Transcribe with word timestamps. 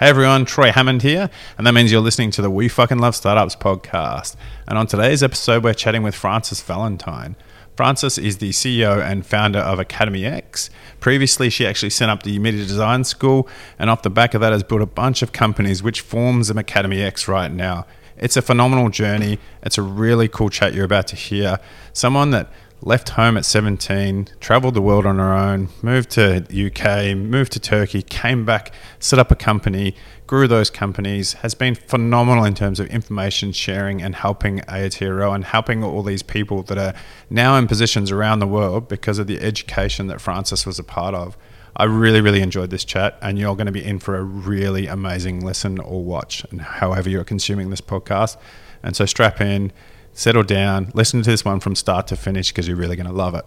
Hey 0.00 0.08
everyone, 0.08 0.46
Troy 0.46 0.72
Hammond 0.72 1.02
here, 1.02 1.28
and 1.58 1.66
that 1.66 1.74
means 1.74 1.92
you're 1.92 2.00
listening 2.00 2.30
to 2.30 2.40
the 2.40 2.48
We 2.48 2.70
Fucking 2.70 3.00
Love 3.00 3.14
Startups 3.14 3.54
podcast. 3.54 4.34
And 4.66 4.78
on 4.78 4.86
today's 4.86 5.22
episode, 5.22 5.62
we're 5.62 5.74
chatting 5.74 6.02
with 6.02 6.14
Frances 6.14 6.62
Valintine. 6.62 7.34
Frances 7.76 8.16
is 8.16 8.38
the 8.38 8.48
CEO 8.48 8.98
and 8.98 9.26
founder 9.26 9.58
of 9.58 9.78
AcademyEX. 9.78 10.70
Previously, 11.00 11.50
she 11.50 11.66
actually 11.66 11.90
set 11.90 12.08
up 12.08 12.22
the 12.22 12.38
Media 12.38 12.64
Design 12.64 13.04
School, 13.04 13.46
and 13.78 13.90
off 13.90 14.00
the 14.00 14.08
back 14.08 14.32
of 14.32 14.40
that, 14.40 14.52
has 14.52 14.62
built 14.62 14.80
a 14.80 14.86
bunch 14.86 15.20
of 15.20 15.32
companies, 15.32 15.82
which 15.82 16.00
forms 16.00 16.48
an 16.48 16.56
AcademyEX 16.56 17.28
right 17.28 17.52
now. 17.52 17.84
It's 18.16 18.38
a 18.38 18.42
phenomenal 18.42 18.88
journey. 18.88 19.38
It's 19.62 19.76
a 19.76 19.82
really 19.82 20.28
cool 20.28 20.48
chat 20.48 20.72
you're 20.72 20.86
about 20.86 21.08
to 21.08 21.16
hear. 21.16 21.58
Someone 21.92 22.30
that 22.30 22.50
left 22.82 23.10
home 23.10 23.36
at 23.36 23.44
17, 23.44 24.28
traveled 24.40 24.74
the 24.74 24.80
world 24.80 25.04
on 25.04 25.18
her 25.18 25.32
own, 25.32 25.68
moved 25.82 26.10
to 26.10 26.44
UK, 26.50 27.16
moved 27.16 27.52
to 27.52 27.60
Turkey, 27.60 28.02
came 28.02 28.44
back, 28.44 28.72
set 28.98 29.18
up 29.18 29.30
a 29.30 29.36
company, 29.36 29.94
grew 30.26 30.48
those 30.48 30.70
companies, 30.70 31.34
has 31.34 31.54
been 31.54 31.74
phenomenal 31.74 32.44
in 32.44 32.54
terms 32.54 32.80
of 32.80 32.86
information 32.86 33.52
sharing 33.52 34.00
and 34.00 34.14
helping 34.14 34.60
Aotearoa 34.60 35.34
and 35.34 35.44
helping 35.44 35.84
all 35.84 36.02
these 36.02 36.22
people 36.22 36.62
that 36.64 36.78
are 36.78 36.94
now 37.28 37.56
in 37.56 37.66
positions 37.66 38.10
around 38.10 38.38
the 38.38 38.46
world 38.46 38.88
because 38.88 39.18
of 39.18 39.26
the 39.26 39.40
education 39.40 40.06
that 40.06 40.20
Frances 40.20 40.64
was 40.64 40.78
a 40.78 40.84
part 40.84 41.14
of. 41.14 41.36
I 41.76 41.84
really, 41.84 42.20
really 42.20 42.40
enjoyed 42.40 42.70
this 42.70 42.84
chat, 42.84 43.18
and 43.22 43.38
you're 43.38 43.54
going 43.54 43.66
to 43.66 43.72
be 43.72 43.84
in 43.84 43.98
for 43.98 44.16
a 44.16 44.22
really 44.22 44.86
amazing 44.86 45.44
listen 45.44 45.78
or 45.78 46.02
watch, 46.02 46.44
and 46.50 46.60
however 46.60 47.08
you're 47.08 47.24
consuming 47.24 47.70
this 47.70 47.80
podcast. 47.80 48.36
And 48.82 48.96
so 48.96 49.06
strap 49.06 49.40
in, 49.40 49.72
settle 50.12 50.42
down, 50.42 50.90
listen 50.94 51.22
to 51.22 51.30
this 51.30 51.44
one 51.44 51.60
from 51.60 51.74
start 51.74 52.06
to 52.08 52.16
finish 52.16 52.48
because 52.48 52.66
you're 52.66 52.76
really 52.76 52.96
going 52.96 53.06
to 53.06 53.12
love 53.12 53.34
it. 53.34 53.44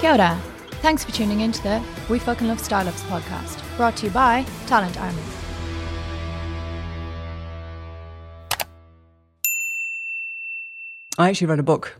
Kia 0.00 0.12
ora. 0.12 0.40
Thanks 0.80 1.04
for 1.04 1.10
tuning 1.10 1.40
in 1.40 1.50
to 1.50 1.62
the 1.64 1.82
We 2.08 2.20
Fucking 2.20 2.46
Love 2.46 2.60
Startups 2.60 3.02
podcast, 3.02 3.60
brought 3.76 3.96
to 3.96 4.06
you 4.06 4.12
by 4.12 4.44
Talent 4.66 4.96
Army. 5.00 5.20
I 11.18 11.28
actually 11.28 11.48
wrote 11.48 11.58
a 11.58 11.64
book, 11.64 11.98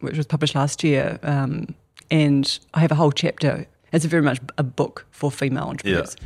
which 0.00 0.18
was 0.18 0.26
published 0.26 0.54
last 0.54 0.84
year, 0.84 1.18
um, 1.22 1.74
and 2.10 2.58
I 2.74 2.80
have 2.80 2.92
a 2.92 2.94
whole 2.94 3.10
chapter. 3.10 3.66
It's 3.94 4.04
very 4.04 4.22
much 4.22 4.40
a 4.58 4.62
book 4.62 5.06
for 5.10 5.30
female 5.30 5.64
entrepreneurs, 5.64 6.16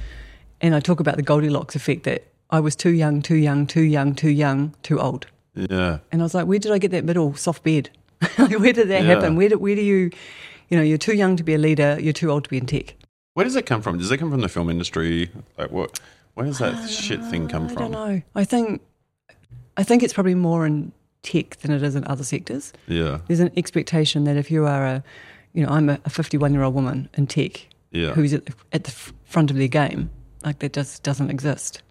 and 0.61 0.75
I 0.75 0.81
talk 0.81 1.01
about 1.01 1.17
the 1.17 1.23
Goldilocks 1.23 1.77
effect 1.77 2.05
that 2.05 2.25
I 2.51 2.61
was 2.61 2.75
too 2.75 2.91
young, 2.91 3.21
too 3.23 3.37
young, 3.37 3.67
too 3.67 3.83
young, 3.83 4.15
too 4.15 4.31
young, 4.31 4.75
too 4.83 4.99
old, 4.99 5.27
Yeah. 5.55 5.99
and 6.11 6.23
I 6.23 6.25
was 6.25 6.35
like, 6.35 6.47
where 6.47 6.59
did 6.59 6.73
I 6.73 6.79
get 6.79 6.91
that 6.93 7.05
middle 7.05 7.35
soft 7.35 7.63
bed? 7.63 7.91
Where 8.37 8.73
did 8.73 8.89
that 8.89 9.03
Yeah. 9.05 9.15
happen? 9.15 9.37
Where 9.37 9.49
do, 9.51 9.59
where 9.59 9.77
do 9.77 9.83
you, 9.83 10.11
you 10.71 10.77
know, 10.77 10.83
you're 10.83 10.99
too 10.99 11.15
young 11.15 11.37
to 11.37 11.45
be 11.45 11.55
a 11.55 11.59
leader, 11.59 11.99
you're 12.01 12.13
too 12.13 12.31
old 12.33 12.45
to 12.45 12.51
be 12.51 12.57
in 12.57 12.67
tech. 12.67 12.95
Where 13.35 13.45
does 13.45 13.55
it 13.55 13.65
come 13.67 13.81
from? 13.83 13.99
Does 13.99 14.11
it 14.11 14.19
come 14.19 14.31
from 14.33 14.41
the 14.41 14.49
film 14.49 14.69
industry? 14.71 15.31
Like 15.57 15.71
what? 15.71 16.01
Where 16.35 16.45
does 16.47 16.59
that 16.59 16.75
uh, 16.75 16.87
shit 16.89 17.23
thing 17.27 17.47
come 17.49 17.69
from? 17.69 17.79
I 17.79 17.81
don't 17.83 17.91
know. 17.93 18.23
I 18.35 18.45
think, 18.45 18.81
I 19.77 19.85
think 19.85 20.03
it's 20.03 20.13
probably 20.15 20.35
more 20.35 20.67
in 20.67 20.91
tech 21.23 21.57
than 21.59 21.71
it 21.71 21.83
is 21.83 21.95
in 21.95 22.05
other 22.07 22.25
sectors. 22.25 22.73
Yeah. 22.89 23.19
there's 23.29 23.41
an 23.41 23.53
expectation 23.57 24.25
that 24.25 24.37
if 24.37 24.51
you 24.51 24.65
are 24.67 24.85
a, 24.87 25.05
you 25.59 25.67
know, 25.67 25.73
I'm 25.73 25.89
a 25.89 25.99
51 26.09 26.53
year 26.55 26.63
old 26.63 26.75
woman 26.75 27.09
in 27.17 27.27
tech 27.27 27.67
Yeah. 27.91 28.13
who's 28.13 28.33
at 28.33 28.47
the, 28.47 28.55
at 28.73 28.85
the 28.85 28.91
front 29.25 29.51
of 29.51 29.57
their 29.57 29.69
game, 29.69 30.11
like 30.45 30.61
that 30.61 30.73
just 30.73 31.03
doesn't 31.03 31.31
exist. 31.31 31.83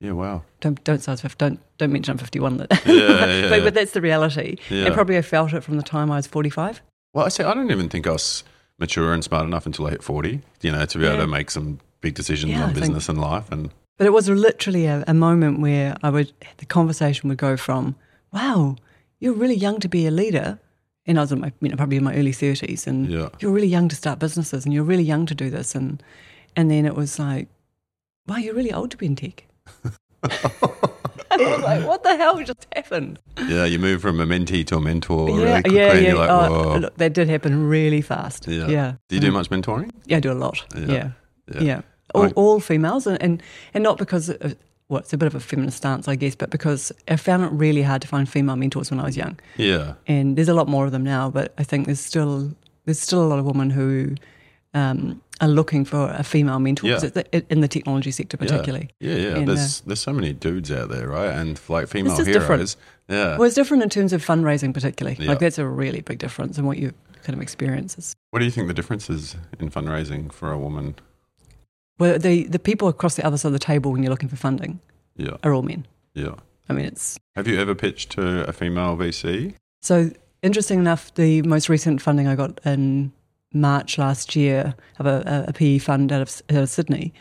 Yeah. 0.00 0.12
Wow. 0.12 0.42
Don't 0.60 0.82
don't 0.84 1.02
say 1.02 1.10
I 1.10 1.14
was 1.14 1.20
50, 1.22 1.36
don't 1.38 1.60
don't 1.78 1.92
mention 1.92 2.12
I'm 2.12 2.18
51. 2.18 2.66
Yeah, 2.86 3.26
yeah, 3.26 3.48
but, 3.50 3.64
but 3.64 3.74
that's 3.74 3.92
the 3.92 4.00
reality. 4.00 4.56
Yeah. 4.70 4.84
And 4.86 4.94
probably 4.94 5.16
I 5.18 5.22
felt 5.22 5.52
it 5.54 5.64
from 5.64 5.76
the 5.76 5.82
time 5.82 6.10
I 6.12 6.16
was 6.16 6.26
45. 6.26 6.80
Well, 7.14 7.26
I 7.26 7.28
say 7.30 7.44
I 7.44 7.52
don't 7.54 7.70
even 7.70 7.88
think 7.88 8.06
I 8.06 8.12
was 8.12 8.44
mature 8.78 9.12
and 9.12 9.24
smart 9.24 9.46
enough 9.46 9.66
until 9.66 9.86
I 9.86 9.90
hit 9.90 10.02
forty. 10.02 10.42
You 10.62 10.70
know, 10.72 10.84
to 10.84 10.98
be 10.98 11.06
able 11.06 11.18
to 11.18 11.26
make 11.26 11.50
some 11.50 11.80
big 12.02 12.14
decisions 12.14 12.52
on 12.54 12.60
I 12.60 12.64
think- 12.66 12.78
business 12.80 13.08
and 13.08 13.18
life. 13.20 13.50
And 13.50 13.70
But 13.96 14.06
it 14.06 14.12
was 14.12 14.28
literally 14.28 14.84
a, 14.86 15.02
a 15.08 15.14
moment 15.14 15.60
where 15.60 15.96
I 16.02 16.10
would 16.10 16.30
the 16.58 16.66
conversation 16.66 17.28
would 17.30 17.38
go 17.38 17.56
from, 17.56 17.96
"Wow, 18.32 18.76
you're 19.18 19.32
really 19.42 19.56
young 19.56 19.80
to 19.80 19.88
be 19.88 20.06
a 20.06 20.10
leader," 20.10 20.58
and 21.06 21.18
I 21.18 21.22
was 21.22 21.32
in 21.32 21.40
my, 21.40 21.52
you 21.60 21.68
know, 21.68 21.76
probably 21.76 21.96
in 21.96 22.04
my 22.04 22.14
early 22.16 22.32
30s, 22.32 22.86
and 22.86 23.08
Yeah. 23.10 23.28
you're 23.40 23.52
really 23.52 23.68
young 23.68 23.88
to 23.88 23.96
start 23.96 24.18
businesses, 24.18 24.64
and 24.64 24.74
you're 24.74 24.84
really 24.84 25.02
young 25.04 25.26
to 25.26 25.34
do 25.34 25.50
this, 25.50 25.74
and 25.74 26.02
and 26.56 26.70
then 26.70 26.86
it 26.86 26.94
was 26.94 27.18
like, 27.18 27.48
"Wow, 28.26 28.36
you're 28.36 28.54
really 28.54 28.72
old 28.72 28.90
to 28.92 28.96
be 28.96 29.06
in 29.06 29.16
tech." 29.16 29.44
and 30.22 31.42
I 31.42 31.50
was 31.56 31.62
like, 31.62 31.86
"What 31.86 32.02
the 32.02 32.16
hell 32.16 32.38
just 32.42 32.66
happened?" 32.74 33.18
yeah, 33.48 33.64
you 33.64 33.78
move 33.78 34.00
from 34.02 34.20
a 34.20 34.26
mentee 34.26 34.64
to 34.66 34.76
a 34.76 34.80
mentor 34.80 35.26
really 35.26 35.42
yeah, 35.42 35.60
quickly, 35.62 35.76
yeah, 35.78 35.92
yeah. 36.00 36.14
like, 36.14 36.30
Oh, 36.30 36.78
look, 36.78 36.96
that 36.96 37.12
did 37.12 37.28
happen 37.28 37.68
really 37.68 38.00
fast. 38.02 38.46
Yeah. 38.48 38.66
yeah. 38.68 38.92
Do 39.08 39.16
you 39.16 39.20
do 39.20 39.30
Mm. 39.30 39.34
much 39.34 39.50
mentoring? 39.50 39.90
Yeah, 40.06 40.16
I 40.18 40.20
do 40.20 40.32
a 40.32 40.34
lot. 40.34 40.64
Yeah. 40.74 40.86
Yeah, 40.86 41.10
Yeah. 41.54 41.60
yeah. 41.62 41.80
All, 42.14 42.28
all 42.36 42.60
females, 42.60 43.06
and, 43.06 43.20
and 43.22 43.42
and 43.74 43.82
not 43.84 43.98
because 43.98 44.28
of, 44.30 44.56
well, 44.88 45.00
it's 45.00 45.12
a 45.12 45.18
bit 45.18 45.26
of 45.26 45.34
a 45.34 45.40
feminist 45.40 45.78
stance, 45.78 46.06
I 46.08 46.14
guess, 46.14 46.34
but 46.36 46.50
because 46.50 46.92
I 47.08 47.16
found 47.16 47.42
it 47.44 47.50
really 47.52 47.82
hard 47.82 48.02
to 48.02 48.08
find 48.08 48.28
female 48.28 48.56
mentors 48.56 48.90
when 48.90 49.00
I 49.00 49.04
was 49.04 49.16
young, 49.16 49.38
Yeah. 49.56 49.94
and 50.06 50.36
there's 50.36 50.48
a 50.48 50.54
lot 50.54 50.68
more 50.68 50.86
of 50.86 50.92
them 50.92 51.02
now. 51.02 51.30
But 51.30 51.52
I 51.58 51.64
think 51.64 51.86
there's 51.86 52.00
still 52.00 52.52
there's 52.84 53.00
still 53.00 53.22
a 53.24 53.26
lot 53.26 53.38
of 53.40 53.44
women 53.44 53.70
who 53.70 54.14
um, 54.74 55.20
are 55.40 55.48
looking 55.48 55.84
for 55.84 56.10
a 56.10 56.22
female 56.22 56.60
mentor 56.60 56.86
Yeah. 56.86 57.22
in 57.50 57.60
the 57.60 57.68
technology 57.68 58.10
sector, 58.12 58.36
particularly. 58.36 58.90
Yeah, 59.00 59.14
yeah. 59.14 59.20
yeah. 59.28 59.36
And, 59.36 59.48
there's 59.48 59.80
there's 59.80 60.00
so 60.00 60.12
many 60.12 60.32
dudes 60.32 60.70
out 60.70 60.88
there, 60.88 61.08
right? 61.08 61.30
And 61.32 61.60
like 61.68 61.88
female 61.88 62.16
heroes. 62.16 62.32
different. 62.32 62.76
Yeah. 63.08 63.36
Well, 63.38 63.44
it's 63.44 63.54
different 63.56 63.82
in 63.82 63.88
terms 63.88 64.12
of 64.12 64.24
fundraising, 64.24 64.72
particularly. 64.72 65.16
Yeah. 65.20 65.28
Like 65.30 65.40
that's 65.40 65.58
a 65.58 65.66
really 65.66 66.00
big 66.00 66.18
difference 66.18 66.58
in 66.58 66.64
what 66.64 66.78
you 66.78 66.92
kind 67.24 67.34
of 67.36 67.42
experiences. 67.42 68.14
What 68.30 68.38
do 68.38 68.44
you 68.44 68.50
think 68.52 68.68
the 68.68 68.74
difference 68.74 69.10
is 69.10 69.34
in 69.58 69.70
fundraising 69.70 70.32
for 70.32 70.52
a 70.52 70.58
woman? 70.58 70.94
Well, 71.98 72.18
the 72.18 72.44
the 72.44 72.58
people 72.58 72.88
across 72.88 73.16
the 73.16 73.24
other 73.26 73.36
side 73.38 73.48
of 73.48 73.52
the 73.52 73.58
table 73.58 73.92
when 73.92 74.02
you're 74.02 74.10
looking 74.10 74.28
for 74.28 74.36
funding 74.36 74.80
Yeah. 75.16 75.36
are 75.42 75.52
all 75.54 75.62
men. 75.62 75.86
Yeah. 76.14 76.34
I 76.68 76.72
mean, 76.72 76.84
it's 76.86 77.18
Have 77.36 77.46
you 77.46 77.58
ever 77.60 77.74
pitched 77.74 78.10
to 78.12 78.46
a 78.48 78.52
female 78.52 78.96
VC? 78.96 79.54
So 79.82 80.10
interesting 80.42 80.78
enough, 80.78 81.14
the 81.14 81.42
most 81.42 81.68
recent 81.68 82.02
funding 82.02 82.26
I 82.26 82.34
got 82.34 82.60
in 82.66 83.12
March 83.52 83.98
last 83.98 84.34
year 84.36 84.74
of 84.98 85.06
a, 85.06 85.44
a 85.48 85.52
PE 85.52 85.78
fund 85.78 86.12
out 86.12 86.22
of, 86.22 86.42
out 86.50 86.62
of 86.64 86.68
Sydney, 86.68 87.12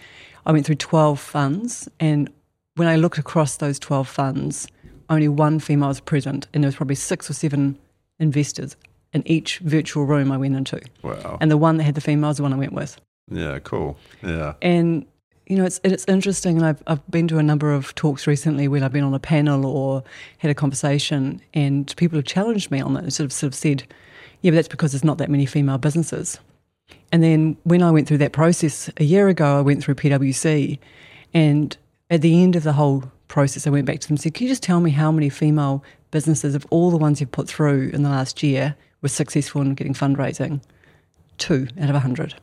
I 0.45 0.51
went 0.51 0.65
through 0.65 0.75
12 0.75 1.19
funds. 1.19 1.87
And 1.99 2.29
when 2.75 2.87
I 2.87 2.95
looked 2.95 3.17
across 3.17 3.57
those 3.57 3.77
12 3.79 4.07
funds, 4.07 4.67
only 5.09 5.27
one 5.27 5.59
female 5.59 5.89
was 5.89 5.99
present. 5.99 6.47
And 6.53 6.63
there 6.63 6.67
was 6.67 6.75
probably 6.75 6.95
six 6.95 7.29
or 7.29 7.33
seven 7.33 7.77
investors 8.19 8.75
in 9.13 9.25
each 9.27 9.59
virtual 9.59 10.05
room 10.05 10.31
I 10.31 10.37
went 10.37 10.55
into. 10.55 10.81
Wow. 11.03 11.37
And 11.39 11.49
the 11.51 11.57
one 11.57 11.77
that 11.77 11.83
had 11.83 11.95
the 11.95 12.01
female 12.01 12.29
was 12.29 12.37
the 12.37 12.43
one 12.43 12.53
I 12.53 12.57
went 12.57 12.73
with. 12.73 12.99
Yeah, 13.31 13.59
cool. 13.59 13.97
Yeah. 14.21 14.53
And 14.61 15.05
you 15.47 15.57
know, 15.57 15.65
it's 15.65 15.79
it's 15.83 16.05
interesting. 16.07 16.57
And 16.57 16.65
I've 16.65 16.83
I've 16.87 17.05
been 17.09 17.27
to 17.29 17.37
a 17.37 17.43
number 17.43 17.73
of 17.73 17.93
talks 17.95 18.27
recently 18.27 18.67
where 18.67 18.83
I've 18.83 18.93
been 18.93 19.03
on 19.03 19.13
a 19.13 19.19
panel 19.19 19.65
or 19.65 20.03
had 20.39 20.51
a 20.51 20.55
conversation, 20.55 21.41
and 21.53 21.93
people 21.97 22.17
have 22.17 22.25
challenged 22.25 22.71
me 22.71 22.81
on 22.81 22.93
that 22.93 23.03
and 23.03 23.13
sort 23.13 23.25
of 23.25 23.33
sort 23.33 23.53
of 23.53 23.55
said, 23.55 23.83
"Yeah, 24.41 24.51
but 24.51 24.55
that's 24.55 24.67
because 24.67 24.91
there's 24.91 25.03
not 25.03 25.17
that 25.19 25.29
many 25.29 25.45
female 25.45 25.77
businesses." 25.77 26.39
And 27.11 27.23
then 27.23 27.57
when 27.63 27.81
I 27.81 27.91
went 27.91 28.07
through 28.07 28.19
that 28.19 28.31
process 28.31 28.89
a 28.97 29.03
year 29.03 29.27
ago, 29.27 29.59
I 29.59 29.61
went 29.61 29.83
through 29.83 29.95
PwC, 29.95 30.79
and 31.33 31.75
at 32.09 32.21
the 32.21 32.41
end 32.41 32.55
of 32.55 32.63
the 32.63 32.73
whole 32.73 33.03
process, 33.27 33.65
I 33.65 33.71
went 33.71 33.85
back 33.85 33.99
to 33.99 34.07
them 34.07 34.15
and 34.15 34.21
said, 34.21 34.33
"Can 34.33 34.45
you 34.45 34.51
just 34.51 34.63
tell 34.63 34.79
me 34.79 34.91
how 34.91 35.11
many 35.11 35.29
female 35.29 35.83
businesses 36.11 36.55
of 36.55 36.65
all 36.69 36.91
the 36.91 36.97
ones 36.97 37.19
you've 37.19 37.31
put 37.31 37.47
through 37.47 37.89
in 37.93 38.03
the 38.03 38.09
last 38.09 38.41
year 38.41 38.75
were 39.01 39.09
successful 39.09 39.61
in 39.61 39.75
getting 39.75 39.93
fundraising?" 39.93 40.61
Two 41.37 41.67
out 41.79 41.89
of 41.89 41.95
a 41.95 41.99
hundred. 41.99 42.35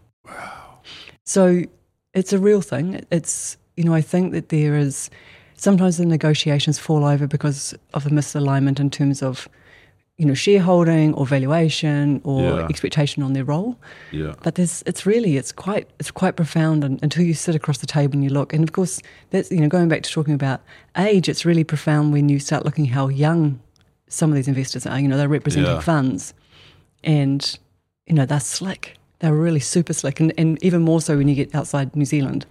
So 1.24 1.62
it's 2.14 2.32
a 2.32 2.38
real 2.38 2.60
thing. 2.60 3.04
It's, 3.10 3.56
you 3.76 3.84
know, 3.84 3.94
I 3.94 4.00
think 4.00 4.32
that 4.32 4.48
there 4.50 4.76
is 4.76 5.10
sometimes 5.56 5.96
the 5.98 6.06
negotiations 6.06 6.78
fall 6.78 7.04
over 7.04 7.26
because 7.26 7.74
of 7.94 8.04
the 8.04 8.10
misalignment 8.10 8.80
in 8.80 8.90
terms 8.90 9.22
of, 9.22 9.48
you 10.18 10.26
know, 10.26 10.34
shareholding 10.34 11.14
or 11.14 11.24
valuation 11.26 12.20
or 12.24 12.42
Yeah. 12.42 12.66
expectation 12.68 13.22
on 13.22 13.32
their 13.32 13.44
role. 13.44 13.78
Yeah. 14.10 14.34
But 14.42 14.56
there's, 14.56 14.82
it's 14.86 15.06
really, 15.06 15.36
it's 15.36 15.52
quite, 15.52 15.88
it's 15.98 16.10
quite 16.10 16.36
profound 16.36 16.84
and, 16.84 16.98
until 17.02 17.24
you 17.24 17.34
sit 17.34 17.54
across 17.54 17.78
the 17.78 17.86
table 17.86 18.14
and 18.14 18.24
you 18.24 18.30
look. 18.30 18.52
And 18.52 18.62
of 18.62 18.72
course, 18.72 19.00
that's, 19.30 19.50
you 19.50 19.60
know, 19.60 19.68
going 19.68 19.88
back 19.88 20.02
to 20.02 20.10
talking 20.10 20.34
about 20.34 20.60
age, 20.98 21.28
it's 21.28 21.44
really 21.44 21.64
profound 21.64 22.12
when 22.12 22.28
you 22.28 22.38
start 22.38 22.64
looking 22.64 22.86
how 22.86 23.08
young 23.08 23.60
some 24.08 24.30
of 24.30 24.36
these 24.36 24.48
investors 24.48 24.84
are. 24.86 25.00
You 25.00 25.08
know, 25.08 25.16
they're 25.16 25.28
representing 25.28 25.70
Yeah. 25.76 25.80
funds 25.80 26.34
and, 27.02 27.58
you 28.06 28.14
know, 28.14 28.26
they're 28.26 28.40
slick. 28.40 28.96
They're 29.22 29.32
really 29.34 29.60
super 29.60 29.92
slick. 29.92 30.18
And, 30.20 30.32
and 30.36 30.62
even 30.64 30.82
more 30.82 31.00
so 31.00 31.16
when 31.16 31.28
you 31.28 31.34
get 31.36 31.54
outside 31.54 31.94
New 31.96 32.04
Zealand. 32.04 32.44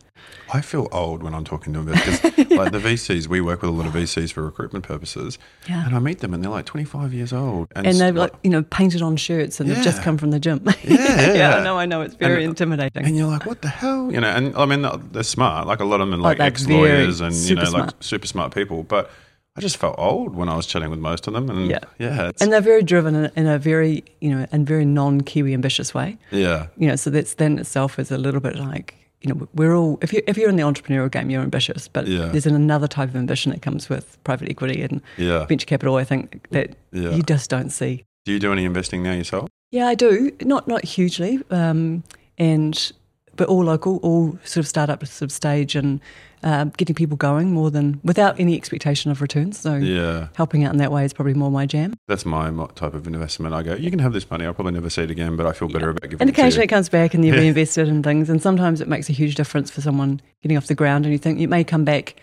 I 0.54 0.62
feel 0.62 0.88
old 0.92 1.22
when 1.24 1.34
I'm 1.34 1.44
talking 1.44 1.74
to 1.74 1.82
them 1.82 1.94
because, 1.96 2.24
like, 2.52 2.72
the 2.72 2.80
VCs, 2.80 3.28
we 3.28 3.42
work 3.42 3.62
with 3.62 3.70
a 3.70 3.74
lot 3.74 3.86
of 3.88 3.94
VCs 3.94 4.32
for 4.32 4.44
recruitment 4.44 4.86
purposes. 4.86 5.38
Yeah. 5.68 5.86
And 5.86 5.94
I 5.96 6.00
meet 6.00 6.20
them 6.20 6.34
and 6.34 6.42
they're 6.44 6.52
like 6.52 6.66
25 6.66 7.14
years 7.14 7.34
old. 7.34 7.68
And 7.76 7.88
s- 7.88 8.00
they've 8.00 8.16
like, 8.16 8.34
you 8.44 8.50
know, 8.50 8.62
painted 8.64 9.02
on 9.02 9.18
shirts 9.18 9.60
and 9.60 9.70
they've 9.70 9.84
just 9.84 10.02
come 10.02 10.18
from 10.18 10.32
the 10.32 10.40
gym. 10.40 10.64
Yeah, 10.84 11.34
yeah. 11.34 11.56
I 11.58 11.64
know, 11.64 11.78
I 11.78 11.86
know. 11.86 12.02
It's 12.02 12.16
very 12.16 12.44
And- 12.46 12.52
intimidating. 12.52 13.04
And 13.06 13.18
you're 13.18 13.28
like, 13.28 13.46
what 13.46 13.62
the 13.62 13.68
hell? 13.70 14.12
You 14.12 14.22
know, 14.22 14.30
and 14.30 14.56
I 14.56 14.66
mean, 14.66 14.86
they're 15.12 15.24
smart. 15.24 15.68
Like 15.68 15.82
a 15.82 15.86
lot 15.86 16.00
of 16.00 16.10
them 16.10 16.20
are 16.20 16.22
Oh, 16.22 16.30
like 16.30 16.38
they're 16.38 16.48
ex 16.48 16.68
lawyers 16.68 17.20
and, 17.20 17.36
you 17.36 17.56
know, 17.56 17.70
like 17.70 17.90
super 18.00 18.28
smart 18.28 18.54
people. 18.54 18.84
But 18.84 19.12
I 19.58 19.62
just 19.62 19.78
felt 19.78 19.96
old 19.98 20.34
when 20.36 20.48
I 20.48 20.56
was 20.56 20.66
chatting 20.66 20.90
with 20.90 21.00
most 21.00 21.28
of 21.28 21.34
them, 21.34 21.50
and 21.50 21.70
Yeah. 21.70 21.80
yeah, 22.00 22.30
it's, 22.30 22.42
and 22.42 22.54
they're 22.54 22.62
very 22.62 22.84
driven 22.84 23.16
in 23.16 23.26
a, 23.26 23.32
in 23.36 23.48
a 23.48 23.60
very 23.60 24.04
you 24.22 24.30
know 24.30 24.48
and 24.52 24.66
very 24.66 24.86
non-Kiwi 24.86 25.54
ambitious 25.54 25.94
way. 25.94 26.18
yeah, 26.32 26.68
You 26.78 26.88
know, 26.88 26.96
so 26.96 27.10
that's 27.10 27.34
then 27.34 27.60
itself 27.60 28.00
is 28.00 28.12
a 28.12 28.18
little 28.18 28.40
bit 28.40 28.56
like 28.56 28.96
you 29.22 29.34
know 29.34 29.48
we're 29.54 29.76
all 29.76 30.00
if 30.02 30.14
you 30.14 30.22
if 30.26 30.38
you're 30.38 30.50
in 30.50 30.56
the 30.56 30.64
entrepreneurial 30.64 31.12
game, 31.12 31.30
you're 31.30 31.42
ambitious, 31.44 31.90
but 31.90 32.08
Yeah. 32.08 32.28
there's 32.28 32.46
another 32.46 32.88
type 32.88 33.10
of 33.10 33.16
ambition 33.18 33.52
that 33.52 33.62
comes 33.62 33.90
with 33.90 34.18
private 34.24 34.50
equity 34.50 34.82
and 34.84 35.02
yeah. 35.18 35.46
venture 35.46 35.66
capital. 35.66 35.98
I 35.98 36.06
think 36.06 36.48
that 36.52 36.76
Yeah. 36.94 37.10
you 37.12 37.22
just 37.22 37.50
don't 37.50 37.72
see. 37.72 38.06
Do 38.26 38.32
you 38.32 38.40
do 38.40 38.54
any 38.54 38.64
investing 38.64 39.04
now 39.04 39.14
yourself? 39.14 39.50
Yeah, 39.72 39.88
I 39.88 39.96
do. 39.96 40.32
Not 40.44 40.68
not 40.70 40.86
hugely, 40.86 41.40
um, 41.50 42.04
and 42.38 42.92
but 43.36 43.48
all 43.48 43.64
local, 43.64 43.98
all 43.98 44.38
sort 44.44 44.64
of 44.64 44.68
startup 44.68 45.06
sort 45.08 45.24
of 45.24 45.32
stage, 45.32 45.76
and 45.76 46.00
uh, 46.44 46.66
getting 46.78 46.96
people 46.96 47.16
going 47.18 47.52
more 47.52 47.70
than 47.72 48.00
without 48.04 48.40
any 48.40 48.56
expectation 48.56 49.12
of 49.12 49.22
returns. 49.22 49.60
So 49.60 49.76
Yeah, 49.76 50.28
helping 50.36 50.64
out 50.64 50.72
in 50.74 50.78
that 50.80 50.92
way 50.92 51.06
is 51.06 51.14
probably 51.14 51.34
more 51.34 51.52
my 51.52 51.66
jam. 51.66 51.94
that's 52.08 52.26
my 52.26 52.50
type 52.76 52.94
of 52.94 53.08
investment. 53.08 53.54
I 53.54 53.64
go, 53.64 53.76
you 53.76 53.90
can 53.90 54.00
have 54.00 54.14
this 54.14 54.30
money. 54.30 54.46
I'll 54.46 54.54
probably 54.54 54.74
never 54.74 54.90
see 54.90 55.04
it 55.04 55.12
again, 55.12 55.36
but 55.36 55.46
I 55.46 55.52
feel 55.54 55.68
better 55.70 55.90
about 55.90 56.02
giving 56.02 56.18
And 56.22 56.30
it 56.30 56.34
to 56.36 56.42
occasionally 56.42 56.64
you. 56.64 56.66
it 56.66 56.70
comes 56.70 56.90
back 56.90 57.14
and 57.14 57.24
you 57.26 57.34
Yeah. 57.34 57.40
reinvest 57.42 57.78
it 57.78 57.88
in 57.88 58.02
things, 58.04 58.30
and 58.30 58.42
sometimes 58.42 58.82
it 58.82 58.88
makes 58.88 59.10
a 59.10 59.14
huge 59.14 59.36
difference 59.36 59.70
for 59.72 59.82
someone 59.82 60.20
getting 60.42 60.58
off 60.58 60.68
the 60.68 60.76
ground, 60.76 61.06
and 61.06 61.12
you 61.12 61.18
think 61.20 61.40
it 61.40 61.48
may 61.48 61.64
come 61.64 61.86
back 61.86 62.16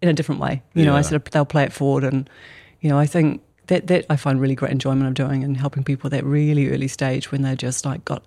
in 0.00 0.08
a 0.08 0.12
different 0.12 0.40
way. 0.40 0.62
You 0.74 0.84
know, 0.84 0.94
I 0.96 1.02
sort 1.02 1.14
of 1.26 1.30
they'll 1.32 1.44
play 1.44 1.64
it 1.64 1.72
forward, 1.72 2.04
and 2.04 2.28
you 2.80 2.88
know, 2.90 2.98
I 2.98 3.06
think 3.06 3.40
that 3.68 3.86
that 3.86 4.04
I 4.10 4.16
find 4.16 4.40
really 4.40 4.54
great 4.56 4.72
enjoyment 4.72 5.06
of 5.06 5.14
doing 5.14 5.42
and 5.44 5.56
helping 5.56 5.82
people 5.84 6.08
at 6.08 6.12
that 6.12 6.24
really 6.24 6.68
early 6.70 6.88
stage 6.88 7.30
when 7.32 7.42
they 7.42 7.54
just 7.56 7.84
like 7.86 8.04
got 8.04 8.22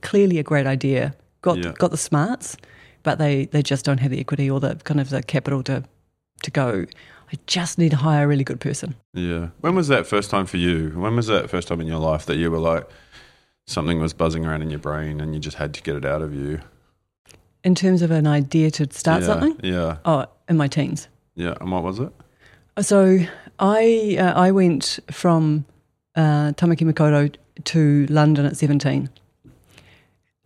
clearly 0.00 0.38
a 0.38 0.42
great 0.44 0.66
idea, 0.66 1.14
got 1.42 1.58
Yeah. 1.58 1.72
got 1.78 1.90
the 1.90 1.96
smarts, 1.96 2.56
but 3.02 3.18
they 3.18 3.46
they 3.46 3.62
just 3.62 3.84
don't 3.84 3.98
have 3.98 4.10
the 4.10 4.20
equity 4.20 4.50
or 4.50 4.60
the 4.60 4.76
kind 4.84 5.00
of 5.00 5.10
the 5.10 5.22
capital 5.22 5.62
to 5.64 5.82
to 6.42 6.50
go. 6.50 6.84
I 7.32 7.36
just 7.46 7.78
need 7.78 7.90
to 7.90 7.96
hire 7.96 8.24
a 8.24 8.26
really 8.26 8.44
good 8.44 8.60
person. 8.60 8.94
Yeah. 9.12 9.48
When 9.60 9.74
was 9.74 9.88
that 9.88 10.06
first 10.06 10.30
time 10.30 10.46
for 10.46 10.56
you? 10.56 10.90
When 10.96 11.14
was 11.16 11.26
that 11.26 11.50
first 11.50 11.68
time 11.68 11.80
in 11.80 11.86
your 11.86 11.98
life 11.98 12.24
that 12.26 12.36
you 12.36 12.50
were 12.50 12.58
like, 12.74 12.88
something 13.66 14.00
was 14.00 14.14
buzzing 14.14 14.46
around 14.46 14.62
in 14.62 14.70
your 14.70 14.78
brain 14.78 15.20
and 15.20 15.34
you 15.34 15.40
just 15.40 15.58
had 15.58 15.74
to 15.74 15.82
get 15.82 15.94
it 15.96 16.06
out 16.06 16.22
of 16.22 16.32
you? 16.34 16.60
In 17.64 17.74
terms 17.74 18.00
of 18.00 18.10
an 18.10 18.26
idea 18.26 18.70
to 18.70 18.86
start 18.92 19.20
yeah. 19.20 19.26
something, 19.26 19.60
Yeah. 19.62 19.96
oh, 20.06 20.24
in 20.48 20.56
my 20.56 20.68
teens. 20.68 21.08
Yeah. 21.34 21.54
And 21.60 21.70
what 21.70 21.82
was 21.82 21.98
it? 21.98 22.10
So 22.80 23.18
I 23.58 24.16
uh, 24.18 24.32
I 24.48 24.50
went 24.52 24.98
from 25.10 25.66
uh, 26.16 26.52
Tamaki 26.52 26.90
Makaurau 26.90 27.34
to 27.64 28.06
London 28.08 28.46
at 28.46 28.52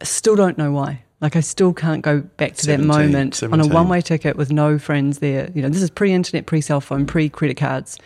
Still 0.03 0.37
don't 0.37 0.59
know 0.59 0.73
why. 0.73 1.03
Like 1.21 1.37
I 1.37 1.41
still 1.41 1.73
can't 1.73 2.03
go 2.03 2.21
back 2.21 2.55
to 2.55 2.65
17, 2.65 2.89
that 2.89 2.95
moment 2.95 3.43
on 3.45 3.61
a 3.61 3.67
one 3.67 3.89
way 3.89 4.01
ticket 4.01 4.37
with 4.37 4.51
no 4.51 4.79
friends 4.79 5.21
there. 5.21 5.51
You 5.55 5.63
know, 5.63 5.69
this 5.69 5.83
is 5.83 5.91
pre-internet, 5.91 6.47
pre-cell 6.47 6.81
phone, 6.81 7.07
pre-credit 7.07 7.57
cards, 7.57 7.97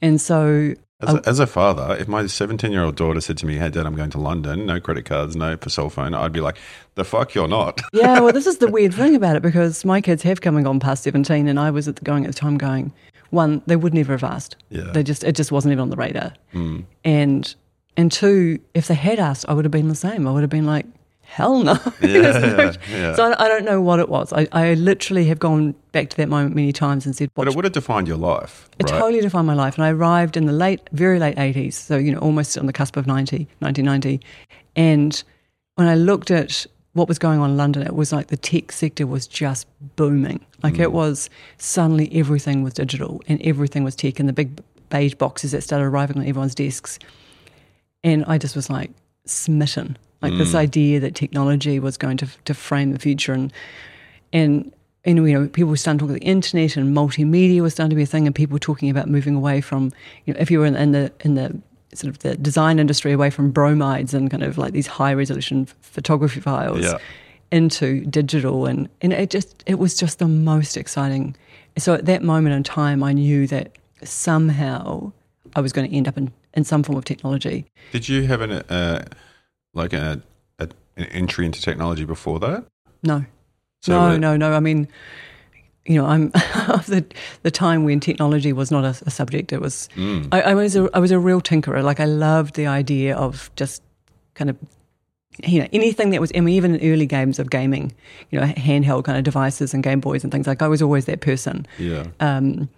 and 0.00 0.18
so 0.18 0.74
As 1.00 1.14
a, 1.14 1.22
as 1.26 1.38
a 1.38 1.46
father, 1.46 1.94
if 2.00 2.08
my 2.08 2.26
17 2.26 2.72
year 2.72 2.82
old 2.82 2.96
daughter 2.96 3.20
said 3.20 3.36
to 3.38 3.46
me, 3.46 3.56
Hey, 3.56 3.68
dad, 3.68 3.84
I'm 3.84 3.94
going 3.94 4.08
to 4.10 4.18
London, 4.18 4.64
no 4.64 4.80
credit 4.80 5.04
cards, 5.04 5.36
no 5.36 5.58
for 5.58 5.68
cell 5.68 5.90
phone, 5.90 6.14
I'd 6.14 6.32
be 6.32 6.40
like, 6.40 6.56
The 6.94 7.04
fuck, 7.04 7.34
you're 7.34 7.46
not. 7.46 7.82
yeah. 7.92 8.20
Well, 8.20 8.32
this 8.32 8.46
is 8.46 8.56
the 8.56 8.68
weird 8.68 8.94
thing 9.00 9.14
about 9.14 9.36
it 9.36 9.42
because 9.42 9.84
my 9.84 10.00
kids 10.00 10.22
have 10.22 10.40
come 10.40 10.56
and 10.56 10.64
gone 10.64 10.80
past 10.80 11.02
seventeen, 11.02 11.48
and 11.48 11.60
I 11.60 11.70
was 11.70 11.88
at 11.88 11.96
the, 11.96 12.04
going 12.04 12.24
at 12.24 12.32
the 12.32 12.38
time 12.38 12.56
going, 12.56 12.90
one, 13.30 13.62
they 13.66 13.76
would 13.76 13.94
never 13.94 14.12
have 14.12 14.24
asked. 14.24 14.56
Yeah. 14.70 14.90
They 14.92 15.02
just 15.02 15.24
it 15.24 15.36
just 15.36 15.52
wasn't 15.52 15.72
even 15.72 15.82
on 15.82 15.90
the 15.90 15.96
radar. 15.96 16.32
Mm. 16.54 16.84
And 17.04 17.54
and 17.96 18.12
two, 18.12 18.60
if 18.74 18.88
they 18.88 18.94
had 18.94 19.18
asked, 19.18 19.46
I 19.48 19.54
would 19.54 19.64
have 19.64 19.72
been 19.72 19.88
the 19.88 19.94
same. 19.94 20.26
I 20.26 20.32
would 20.32 20.42
have 20.42 20.50
been 20.50 20.66
like, 20.66 20.86
hell 21.26 21.62
no. 21.62 21.78
Yeah, 22.00 22.72
yeah. 22.90 23.14
So 23.14 23.24
I, 23.32 23.44
I 23.44 23.48
don't 23.48 23.64
know 23.64 23.80
what 23.80 23.98
it 24.00 24.08
was. 24.08 24.32
I, 24.32 24.46
I 24.52 24.74
literally 24.74 25.26
have 25.26 25.38
gone 25.38 25.74
back 25.92 26.08
to 26.10 26.16
that 26.18 26.28
moment 26.28 26.54
many 26.54 26.72
times 26.72 27.04
and 27.06 27.14
said, 27.14 27.28
But 27.34 27.48
it 27.48 27.54
would 27.54 27.64
have 27.64 27.72
defined 27.74 28.08
your 28.08 28.16
life. 28.16 28.68
it 28.78 28.90
right? 28.90 28.98
totally 28.98 29.20
defined 29.20 29.46
my 29.46 29.54
life. 29.54 29.76
And 29.76 29.84
I 29.84 29.90
arrived 29.90 30.36
in 30.36 30.46
the 30.46 30.52
late, 30.52 30.80
very 30.92 31.18
late 31.18 31.36
80s. 31.36 31.74
So, 31.74 31.96
you 31.96 32.12
know, 32.12 32.18
almost 32.18 32.56
on 32.56 32.66
the 32.66 32.72
cusp 32.72 32.96
of 32.96 33.06
90, 33.06 33.48
1990. 33.58 34.20
And 34.76 35.22
when 35.74 35.86
I 35.88 35.94
looked 35.94 36.30
at 36.30 36.66
what 36.94 37.08
was 37.08 37.18
going 37.18 37.40
on 37.40 37.50
in 37.50 37.56
London, 37.56 37.82
it 37.82 37.94
was 37.94 38.12
like 38.12 38.28
the 38.28 38.36
tech 38.38 38.72
sector 38.72 39.06
was 39.06 39.26
just 39.26 39.66
booming. 39.96 40.40
Like 40.62 40.74
Mm. 40.74 40.80
it 40.80 40.92
was 40.92 41.28
suddenly 41.58 42.08
everything 42.18 42.62
was 42.62 42.72
digital 42.72 43.20
and 43.28 43.40
everything 43.42 43.84
was 43.84 43.94
tech 43.94 44.18
and 44.18 44.28
the 44.28 44.32
big 44.32 44.58
beige 44.88 45.14
boxes 45.14 45.52
that 45.52 45.62
started 45.62 45.84
arriving 45.84 46.16
on 46.18 46.26
everyone's 46.26 46.54
desks. 46.54 46.98
And 48.04 48.24
I 48.26 48.38
just 48.38 48.56
was 48.56 48.70
like 48.70 48.90
smitten. 49.26 49.98
Like 50.22 50.36
this 50.38 50.52
Mm. 50.52 50.58
idea 50.58 51.00
that 51.00 51.14
technology 51.14 51.78
was 51.80 51.96
going 51.96 52.16
to 52.18 52.26
to 52.44 52.54
frame 52.54 52.92
the 52.92 52.98
future 52.98 53.32
and 53.34 53.52
and 54.32 54.72
and 55.04 55.18
you 55.18 55.32
know 55.34 55.46
people 55.48 55.68
were 55.70 55.76
starting 55.76 55.98
to 55.98 56.04
talk 56.04 56.10
about 56.10 56.20
the 56.20 56.26
internet 56.26 56.76
and 56.76 56.94
multimedia 56.96 57.60
was 57.60 57.72
starting 57.74 57.90
to 57.90 57.96
be 57.96 58.02
a 58.02 58.06
thing 58.06 58.26
and 58.26 58.34
people 58.34 58.54
were 58.54 58.58
talking 58.58 58.90
about 58.90 59.08
moving 59.08 59.34
away 59.36 59.60
from 59.60 59.92
you 60.24 60.32
know 60.34 60.40
if 60.40 60.50
you 60.50 60.58
were 60.58 60.66
in, 60.66 60.74
in 60.76 60.92
the 60.92 61.12
in 61.20 61.34
the 61.34 61.56
sort 61.94 62.10
of 62.10 62.18
the 62.20 62.36
design 62.36 62.78
industry 62.78 63.12
away 63.12 63.30
from 63.30 63.50
bromides 63.50 64.14
and 64.14 64.30
kind 64.30 64.42
of 64.42 64.58
like 64.58 64.72
these 64.72 64.86
high 64.86 65.14
resolution 65.14 65.66
photography 65.80 66.40
files 66.40 66.84
Yeah. 66.84 66.98
into 67.52 68.04
digital 68.06 68.66
and 68.66 68.88
and 69.02 69.12
it 69.12 69.30
just 69.30 69.62
it 69.66 69.78
was 69.78 69.94
just 70.00 70.18
the 70.18 70.28
most 70.28 70.76
exciting 70.76 71.36
so 71.78 71.94
at 71.94 72.06
that 72.06 72.22
moment 72.22 72.54
in 72.56 72.62
time 72.62 73.02
I 73.02 73.12
knew 73.12 73.46
that 73.46 73.66
somehow 74.02 75.12
I 75.54 75.60
was 75.60 75.72
going 75.72 75.88
to 75.88 75.96
end 75.96 76.08
up 76.08 76.18
in, 76.18 76.32
in 76.54 76.64
some 76.64 76.82
form 76.82 76.98
of 76.98 77.04
technology 77.04 77.66
Did 77.92 78.08
you 78.08 78.22
have 78.26 78.40
an, 78.40 78.50
uh, 78.52 79.04
like 79.76 79.92
a, 79.92 80.20
a, 80.58 80.68
an 80.96 81.04
entry 81.04 81.46
into 81.46 81.60
technology 81.60 82.04
before 82.04 82.40
that? 82.40 82.64
no 83.02 83.24
So 83.82 83.92
no, 83.92 84.14
it- 84.14 84.18
no, 84.18 84.36
no. 84.36 84.52
I 84.52 84.60
mean, 84.60 84.88
you 85.84 85.94
know, 86.00 86.06
I'm 86.06 86.32
of 86.68 86.86
the 86.86 87.04
the 87.42 87.50
time 87.50 87.84
when 87.84 88.00
technology 88.00 88.52
was 88.52 88.70
not 88.72 88.84
a, 88.84 88.94
a 89.06 89.10
subject. 89.10 89.52
It 89.52 89.60
was. 89.60 89.88
Mm. 89.94 90.28
I, 90.32 90.40
I 90.42 90.54
was 90.54 90.74
a 90.74 90.88
I 90.92 90.98
was 90.98 91.12
a 91.12 91.18
real 91.18 91.40
tinkerer. 91.40 91.84
Like 91.84 92.00
I 92.00 92.06
loved 92.06 92.54
the 92.56 92.66
idea 92.66 93.14
of 93.16 93.50
just 93.54 93.82
kind 94.34 94.50
of. 94.50 94.56
You 95.46 95.60
know, 95.60 95.68
anything 95.70 96.10
that 96.10 96.20
was, 96.22 96.32
I 96.34 96.40
mean, 96.40 96.54
even 96.54 96.74
in 96.76 96.90
early 96.92 97.04
games 97.04 97.38
of 97.38 97.50
gaming, 97.50 97.92
you 98.30 98.40
know, 98.40 98.46
handheld 98.46 99.04
kind 99.04 99.18
of 99.18 99.24
devices 99.24 99.74
and 99.74 99.82
Game 99.84 100.00
Boys 100.00 100.24
and 100.24 100.32
things 100.32 100.46
like, 100.46 100.62
I 100.62 100.66
was 100.68 100.80
always 100.80 101.04
that 101.04 101.20
person. 101.20 101.66
Yeah. 101.78 102.06
Um, 102.20 102.70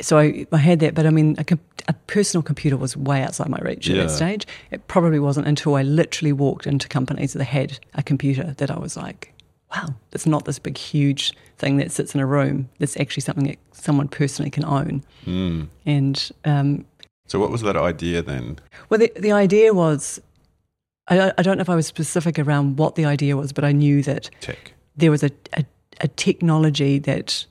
so 0.00 0.18
I, 0.18 0.46
I 0.52 0.58
had 0.58 0.80
that, 0.80 0.94
but 0.94 1.06
I 1.06 1.10
mean, 1.10 1.36
a, 1.38 1.58
a 1.88 1.92
personal 2.06 2.42
computer 2.42 2.76
was 2.76 2.96
way 2.96 3.22
outside 3.22 3.48
my 3.48 3.58
reach 3.58 3.88
at 3.88 3.96
that 3.96 4.10
stage. 4.10 4.46
It 4.70 4.86
probably 4.88 5.18
wasn't 5.18 5.46
until 5.46 5.74
I 5.74 5.82
literally 5.82 6.32
walked 6.32 6.66
into 6.66 6.86
companies 6.88 7.32
that 7.32 7.44
had 7.44 7.78
a 7.94 8.02
computer 8.02 8.54
that 8.58 8.70
I 8.70 8.78
was 8.78 8.96
like, 8.96 9.32
wow, 9.74 9.94
it's 10.12 10.26
not 10.26 10.44
this 10.44 10.58
big, 10.58 10.76
huge 10.76 11.32
thing 11.58 11.78
that 11.78 11.90
sits 11.90 12.14
in 12.14 12.20
a 12.20 12.26
room. 12.26 12.68
It's 12.78 12.96
actually 12.98 13.22
something 13.22 13.46
that 13.46 13.58
someone 13.72 14.08
personally 14.08 14.50
can 14.50 14.64
own. 14.64 15.02
Mm. 15.24 15.68
And 15.86 16.30
um, 16.44 16.84
So 17.26 17.38
what 17.40 17.50
was 17.50 17.62
that 17.62 17.76
idea 17.76 18.22
then? 18.22 18.58
well, 18.90 19.00
the, 19.00 19.10
the 19.16 19.32
idea 19.32 19.72
was, 19.72 20.20
I, 21.08 21.32
I 21.38 21.42
don't 21.42 21.56
know 21.56 21.62
if 21.62 21.70
I 21.70 21.74
was 21.74 21.86
specific 21.86 22.38
around 22.38 22.76
what 22.78 22.96
the 22.96 23.06
idea 23.06 23.36
was, 23.36 23.52
but 23.52 23.64
I 23.64 23.72
knew 23.72 24.02
that 24.02 24.28
Tech. 24.40 24.72
there 24.96 25.10
was 25.10 25.22
a, 25.22 25.30
a, 25.54 25.64
a 26.00 26.08
technology 26.08 26.98
that 26.98 27.46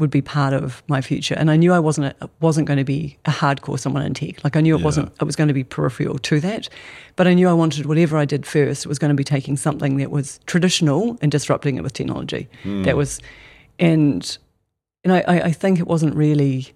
would 0.00 0.10
be 0.10 0.22
part 0.22 0.52
of 0.52 0.82
my 0.88 1.00
future, 1.00 1.34
and 1.36 1.50
I 1.50 1.56
knew 1.56 1.72
I 1.72 1.78
wasn't 1.78 2.14
a, 2.20 2.30
wasn't 2.40 2.66
going 2.66 2.78
to 2.78 2.84
be 2.84 3.18
a 3.26 3.30
hardcore 3.30 3.78
someone 3.78 4.02
in 4.02 4.14
tech. 4.14 4.42
Like 4.42 4.56
I 4.56 4.60
knew 4.60 4.74
it 4.74 4.78
Yeah. 4.80 4.84
wasn't. 4.84 5.12
It 5.20 5.24
was 5.24 5.36
going 5.36 5.48
to 5.48 5.54
be 5.54 5.64
peripheral 5.64 6.18
to 6.18 6.40
that, 6.40 6.68
but 7.16 7.26
I 7.26 7.34
knew 7.34 7.48
I 7.48 7.52
wanted 7.52 7.86
whatever 7.86 8.16
I 8.16 8.24
did 8.24 8.46
first 8.46 8.86
was 8.86 8.98
going 8.98 9.10
to 9.10 9.14
be 9.14 9.24
taking 9.24 9.56
something 9.56 9.98
that 9.98 10.10
was 10.10 10.40
traditional 10.46 11.18
and 11.22 11.30
disrupting 11.30 11.76
it 11.76 11.82
with 11.82 11.92
technology. 11.92 12.48
Hmm. 12.62 12.82
That 12.82 12.96
was, 12.96 13.20
and 13.78 14.38
and 15.04 15.12
I, 15.12 15.22
I 15.26 15.52
think 15.52 15.78
it 15.78 15.86
wasn't 15.86 16.14
really 16.14 16.72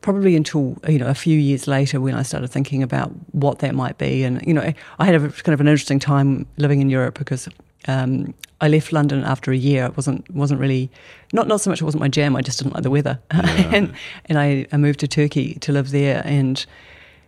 probably 0.00 0.34
until 0.34 0.76
you 0.88 0.98
know 0.98 1.06
a 1.06 1.14
few 1.14 1.38
years 1.38 1.66
later 1.68 2.00
when 2.00 2.14
I 2.14 2.22
started 2.22 2.48
thinking 2.48 2.82
about 2.82 3.12
what 3.32 3.60
that 3.60 3.74
might 3.74 3.98
be. 3.98 4.24
And 4.24 4.42
you 4.46 4.54
know, 4.54 4.72
I 4.98 5.04
had 5.04 5.14
a 5.14 5.20
kind 5.30 5.54
of 5.54 5.60
an 5.60 5.68
interesting 5.68 5.98
time 6.00 6.46
living 6.56 6.80
in 6.80 6.90
Europe 6.90 7.18
because 7.18 7.48
um, 7.88 8.34
I 8.60 8.68
left 8.68 8.92
London 8.92 9.24
after 9.24 9.50
a 9.52 9.56
year. 9.56 9.86
It 9.86 9.96
wasn't 9.96 10.30
wasn't 10.34 10.60
really 10.60 10.90
not 11.32 11.48
not 11.48 11.60
so 11.60 11.70
much 11.70 11.80
it 11.80 11.84
wasn't 11.84 12.00
my 12.00 12.08
jam. 12.08 12.36
I 12.36 12.42
just 12.42 12.58
didn't 12.58 12.74
like 12.74 12.82
the 12.84 12.90
weather, 12.90 13.18
and 13.30 13.92
and 14.26 14.38
I, 14.38 14.66
I 14.72 14.76
moved 14.76 15.00
to 15.00 15.08
Turkey 15.08 15.54
to 15.60 15.72
live 15.72 15.90
there, 15.90 16.22
and 16.24 16.64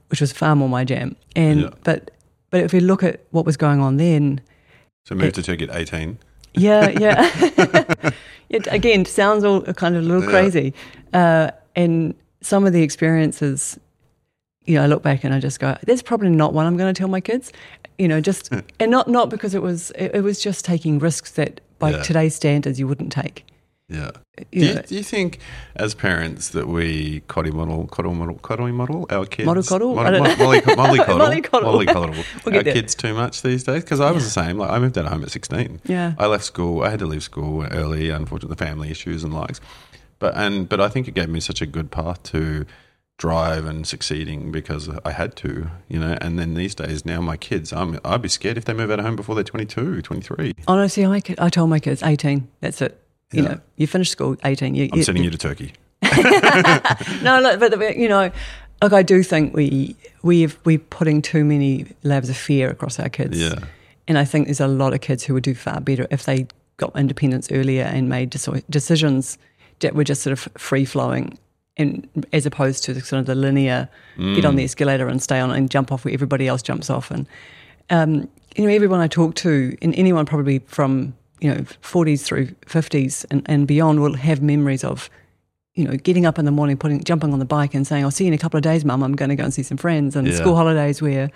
which 0.08 0.20
was 0.20 0.32
far 0.32 0.54
more 0.54 0.68
my 0.68 0.84
jam. 0.84 1.16
And 1.34 1.60
Yeah. 1.62 1.70
but 1.82 2.10
but 2.50 2.60
if 2.60 2.72
you 2.72 2.80
look 2.80 3.02
at 3.02 3.20
what 3.30 3.44
was 3.46 3.56
going 3.56 3.80
on 3.80 3.96
then. 3.96 4.40
So 5.06 5.14
moved 5.14 5.34
to 5.34 5.42
Turkey 5.42 5.64
at 5.64 5.74
18. 5.74 6.18
Yeah, 6.54 6.88
yeah. 7.00 7.30
it 8.48 8.66
again 8.70 9.04
sounds 9.04 9.42
all 9.44 9.62
kind 9.62 9.96
of 9.96 10.04
a 10.04 10.06
little 10.06 10.22
Yeah. 10.24 10.30
crazy, 10.30 10.74
uh, 11.12 11.50
and 11.74 12.14
some 12.40 12.64
of 12.66 12.72
the 12.72 12.82
experiences, 12.82 13.78
you 14.66 14.76
know, 14.76 14.84
I 14.84 14.86
look 14.86 15.02
back 15.02 15.24
and 15.24 15.34
I 15.34 15.40
just 15.40 15.58
go, 15.58 15.76
"That's 15.86 16.02
probably 16.02 16.30
not 16.30 16.54
one 16.54 16.64
I'm 16.66 16.76
going 16.76 16.92
to 16.94 16.96
tell 16.98 17.08
my 17.08 17.20
kids," 17.20 17.52
you 17.98 18.08
know, 18.08 18.20
just 18.20 18.50
mm. 18.50 18.62
and 18.80 18.90
not 18.90 19.08
not 19.08 19.28
because 19.30 19.54
it 19.54 19.62
was 19.62 19.90
it, 19.92 20.12
it 20.14 20.20
was 20.22 20.40
just 20.40 20.64
taking 20.64 20.98
risks 20.98 21.32
that 21.32 21.60
by 21.78 21.90
Yeah. 21.90 22.02
today's 22.02 22.34
standards 22.34 22.78
you 22.78 22.86
wouldn't 22.88 23.12
take. 23.12 23.44
Yeah. 23.88 24.12
You 24.50 24.60
Do 24.60 24.66
you, 24.66 24.74
do 24.82 24.94
you 24.94 25.02
think, 25.02 25.38
as 25.76 25.94
parents, 25.94 26.48
that 26.50 26.66
we 26.68 27.20
coddle 27.28 27.52
model, 27.54 27.86
coddle 27.86 28.14
model, 28.14 28.36
coddle 28.36 28.72
model 28.72 29.06
our 29.10 29.26
kids? 29.26 29.44
Model 29.46 29.62
coddle? 29.62 29.94
Mod- 29.94 30.06
I 30.06 30.10
don't 30.10 30.22
mod- 30.22 30.38
know. 30.38 30.44
molly, 30.44 30.62
molly 30.74 30.98
coddle, 31.04 31.18
Molly 31.18 31.42
coddle. 31.42 31.72
molly 31.72 31.86
coddle 31.86 32.14
We'll 32.46 32.56
our 32.56 32.62
there. 32.62 32.72
kids 32.72 32.94
too 32.94 33.12
much 33.12 33.42
these 33.42 33.62
days? 33.62 33.84
Because 33.84 34.00
I 34.00 34.10
was 34.10 34.24
the 34.24 34.30
same. 34.30 34.56
Like 34.56 34.70
I 34.70 34.78
moved 34.78 34.96
out 34.96 35.04
of 35.04 35.12
home 35.12 35.22
at 35.22 35.30
sixteen. 35.30 35.80
Yeah. 35.84 36.14
I 36.18 36.26
left 36.26 36.44
school. 36.44 36.82
I 36.82 36.88
had 36.90 36.98
to 37.00 37.06
leave 37.06 37.22
school 37.22 37.62
early. 37.70 38.08
Unfortunately, 38.08 38.54
the 38.56 38.64
family 38.64 38.90
issues 38.90 39.22
and 39.22 39.34
likes. 39.34 39.60
But 40.18 40.34
and 40.34 40.66
but 40.66 40.80
I 40.80 40.88
think 40.88 41.06
it 41.06 41.14
gave 41.14 41.28
me 41.28 41.40
such 41.40 41.60
a 41.60 41.66
good 41.66 41.90
path 41.90 42.22
to 42.32 42.64
drive 43.16 43.64
and 43.64 43.86
succeeding 43.86 44.50
because 44.50 44.88
I 45.04 45.12
had 45.12 45.36
to, 45.36 45.70
you 45.88 45.98
know. 46.00 46.18
And 46.20 46.38
then 46.38 46.54
these 46.54 46.74
days, 46.74 47.04
now 47.04 47.20
my 47.20 47.36
kids, 47.36 47.72
I'm 47.72 47.98
I'd 48.04 48.22
be 48.22 48.28
scared 48.28 48.58
if 48.58 48.64
they 48.64 48.72
move 48.74 48.90
out 48.90 48.98
of 48.98 49.04
home 49.04 49.16
before 49.16 49.34
they're 49.34 49.44
22, 49.44 50.02
23. 50.02 50.54
Honestly, 50.66 51.06
I, 51.06 51.22
I 51.38 51.48
told 51.48 51.70
my 51.70 51.78
kids, 51.78 52.02
18, 52.02 52.48
that's 52.60 52.82
it. 52.82 53.00
You 53.32 53.42
Yeah. 53.42 53.48
know, 53.50 53.60
you 53.76 53.86
finish 53.86 54.10
school, 54.10 54.36
18. 54.44 54.74
You, 54.74 54.88
I'm 54.92 54.98
you, 54.98 55.04
sending 55.04 55.24
you 55.24 55.30
to 55.30 55.38
Turkey. 55.38 55.72
no, 57.22 57.40
look, 57.40 57.60
but 57.60 57.96
you 57.96 58.08
know, 58.08 58.30
look, 58.82 58.92
I 58.92 59.02
do 59.02 59.22
think 59.22 59.54
we 59.54 59.96
we've 60.22 60.58
we're 60.64 60.78
putting 60.78 61.22
too 61.22 61.44
many 61.44 61.86
layers 62.02 62.28
of 62.28 62.36
fear 62.36 62.70
across 62.70 62.98
our 63.00 63.08
kids. 63.08 63.40
Yeah. 63.40 63.54
and 64.06 64.18
I 64.18 64.24
think 64.24 64.46
there's 64.46 64.60
a 64.60 64.68
lot 64.68 64.92
of 64.92 65.00
kids 65.00 65.24
who 65.24 65.34
would 65.34 65.44
do 65.44 65.54
far 65.54 65.80
better 65.80 66.06
if 66.10 66.24
they 66.24 66.46
got 66.76 66.94
independence 66.96 67.50
earlier 67.50 67.84
and 67.84 68.08
made 68.08 68.30
deci- 68.32 68.64
decisions 68.68 69.38
that 69.80 69.94
were 69.94 70.04
just 70.04 70.22
sort 70.22 70.32
of 70.32 70.40
free 70.58 70.84
flowing, 70.84 71.38
and 71.76 72.08
as 72.32 72.46
opposed 72.46 72.84
to 72.84 72.94
the 72.94 73.00
sort 73.00 73.20
of 73.20 73.26
the 73.26 73.34
linear 73.34 73.88
get 74.34 74.44
on 74.44 74.56
the 74.56 74.64
escalator 74.64 75.08
and 75.08 75.20
stay 75.22 75.40
on 75.40 75.50
and 75.50 75.70
jump 75.70 75.90
off 75.90 76.04
where 76.04 76.14
everybody 76.14 76.46
else 76.46 76.62
jumps 76.62 76.88
off. 76.88 77.10
And 77.10 77.26
um, 77.90 78.28
you 78.56 78.64
know, 78.64 78.70
everyone 78.72 79.00
I 79.00 79.08
talk 79.08 79.34
to, 79.36 79.76
and 79.82 79.94
anyone 79.96 80.24
probably 80.26 80.60
from 80.60 81.14
you 81.40 81.52
know 81.52 81.60
40s 81.82 82.22
through 82.24 82.46
50s 82.66 83.26
and, 83.30 83.42
and 83.46 83.66
beyond, 83.66 84.00
will 84.00 84.14
have 84.14 84.40
memories 84.40 84.84
of 84.84 85.10
you 85.74 85.84
know, 85.84 85.96
getting 85.96 86.24
up 86.24 86.38
in 86.38 86.44
the 86.44 86.52
morning, 86.52 86.76
putting, 86.76 87.02
jumping 87.02 87.32
on 87.32 87.40
the 87.40 87.44
bike 87.44 87.74
and 87.74 87.84
saying, 87.84 88.04
"I'll 88.04 88.12
see 88.12 88.24
you 88.24 88.28
in 88.28 88.34
a 88.34 88.38
couple 88.38 88.56
of 88.56 88.62
days, 88.62 88.84
Mum. 88.84 89.02
I'm 89.02 89.16
going 89.16 89.28
to 89.30 89.34
go 89.34 89.42
and 89.42 89.52
see 89.52 89.64
some 89.64 89.76
friends." 89.76 90.14
And 90.14 90.28
Yeah. 90.28 90.34
school 90.34 90.54
holidays 90.54 91.02
where 91.02 91.32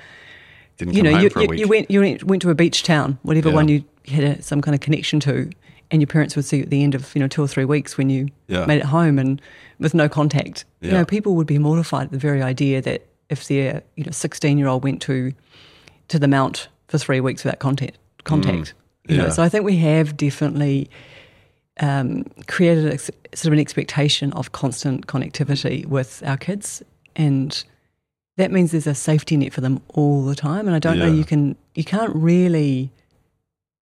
Didn't 0.76 0.94
you 0.94 1.02
know 1.02 1.10
you, 1.10 1.28
you, 1.40 1.52
you 1.54 1.66
went 1.66 1.90
you 1.90 2.00
went, 2.00 2.22
went 2.22 2.42
to 2.42 2.50
a 2.50 2.54
beach 2.54 2.84
town, 2.84 3.18
whatever 3.22 3.48
Yeah. 3.48 3.54
one 3.56 3.66
you 3.66 3.82
had 4.06 4.22
a, 4.22 4.40
some 4.42 4.60
kind 4.62 4.76
of 4.76 4.80
connection 4.80 5.18
to, 5.20 5.50
and 5.90 6.00
your 6.02 6.06
parents 6.06 6.36
would 6.36 6.44
see 6.44 6.58
you 6.58 6.62
at 6.64 6.70
the 6.70 6.82
end 6.82 6.94
of 6.94 7.14
you 7.14 7.20
know 7.20 7.28
two 7.28 7.42
or 7.42 7.48
three 7.48 7.64
weeks 7.64 7.96
when 7.98 8.10
you 8.10 8.28
Yeah. 8.46 8.66
made 8.66 8.78
it 8.78 8.84
home 8.86 9.18
and 9.18 9.40
with 9.78 9.94
no 9.94 10.08
contact. 10.08 10.64
You 10.80 10.90
know, 10.92 11.04
people 11.04 11.34
would 11.36 11.46
be 11.46 11.58
mortified 11.58 12.06
at 12.06 12.12
the 12.12 12.18
very 12.18 12.42
idea 12.42 12.80
that 12.82 13.06
if 13.30 13.46
their 13.48 13.82
you 13.96 14.04
know 14.04 14.10
sixteen 14.12 14.58
year 14.58 14.68
old 14.68 14.82
went 14.84 15.00
to 15.02 15.32
to 16.08 16.18
the 16.18 16.28
Mount 16.28 16.68
for 16.88 16.98
three 16.98 17.20
weeks 17.20 17.44
without 17.44 17.58
contact 17.58 17.98
contact. 18.24 18.74
You 19.08 19.14
Mm. 19.14 19.18
Yeah. 19.18 19.22
know, 19.24 19.30
so 19.30 19.42
I 19.42 19.48
think 19.48 19.64
we 19.64 19.76
have 19.78 20.16
definitely 20.16 20.88
um, 21.80 22.24
created 22.46 22.86
a, 22.86 22.98
sort 22.98 23.46
of 23.46 23.52
an 23.52 23.58
expectation 23.60 24.32
of 24.32 24.52
constant 24.52 25.06
connectivity 25.06 25.86
with 25.86 26.22
our 26.26 26.36
kids, 26.36 26.82
and 27.16 27.64
that 28.36 28.50
means 28.50 28.72
there's 28.72 28.86
a 28.86 28.94
safety 28.94 29.36
net 29.36 29.52
for 29.52 29.60
them 29.60 29.80
all 29.88 30.24
the 30.24 30.34
time. 30.34 30.66
And 30.66 30.74
I 30.74 30.78
don't 30.78 30.98
know 30.98 31.06
you 31.06 31.24
can 31.24 31.56
you 31.74 31.84
can't 31.84 32.14
really 32.14 32.90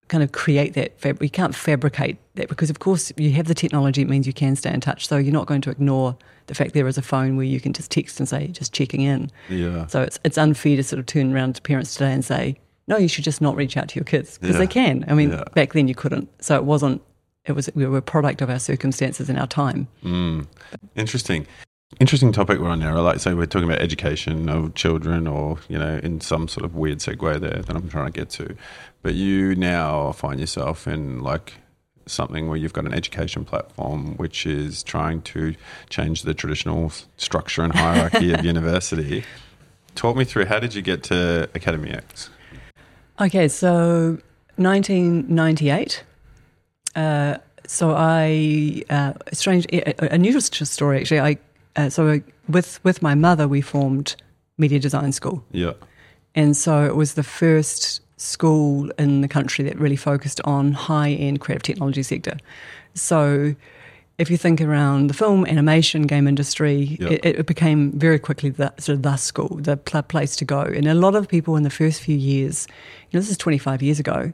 kind 0.09 0.23
of 0.23 0.33
create 0.33 0.75
that 0.75 0.99
fab- 1.01 1.23
you 1.23 1.31
can't 1.31 1.55
fabricate 1.55 2.17
that 2.37 2.49
because 2.49 2.71
of 2.71 2.79
course 2.79 3.13
you 3.17 3.33
have 3.33 3.47
the 3.47 3.55
technology 3.55 4.03
it 4.03 4.09
means 4.09 4.27
you 4.27 4.33
can 4.33 4.55
stay 4.55 4.73
in 4.73 4.81
touch 4.81 5.09
so 5.09 5.17
you're 5.17 5.33
not 5.33 5.47
going 5.47 5.61
to 5.61 5.71
ignore 5.71 6.17
the 6.47 6.55
fact 6.55 6.75
there 6.75 6.87
is 6.87 6.97
a 6.97 7.03
phone 7.03 7.37
where 7.37 7.47
you 7.47 7.59
can 7.61 7.73
just 7.73 7.91
text 7.91 8.21
and 8.21 8.29
say 8.29 8.47
just 8.49 8.73
checking 8.73 9.01
in 9.01 9.29
yeah. 9.49 9.85
so 9.89 10.03
it's 10.03 10.19
it's 10.25 10.39
unfair 10.39 10.77
to 10.77 10.83
sort 10.85 11.01
of 11.01 11.07
turn 11.07 11.35
around 11.35 11.57
to 11.57 11.63
parents 11.63 11.93
today 11.95 12.13
and 12.13 12.25
say, 12.25 12.57
no, 12.89 12.97
you 12.97 13.09
should 13.09 13.25
just 13.25 13.41
not 13.41 13.57
reach 13.57 13.77
out 13.77 13.89
to 13.89 13.97
your 13.97 14.05
kids 14.05 14.39
because 14.39 14.55
Yeah. 14.55 14.61
they 14.61 14.67
can. 14.69 15.05
I 15.09 15.15
mean, 15.15 15.31
Yeah. 15.33 15.43
back 15.57 15.73
then 15.73 15.89
you 15.89 15.95
couldn't. 15.97 16.29
So 16.41 16.55
it 16.55 16.63
wasn't. 16.65 17.03
It 17.45 17.53
was 17.53 17.69
we 17.75 17.85
were 17.85 17.99
a 17.99 18.03
product 18.03 18.43
of 18.43 18.49
our 18.49 18.61
circumstances 18.61 19.29
and 19.29 19.37
our 19.41 19.49
time. 19.49 19.89
Mm. 20.05 20.47
Interesting. 20.95 21.49
Interesting 22.01 22.33
topic 22.33 22.59
we're 22.59 22.69
on 22.69 22.81
now. 22.81 23.01
Like, 23.01 23.21
say 23.21 23.33
we're 23.33 23.47
talking 23.47 23.69
about 23.69 23.81
education 23.81 24.49
of 24.49 24.75
children, 24.75 25.27
or 25.27 25.59
you 25.69 25.79
know, 25.79 25.99
in 26.03 26.21
some 26.21 26.49
sort 26.49 26.65
of 26.65 26.75
weird 26.75 26.99
segue 26.99 27.41
there 27.41 27.63
that 27.63 27.77
I'm 27.77 27.89
trying 27.89 28.07
to 28.07 28.13
get 28.13 28.29
to. 28.31 28.57
But 29.03 29.15
you 29.15 29.55
now 29.55 30.13
find 30.13 30.41
yourself 30.41 30.89
in 30.89 31.21
like 31.23 31.55
something 32.07 32.49
where 32.49 32.57
you've 32.57 32.73
got 32.73 32.85
an 32.87 32.95
education 32.95 33.45
platform 33.45 34.17
which 34.17 34.47
is 34.47 34.83
trying 34.83 35.21
to 35.23 35.55
change 35.89 36.23
the 36.23 36.35
traditional 36.35 36.93
structure 37.17 37.63
and 37.63 37.73
hierarchy 37.75 38.33
of 38.33 38.45
university. 38.45 39.25
Talk 39.95 40.17
me 40.17 40.25
through 40.25 40.45
how 40.47 40.59
did 40.61 40.75
you 40.75 40.83
get 40.83 41.03
to 41.05 41.49
AcademyEX? 41.55 42.29
Okay, 43.21 43.49
so 43.49 44.19
1998. 44.57 46.05
Uh, 46.95 47.39
so 47.67 47.95
I 47.97 48.83
uh, 48.91 49.15
strange, 49.33 49.67
a- 49.73 50.13
unusual 50.13 50.41
story 50.41 51.01
actually. 51.01 51.21
I 51.21 51.39
uh, 51.77 51.91
so 51.91 52.21
with 52.49 52.81
with 52.85 53.03
my 53.03 53.15
mother 53.15 53.47
we 53.47 53.61
formed 53.61 54.17
media 54.59 54.79
design 54.79 55.13
school. 55.13 55.45
Yeah, 55.53 55.73
And 56.35 56.57
so 56.57 56.85
it 56.85 56.97
was 56.97 57.15
the 57.15 57.23
first 57.23 58.01
school 58.19 58.91
in 58.99 59.21
the 59.21 59.29
country 59.29 59.65
that 59.65 59.79
really 59.79 59.97
focused 59.97 60.41
on 60.45 60.73
high 60.73 61.11
end 61.11 61.41
creative 61.41 61.63
technology 61.63 62.03
sector. 62.03 62.39
So 62.95 63.55
if 64.19 64.31
you 64.31 64.39
think 64.39 64.63
around 64.63 65.09
the 65.09 65.15
film, 65.15 65.45
animation, 65.45 66.03
game 66.03 66.27
industry, 66.27 66.97
it, 67.11 67.25
it 67.41 67.47
became 67.47 67.93
very 67.93 68.19
quickly 68.19 68.49
the 68.49 68.73
sort 68.79 68.97
of 68.97 69.03
the 69.03 69.17
school, 69.17 69.59
the 69.61 69.77
pl- 69.77 70.03
place 70.03 70.37
to 70.37 70.45
go. 70.47 70.63
And 70.63 70.87
a 70.87 70.95
lot 70.95 71.15
of 71.15 71.29
people 71.29 71.57
in 71.57 71.65
the 71.65 71.71
first 71.71 72.01
few 72.01 72.17
years, 72.17 72.67
you 73.11 73.19
know, 73.19 73.21
this 73.21 73.31
is 73.31 73.37
25 73.37 73.83
years 73.83 74.01
ago, 74.01 74.33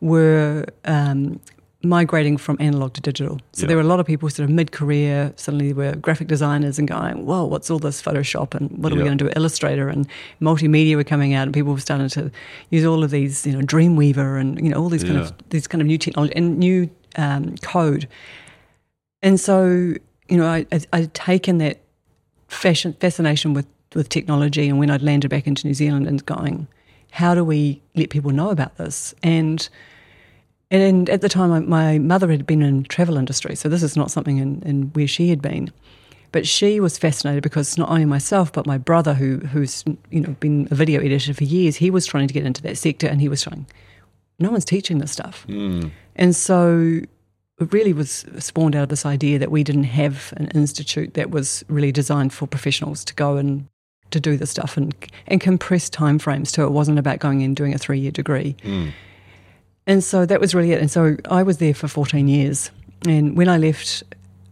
were 0.00 0.66
um, 0.84 1.40
migrating 1.84 2.36
from 2.36 2.56
analog 2.60 2.92
to 2.94 3.00
digital. 3.00 3.40
So 3.52 3.62
Yeah. 3.62 3.68
there 3.68 3.76
were 3.76 3.82
a 3.82 3.86
lot 3.86 4.00
of 4.00 4.06
people 4.06 4.28
sort 4.30 4.48
of 4.48 4.54
mid 4.54 4.72
career, 4.72 5.32
suddenly 5.36 5.72
were 5.72 5.94
graphic 5.96 6.28
designers 6.28 6.78
and 6.78 6.86
going, 6.88 7.26
whoa, 7.26 7.44
what's 7.44 7.70
all 7.70 7.78
this 7.78 8.00
Photoshop 8.02 8.54
and 8.54 8.70
what 8.82 8.92
are 8.92 8.96
we 8.96 9.02
going 9.02 9.18
to 9.18 9.24
do? 9.24 9.30
Illustrator 9.36 9.88
and 9.88 10.06
multimedia 10.40 10.96
were 10.96 11.04
coming 11.04 11.34
out 11.34 11.42
and 11.44 11.54
people 11.54 11.72
were 11.72 11.80
starting 11.80 12.08
to 12.10 12.30
use 12.70 12.84
all 12.84 13.02
of 13.04 13.10
these, 13.10 13.46
you 13.46 13.52
know, 13.52 13.60
Dreamweaver 13.60 14.40
and, 14.40 14.58
you 14.60 14.70
know, 14.70 14.82
all 14.82 14.88
these 14.88 15.04
kind 15.04 15.16
Yeah. 15.16 15.22
of 15.22 15.32
these 15.50 15.66
kind 15.66 15.80
of 15.82 15.86
new 15.86 15.98
technology 15.98 16.34
and 16.36 16.58
new 16.58 16.90
um, 17.16 17.56
code. 17.62 18.08
And 19.22 19.38
so, 19.40 19.66
you 20.28 20.36
know, 20.36 20.46
I, 20.46 20.66
I, 20.72 20.80
I'd 20.92 21.14
taken 21.14 21.58
that 21.58 21.80
fashion, 22.48 22.94
fascination 23.00 23.54
with, 23.54 23.66
with 23.94 24.08
technology 24.08 24.68
and 24.68 24.78
when 24.78 24.90
I'd 24.90 25.02
landed 25.02 25.28
back 25.30 25.46
into 25.46 25.66
New 25.66 25.74
Zealand 25.74 26.06
and 26.06 26.24
going, 26.26 26.66
how 27.10 27.34
do 27.34 27.44
we 27.44 27.80
let 27.94 28.10
people 28.10 28.32
know 28.32 28.50
about 28.50 28.76
this? 28.76 29.14
And 29.22 29.68
and 30.70 31.08
at 31.10 31.20
the 31.20 31.28
time, 31.28 31.68
my, 31.68 31.98
mother 31.98 32.30
had 32.30 32.46
been 32.46 32.62
in 32.62 32.84
travel 32.84 33.16
industry, 33.16 33.54
so 33.54 33.68
this 33.68 33.82
is 33.82 33.96
not 33.96 34.10
something 34.10 34.38
in, 34.38 34.62
in 34.62 34.82
where 34.94 35.06
she 35.06 35.28
had 35.28 35.42
been. 35.42 35.72
But 36.32 36.46
she 36.48 36.80
was 36.80 36.98
fascinated 36.98 37.42
because 37.42 37.78
not 37.78 37.90
only 37.90 38.06
myself, 38.06 38.52
but 38.52 38.66
my 38.66 38.76
brother, 38.76 39.14
who 39.14 39.38
who's 39.38 39.84
you 40.10 40.20
know 40.20 40.34
been 40.40 40.66
a 40.70 40.74
video 40.74 41.00
editor 41.00 41.32
for 41.32 41.44
years, 41.44 41.76
he 41.76 41.90
was 41.90 42.06
trying 42.06 42.26
to 42.26 42.34
get 42.34 42.44
into 42.44 42.60
that 42.62 42.76
sector, 42.76 43.06
and 43.06 43.20
he 43.20 43.28
was 43.28 43.42
trying. 43.42 43.66
No 44.40 44.50
one's 44.50 44.64
teaching 44.64 44.98
this 44.98 45.12
stuff, 45.12 45.44
hmm. 45.44 45.88
and 46.16 46.34
so 46.34 47.02
it 47.60 47.72
really 47.72 47.92
was 47.92 48.24
spawned 48.40 48.74
out 48.74 48.82
of 48.82 48.88
this 48.88 49.06
idea 49.06 49.38
that 49.38 49.52
we 49.52 49.62
didn't 49.62 49.84
have 49.84 50.34
an 50.36 50.48
institute 50.48 51.14
that 51.14 51.30
was 51.30 51.64
really 51.68 51.92
designed 51.92 52.32
for 52.32 52.48
professionals 52.48 53.04
to 53.04 53.14
go 53.14 53.36
and 53.36 53.68
to 54.10 54.18
do 54.18 54.36
this 54.36 54.50
stuff 54.50 54.76
and 54.76 54.92
and 55.28 55.40
compress 55.40 55.88
timeframes 55.88 56.52
too. 56.52 56.64
It 56.64 56.72
wasn't 56.72 56.98
about 56.98 57.20
going 57.20 57.42
in 57.42 57.50
and 57.50 57.56
doing 57.56 57.74
a 57.74 57.78
three 57.78 58.00
year 58.00 58.10
degree. 58.10 58.56
Hmm. 58.62 58.88
And 59.86 60.02
so 60.02 60.24
that 60.26 60.40
was 60.40 60.54
really 60.54 60.72
it. 60.72 60.80
And 60.80 60.90
so 60.90 61.16
I 61.30 61.42
was 61.42 61.58
there 61.58 61.74
for 61.74 61.88
14 61.88 62.26
years. 62.28 62.70
And 63.06 63.36
when 63.36 63.48
I 63.48 63.58
left, 63.58 64.02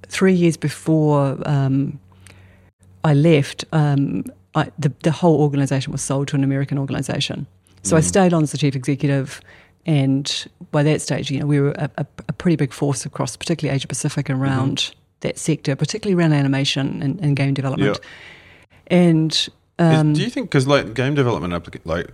three 0.06 0.34
years 0.34 0.56
before 0.56 1.38
um, 1.46 1.98
I 3.02 3.14
left, 3.14 3.64
um, 3.72 4.24
I, 4.54 4.70
the, 4.78 4.92
the 5.02 5.10
whole 5.10 5.40
organisation 5.40 5.90
was 5.90 6.02
sold 6.02 6.28
to 6.28 6.36
an 6.36 6.44
American 6.44 6.78
organisation. 6.78 7.46
So 7.84 7.96
I 7.96 8.00
stayed 8.00 8.32
on 8.32 8.44
as 8.44 8.52
the 8.52 8.58
chief 8.58 8.76
executive. 8.76 9.40
And 9.86 10.46
by 10.70 10.84
that 10.84 11.00
stage, 11.00 11.30
you 11.30 11.40
know, 11.40 11.46
we 11.46 11.58
were 11.58 11.72
a, 11.72 11.90
a, 11.98 12.06
a 12.28 12.32
pretty 12.32 12.56
big 12.56 12.72
force 12.72 13.04
across, 13.04 13.36
particularly 13.36 13.74
Asia 13.74 13.88
Pacific, 13.88 14.30
around 14.30 14.94
that 15.20 15.38
sector, 15.38 15.74
particularly 15.74 16.20
around 16.20 16.32
animation 16.32 17.02
and, 17.02 17.18
and 17.20 17.34
game 17.34 17.54
development. 17.54 17.98
And 18.86 19.32
Is- 19.32 19.50
um, 19.78 20.12
do 20.12 20.22
you 20.22 20.30
think 20.30 20.50
because 20.50 20.66
like 20.68 20.94
game 20.94 21.14
development 21.14 21.86
like 21.86 22.08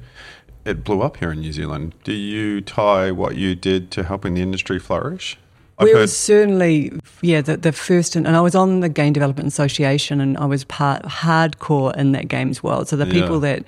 it 0.69 0.85
blew 0.85 1.03
up 1.03 1.17
here 1.17 1.33
in 1.33 1.41
New 1.41 1.53
Zealand? 1.53 1.95
Do 2.05 2.13
you 2.13 2.61
tie 2.61 3.11
what 3.11 3.37
you 3.37 3.55
did 3.55 3.91
to 3.93 4.03
helping 4.05 4.35
the 4.35 4.43
industry 4.43 4.79
flourish? 4.79 5.39
I've 5.79 5.85
we 5.87 5.93
heard- 5.93 6.01
were 6.01 6.07
certainly, 6.09 6.93
yeah, 7.23 7.41
the, 7.41 7.57
the 7.57 7.71
first, 7.73 8.17
and, 8.17 8.27
and 8.27 8.37
I 8.37 8.41
was 8.41 8.55
on 8.55 8.81
the 8.81 8.89
Game 8.89 9.13
Development 9.13 9.47
Association, 9.47 10.21
and 10.21 10.37
I 10.37 10.45
was 10.45 10.65
part 10.65 11.03
hardcore 11.05 11.97
in 11.97 12.13
that 12.13 12.27
games 12.29 12.63
world. 12.63 12.89
So 12.89 12.97
the 12.97 13.07
people 13.07 13.37
Yeah. 13.45 13.55
that, 13.57 13.65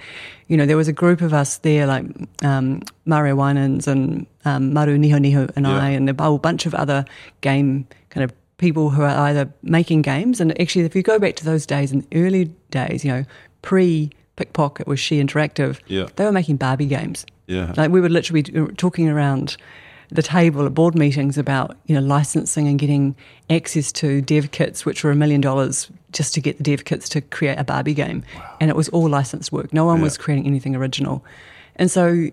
you 0.49 0.57
know, 0.57 0.67
there 0.67 0.77
was 0.77 0.89
a 0.89 0.93
group 0.93 1.21
of 1.21 1.33
us 1.33 1.59
there, 1.59 1.87
like 1.87 2.05
um, 2.43 2.83
Mario 3.07 3.37
Wynands 3.37 3.87
and 3.87 4.27
um, 4.45 4.73
Maru 4.73 4.99
Nihoniho 4.99 5.53
and 5.55 5.67
I, 5.69 5.91
and 5.91 6.11
a 6.11 6.23
whole 6.23 6.39
bunch 6.39 6.67
of 6.67 6.75
other 6.75 7.05
game 7.43 7.87
kind 8.11 8.25
of 8.25 8.33
people 8.59 8.91
who 8.91 9.03
are 9.03 9.29
either 9.29 9.49
making 9.63 10.03
games, 10.03 10.41
and 10.41 10.61
actually, 10.61 10.85
if 10.85 10.97
you 10.97 11.03
go 11.03 11.19
back 11.21 11.37
to 11.37 11.45
those 11.45 11.65
days, 11.65 11.93
in 11.93 12.01
the 12.01 12.07
early 12.27 12.47
days, 12.73 13.05
you 13.05 13.13
know, 13.13 13.25
pre 13.63 14.11
PikPok 14.41 14.87
was 14.87 14.99
Sidhe 15.01 15.23
Interactive, 15.23 15.79
Yeah. 15.87 16.07
they 16.17 16.25
were 16.25 16.33
making 16.33 16.57
Barbie 16.57 16.87
games. 16.87 17.27
yeah, 17.47 17.73
Like 17.77 17.91
we 17.91 18.01
would 18.01 18.13
literally 18.13 18.43
be 18.43 18.59
uh, 18.59 18.67
talking 18.77 19.09
around 19.09 19.57
the 20.13 20.23
table 20.23 20.67
at 20.67 20.75
board 20.75 20.97
meetings 20.97 21.39
about 21.39 21.77
you 21.87 21.95
know 21.95 22.01
licensing 22.01 22.67
and 22.67 22.79
getting 22.81 23.15
access 23.49 23.93
to 23.93 24.21
dev 24.21 24.51
kits, 24.51 24.85
which 24.85 25.05
were 25.05 25.11
a 25.13 25.15
million 25.15 25.41
dollars 25.41 25.89
just 26.13 26.35
to 26.35 26.41
get 26.41 26.57
the 26.57 26.65
dev 26.65 26.85
kits 26.85 27.09
to 27.11 27.21
create 27.21 27.59
a 27.59 27.65
Barbie 27.65 27.95
game, 27.95 28.25
and 28.61 28.71
it 28.71 28.77
was 28.77 28.89
all 28.89 29.09
licensed 29.09 29.53
work. 29.53 29.73
No 29.73 29.85
one 29.85 30.01
was 30.03 30.19
creating 30.19 30.47
anything 30.47 30.75
original, 30.77 31.25
and 31.77 31.91
so. 31.91 32.31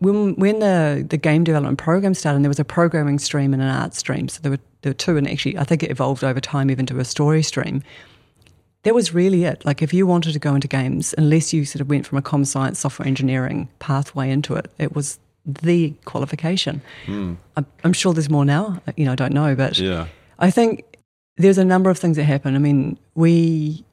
When, 0.00 0.36
when 0.36 0.60
the, 0.60 1.04
the 1.10 1.16
game 1.16 1.42
development 1.42 1.76
program 1.78 2.14
started, 2.14 2.36
and 2.36 2.44
there 2.44 2.48
was 2.50 2.60
a 2.60 2.64
programming 2.64 3.18
stream 3.18 3.52
and 3.52 3.60
an 3.60 3.68
art 3.68 3.94
stream. 3.94 4.28
So 4.28 4.38
there 4.42 4.52
were 4.52 4.60
there 4.82 4.90
were 4.90 4.94
two, 4.94 5.16
and 5.16 5.28
actually, 5.28 5.58
I 5.58 5.64
think 5.64 5.82
it 5.82 5.90
evolved 5.90 6.22
over 6.22 6.38
time 6.40 6.70
even 6.70 6.86
to 6.86 7.00
a 7.00 7.04
story 7.04 7.42
stream. 7.42 7.82
That 8.84 8.94
was 8.94 9.12
really 9.12 9.44
it. 9.44 9.64
Like, 9.64 9.82
if 9.82 9.92
you 9.92 10.06
wanted 10.06 10.32
to 10.32 10.38
go 10.38 10.54
into 10.54 10.68
games, 10.68 11.14
unless 11.18 11.52
you 11.52 11.64
sort 11.64 11.80
of 11.80 11.88
went 11.90 12.06
from 12.06 12.18
a 12.18 12.22
com 12.22 12.44
science 12.44 12.78
software 12.78 13.06
engineering 13.08 13.68
pathway 13.80 14.30
into 14.30 14.54
it, 14.54 14.70
it 14.78 14.94
was 14.94 15.18
the 15.44 15.94
qualification. 16.04 16.80
Hmm. 17.06 17.34
I'm, 17.56 17.66
I'm 17.84 17.92
sure 17.92 18.12
there's 18.12 18.30
more 18.30 18.44
now. 18.44 18.80
You 18.96 19.06
know, 19.06 19.12
I 19.12 19.16
don't 19.16 19.32
know, 19.32 19.54
but 19.56 19.78
Yeah. 19.78 20.06
I 20.38 20.50
think 20.50 20.84
there's 21.36 21.58
a 21.58 21.64
number 21.64 21.90
of 21.90 21.98
things 21.98 22.16
that 22.16 22.24
happen. 22.24 22.54
I 22.54 22.58
mean, 22.58 22.98
we 23.14 23.84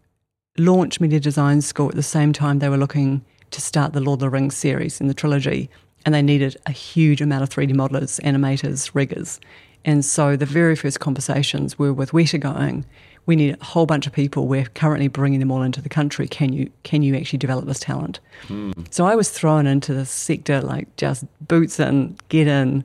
launched 0.58 1.02
Media 1.02 1.20
Design 1.20 1.62
School 1.62 1.90
at 1.90 1.96
the 1.96 2.04
same 2.04 2.34
time 2.34 2.60
they 2.60 2.70
were 2.70 2.78
looking 2.78 3.24
to 3.52 3.62
start 3.62 3.94
the 3.94 4.02
Lord 4.02 4.18
of 4.18 4.22
the 4.22 4.30
Rings 4.30 4.56
series 4.56 5.00
in 5.00 5.08
the 5.08 5.14
trilogy, 5.14 5.70
and 6.06 6.14
they 6.14 6.22
needed 6.22 6.58
a 6.66 6.72
huge 6.72 7.22
amount 7.22 7.44
of 7.44 7.50
3D 7.50 7.72
modelers, 7.74 8.20
animators, 8.22 8.92
riggers. 8.94 9.40
And 9.86 10.04
so 10.04 10.36
the 10.36 10.46
very 10.46 10.76
first 10.76 11.00
conversations 11.00 11.80
were 11.80 11.94
with 11.94 12.12
Weta 12.12 12.40
going, 12.40 12.86
we 13.26 13.36
need 13.36 13.58
a 13.60 13.64
whole 13.64 13.86
bunch 13.86 14.06
of 14.06 14.14
people. 14.14 14.48
We're 14.48 14.66
currently 14.66 15.08
bringing 15.08 15.40
them 15.40 15.52
all 15.52 15.64
into 15.64 15.82
the 15.82 15.90
country. 15.90 16.28
Can 16.28 16.54
you 16.54 16.72
can 16.84 17.02
you 17.02 17.16
actually 17.16 17.40
develop 17.40 17.66
this 17.66 17.80
talent? 17.80 18.20
Hmm. 18.48 18.72
So 18.92 19.06
I 19.06 19.16
was 19.16 19.30
thrown 19.30 19.68
into 19.68 19.94
this 19.94 20.10
sector 20.10 20.62
like 20.62 20.96
just 20.98 21.26
boots 21.48 21.80
in, 21.80 22.18
get 22.30 22.48
in, 22.48 22.84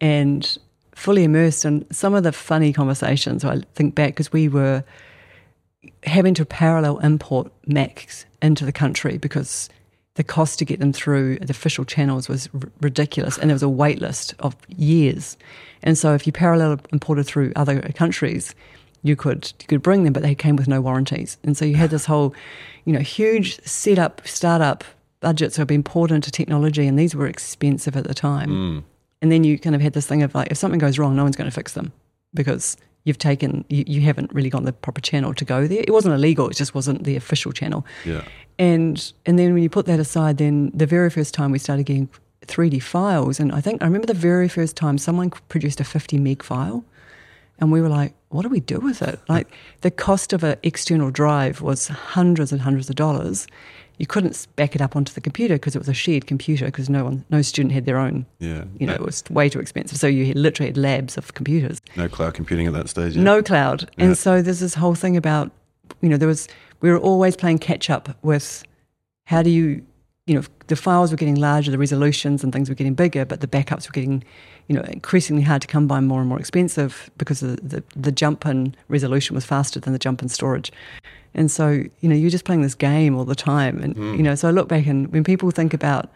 and 0.00 0.58
fully 0.94 1.24
immersed 1.24 1.64
in 1.64 1.84
some 1.90 2.14
of 2.14 2.22
the 2.22 2.32
funny 2.32 2.72
conversations. 2.72 3.44
I 3.44 3.60
think 3.74 3.94
back 3.94 4.10
because 4.10 4.32
we 4.32 4.48
were 4.48 4.84
having 6.04 6.34
to 6.34 6.44
parallel 6.44 6.98
import 6.98 7.52
Macs 7.66 8.24
into 8.40 8.64
the 8.64 8.72
country 8.72 9.18
because 9.18 9.68
the 10.14 10.24
cost 10.24 10.58
to 10.60 10.64
get 10.64 10.78
them 10.78 10.92
through 10.92 11.38
the 11.38 11.50
official 11.50 11.84
channels 11.84 12.28
was 12.28 12.48
r- 12.54 12.70
ridiculous, 12.80 13.36
and 13.36 13.50
there 13.50 13.54
was 13.54 13.62
a 13.62 13.68
wait 13.68 14.00
list 14.00 14.34
of 14.38 14.56
years. 14.68 15.36
And 15.82 15.98
so, 15.98 16.14
if 16.14 16.26
you 16.26 16.32
parallel 16.32 16.78
imported 16.92 17.24
through 17.24 17.52
other 17.56 17.80
countries, 17.92 18.54
you 19.04 19.14
could 19.14 19.52
you 19.60 19.66
could 19.68 19.82
bring 19.82 20.02
them, 20.02 20.12
but 20.12 20.22
they 20.22 20.34
came 20.34 20.56
with 20.56 20.66
no 20.66 20.80
warranties. 20.80 21.36
And 21.44 21.56
so 21.56 21.64
you 21.64 21.76
had 21.76 21.90
this 21.90 22.06
whole, 22.06 22.34
you 22.86 22.92
know, 22.92 23.00
huge 23.00 23.62
setup 23.64 24.26
startup 24.26 24.82
budgets 25.20 25.56
have 25.56 25.68
been 25.68 25.82
poured 25.82 26.10
into 26.10 26.30
technology, 26.30 26.86
and 26.86 26.98
these 26.98 27.14
were 27.14 27.26
expensive 27.26 27.96
at 27.96 28.04
the 28.04 28.14
time. 28.14 28.50
Mm. 28.50 28.84
And 29.22 29.30
then 29.30 29.44
you 29.44 29.58
kind 29.58 29.76
of 29.76 29.82
had 29.82 29.92
this 29.92 30.06
thing 30.06 30.22
of 30.22 30.34
like, 30.34 30.50
if 30.50 30.56
something 30.56 30.80
goes 30.80 30.98
wrong, 30.98 31.14
no 31.14 31.22
one's 31.22 31.36
going 31.36 31.48
to 31.48 31.54
fix 31.54 31.74
them 31.74 31.92
because 32.32 32.76
you've 33.04 33.18
taken 33.18 33.64
you, 33.68 33.84
you 33.86 34.00
haven't 34.00 34.32
really 34.32 34.50
got 34.50 34.64
the 34.64 34.72
proper 34.72 35.02
channel 35.02 35.34
to 35.34 35.44
go 35.44 35.66
there. 35.66 35.84
It 35.86 35.92
wasn't 35.92 36.14
illegal; 36.14 36.48
it 36.48 36.56
just 36.56 36.74
wasn't 36.74 37.04
the 37.04 37.14
official 37.14 37.52
channel. 37.52 37.86
Yeah. 38.06 38.24
And 38.58 39.12
and 39.26 39.38
then 39.38 39.52
when 39.52 39.62
you 39.62 39.68
put 39.68 39.84
that 39.84 40.00
aside, 40.00 40.38
then 40.38 40.70
the 40.72 40.86
very 40.86 41.10
first 41.10 41.34
time 41.34 41.52
we 41.52 41.58
started 41.58 41.84
getting 41.84 42.08
3D 42.46 42.82
files, 42.82 43.38
and 43.38 43.52
I 43.52 43.60
think 43.60 43.82
I 43.82 43.84
remember 43.84 44.06
the 44.06 44.14
very 44.14 44.48
first 44.48 44.76
time 44.76 44.96
someone 44.96 45.28
produced 45.48 45.80
a 45.80 45.84
50 45.84 46.18
meg 46.18 46.42
file, 46.42 46.84
and 47.58 47.70
we 47.70 47.80
were 47.80 47.88
like, 47.88 48.14
what 48.28 48.42
do 48.42 48.48
we 48.48 48.60
do 48.60 48.78
with 48.78 49.00
it? 49.02 49.20
Like 49.28 49.48
the 49.82 49.90
cost 49.90 50.32
of 50.32 50.42
an 50.42 50.56
external 50.62 51.10
drive 51.10 51.60
was 51.60 51.88
hundreds 51.88 52.52
and 52.52 52.60
hundreds 52.60 52.88
of 52.90 52.96
dollars. 52.96 53.46
You 53.98 54.06
couldn't 54.06 54.48
back 54.56 54.74
it 54.74 54.80
up 54.80 54.96
onto 54.96 55.12
the 55.12 55.20
computer 55.20 55.54
because 55.54 55.76
it 55.76 55.78
was 55.78 55.88
a 55.88 55.94
shared 55.94 56.26
computer 56.26 56.66
because 56.66 56.90
no 56.90 57.04
one, 57.04 57.24
no 57.30 57.42
student 57.42 57.72
had 57.72 57.86
their 57.86 57.96
own. 57.96 58.26
Yeah. 58.40 58.64
You 58.78 58.88
know, 58.88 58.94
no, 58.94 59.02
it 59.02 59.06
was 59.06 59.22
way 59.30 59.48
too 59.48 59.60
expensive. 59.60 59.98
So 59.98 60.08
you 60.08 60.26
had, 60.26 60.36
literally 60.36 60.70
had 60.70 60.76
labs 60.76 61.16
of 61.16 61.34
computers 61.34 61.80
no 61.94 62.08
cloud 62.08 62.34
computing 62.34 62.66
at 62.66 62.72
that 62.72 62.88
stage. 62.88 63.14
Yeah. 63.14 63.22
no 63.22 63.42
cloud. 63.42 63.88
Yeah. 63.96 64.06
And 64.06 64.18
so 64.18 64.42
there's 64.42 64.60
this 64.60 64.74
whole 64.74 64.96
thing 64.96 65.16
about, 65.16 65.52
you 66.00 66.08
know, 66.08 66.16
there 66.16 66.28
was, 66.28 66.48
we 66.80 66.90
were 66.90 66.98
always 66.98 67.36
playing 67.36 67.58
catch 67.58 67.88
up 67.88 68.16
with 68.22 68.64
how 69.26 69.42
do 69.42 69.50
you, 69.50 69.86
you 70.26 70.34
know, 70.34 70.42
the 70.66 70.76
files 70.76 71.10
were 71.10 71.16
getting 71.16 71.36
larger, 71.36 71.70
the 71.70 71.78
resolutions 71.78 72.42
and 72.42 72.52
things 72.52 72.68
were 72.68 72.74
getting 72.74 72.94
bigger, 72.94 73.24
but 73.24 73.42
the 73.42 73.46
backups 73.46 73.86
were 73.86 73.92
getting, 73.92 74.24
you 74.68 74.74
know, 74.76 74.82
increasingly 74.82 75.42
hard 75.42 75.62
to 75.62 75.68
come 75.68 75.86
by, 75.86 76.00
more 76.00 76.20
and 76.20 76.28
more 76.28 76.38
expensive 76.38 77.10
because 77.18 77.40
the, 77.40 77.56
the, 77.62 77.82
the 77.94 78.12
jump 78.12 78.46
in 78.46 78.74
resolution 78.88 79.34
was 79.34 79.44
faster 79.44 79.78
than 79.78 79.92
the 79.92 79.98
jump 79.98 80.22
in 80.22 80.28
storage. 80.28 80.72
And 81.34 81.50
so, 81.50 81.68
you 82.00 82.08
know, 82.08 82.14
you're 82.14 82.30
just 82.30 82.44
playing 82.44 82.62
this 82.62 82.74
game 82.74 83.16
all 83.16 83.24
the 83.24 83.34
time. 83.34 83.82
And, 83.82 83.96
hmm. 83.96 84.14
you 84.14 84.22
know, 84.22 84.34
so 84.34 84.48
I 84.48 84.52
look 84.52 84.68
back 84.68 84.86
and 84.86 85.12
when 85.12 85.24
people 85.24 85.50
think 85.50 85.74
about 85.74 86.10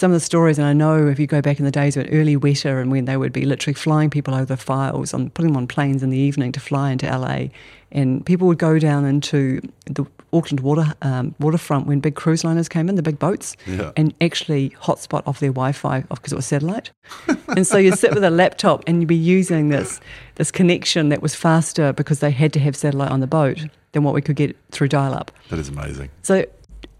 some 0.00 0.12
of 0.12 0.16
the 0.16 0.24
stories, 0.24 0.58
and 0.58 0.66
I 0.66 0.72
know 0.72 1.06
if 1.08 1.18
you 1.18 1.26
go 1.26 1.42
back 1.42 1.58
in 1.58 1.66
the 1.66 1.70
days 1.70 1.94
when 1.94 2.08
early 2.08 2.34
Weta 2.34 2.80
and 2.80 2.90
when 2.90 3.04
they 3.04 3.18
would 3.18 3.34
be 3.34 3.44
literally 3.44 3.74
flying 3.74 4.08
people 4.08 4.34
over 4.34 4.46
the 4.46 4.56
files 4.56 5.12
and 5.12 5.32
putting 5.34 5.52
them 5.52 5.58
on 5.58 5.66
planes 5.66 6.02
in 6.02 6.08
the 6.08 6.16
evening 6.16 6.52
to 6.52 6.60
fly 6.60 6.90
into 6.90 7.06
LA, 7.06 7.48
and 7.92 8.24
people 8.24 8.48
would 8.48 8.56
go 8.56 8.78
down 8.78 9.04
into 9.04 9.60
the 9.84 10.06
Auckland 10.32 10.60
water 10.60 10.94
um, 11.02 11.34
waterfront 11.38 11.86
when 11.86 12.00
big 12.00 12.14
cruise 12.14 12.44
liners 12.44 12.66
came 12.66 12.88
in, 12.88 12.94
the 12.94 13.02
big 13.02 13.18
boats, 13.18 13.56
Yeah. 13.66 13.92
and 13.94 14.14
actually 14.22 14.70
hotspot 14.80 15.22
off 15.26 15.40
their 15.40 15.50
Wi-Fi 15.50 16.00
because 16.08 16.32
it 16.32 16.36
was 16.36 16.46
satellite. 16.46 16.92
and 17.48 17.66
so 17.66 17.76
you'd 17.76 17.98
sit 17.98 18.14
with 18.14 18.24
a 18.24 18.30
laptop 18.30 18.82
and 18.86 19.02
you'd 19.02 19.08
be 19.08 19.14
using 19.16 19.68
this 19.68 20.00
this 20.36 20.50
connection 20.50 21.10
that 21.10 21.20
was 21.20 21.34
faster 21.34 21.92
because 21.92 22.20
they 22.20 22.30
had 22.30 22.54
to 22.54 22.58
have 22.60 22.74
satellite 22.74 23.10
on 23.10 23.20
the 23.20 23.26
boat 23.26 23.66
than 23.92 24.02
what 24.02 24.14
we 24.14 24.22
could 24.22 24.36
get 24.36 24.56
through 24.70 24.88
dial-up. 24.88 25.30
That 25.50 25.58
is 25.58 25.68
amazing. 25.68 26.08
So 26.22 26.46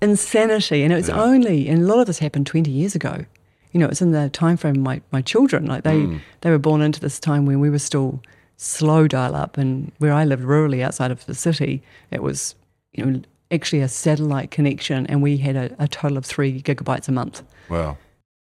insanity, 0.02 0.82
and 0.82 0.92
it's 0.92 1.08
Yeah. 1.08 1.20
only 1.20 1.68
and 1.68 1.82
a 1.82 1.86
lot 1.86 1.98
of 2.00 2.06
this 2.06 2.18
happened 2.18 2.46
twenty 2.46 2.70
years 2.70 2.94
ago. 2.94 3.24
You 3.72 3.80
know, 3.80 3.86
it's 3.86 4.02
in 4.02 4.10
the 4.12 4.28
time 4.30 4.56
frame 4.56 4.76
of 4.76 4.82
my, 4.82 5.00
my 5.12 5.22
children. 5.22 5.66
Like 5.66 5.84
they 5.84 5.98
Mm. 6.00 6.20
they 6.40 6.50
were 6.50 6.58
born 6.58 6.82
into 6.82 7.00
this 7.00 7.20
time 7.20 7.46
when 7.46 7.60
we 7.60 7.70
were 7.70 7.78
still 7.78 8.20
slow 8.56 9.06
dial 9.08 9.34
up, 9.34 9.56
and 9.58 9.92
where 9.98 10.12
I 10.12 10.24
lived 10.24 10.42
rurally 10.44 10.82
outside 10.82 11.10
of 11.10 11.24
the 11.26 11.34
city, 11.34 11.82
it 12.10 12.22
was 12.22 12.54
you 12.92 13.04
know 13.04 13.20
actually 13.52 13.80
a 13.82 13.88
satellite 13.88 14.50
connection, 14.50 15.06
and 15.06 15.22
we 15.22 15.36
had 15.38 15.56
a, 15.56 15.74
a 15.78 15.88
total 15.88 16.16
of 16.18 16.24
three 16.24 16.60
gigabytes 16.62 17.08
a 17.08 17.12
month. 17.12 17.42
Wow. 17.68 17.96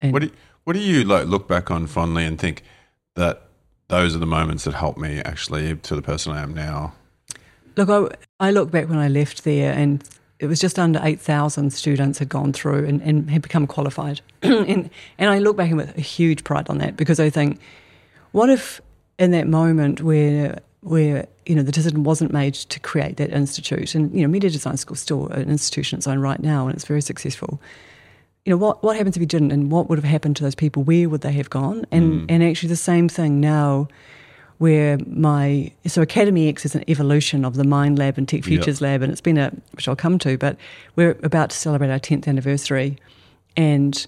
And 0.03 0.13
What 0.13 0.23
do 0.23 0.27
you, 0.29 0.33
what 0.65 0.73
do 0.75 0.81
you 0.81 1.05
like 1.05 1.27
look 1.27 1.49
back 1.49 1.71
on 1.71 1.87
fondly 1.87 2.25
and 2.25 2.39
think 2.39 2.63
that 3.15 3.43
those 3.89 4.15
are 4.15 4.19
the 4.19 4.27
moments 4.27 4.65
that 4.65 4.75
helped 4.75 4.99
me 4.99 5.21
actually 5.25 5.75
to 5.77 5.95
the 5.97 6.03
person 6.03 6.33
I 6.33 6.43
am 6.43 6.53
now? 6.55 6.95
Look, 7.77 7.89
I, 7.89 8.47
I 8.49 8.51
look 8.51 8.71
back 8.71 8.89
when 8.89 8.99
I 8.99 9.09
left 9.09 9.45
there, 9.45 9.73
and 9.73 10.03
it 10.41 10.47
was 10.47 10.61
just 10.61 10.79
under 10.79 11.01
8,000 11.03 11.73
students 11.73 12.19
had 12.19 12.29
gone 12.29 12.53
through 12.53 12.87
and, 12.87 13.03
and 13.03 13.31
had 13.31 13.43
become 13.43 13.67
qualified. 13.67 14.21
and, 14.43 14.89
and 15.19 15.31
I 15.31 15.39
look 15.39 15.57
back 15.57 15.73
with 15.73 15.97
a 15.97 16.01
huge 16.01 16.45
pride 16.45 16.69
on 16.71 16.79
that 16.79 16.97
because 16.97 17.19
I 17.19 17.31
think, 17.31 17.61
what 18.33 18.49
if 18.51 18.81
in 19.19 19.31
that 19.33 19.47
moment 19.47 20.01
where 20.01 20.61
where 20.81 21.27
you 21.45 21.57
know 21.57 21.63
the 21.63 21.73
decision 21.73 22.05
wasn't 22.05 22.33
made 22.33 22.55
to 22.55 22.79
create 22.81 23.17
that 23.17 23.31
institute, 23.31 23.95
and 23.95 24.15
you 24.15 24.23
know 24.23 24.29
Media 24.29 24.51
Design 24.51 24.77
School 24.77 24.95
is 24.95 25.01
still 25.01 25.27
an 25.29 25.51
institution 25.51 25.97
in 25.97 25.99
its 25.99 26.07
own 26.07 26.21
right 26.21 26.41
now, 26.41 26.67
and 26.67 26.75
it's 26.75 26.85
very 26.85 27.01
successful. 27.01 27.61
You 28.45 28.51
know 28.51 28.57
what 28.57 28.83
what 28.83 28.97
happens 28.97 29.17
if 29.17 29.21
you 29.21 29.27
didn't, 29.27 29.51
and 29.51 29.73
what 29.73 29.89
would 29.89 29.99
have 29.99 30.05
happened 30.05 30.37
to 30.37 30.45
those 30.45 30.55
people? 30.55 30.85
Where 30.85 31.09
would 31.09 31.23
they 31.23 31.33
have 31.33 31.51
gone? 31.51 31.85
And 31.91 32.13
mm. 32.13 32.27
and 32.29 32.45
actually 32.45 32.69
the 32.69 32.77
same 32.77 33.09
thing 33.09 33.41
now 33.41 33.89
where 34.59 34.99
my 35.07 35.71
so 35.87 36.05
AcademyEX 36.05 36.65
is 36.65 36.75
an 36.75 36.85
evolution 36.89 37.45
of 37.45 37.55
the 37.55 37.65
Mind 37.65 37.99
Lab 37.99 38.19
and 38.19 38.29
Tech 38.29 38.45
Futures 38.45 38.81
Lab, 38.81 39.03
and 39.03 39.11
it's 39.13 39.21
been 39.21 39.39
a 39.39 39.53
which 39.73 39.89
I'll 39.89 39.97
come 39.97 40.19
to, 40.21 40.37
but 40.37 40.57
we're 40.97 41.17
about 41.23 41.51
to 41.51 41.57
celebrate 41.57 41.91
our 41.91 41.99
tenth 41.99 42.27
anniversary, 42.29 42.99
and 43.57 44.05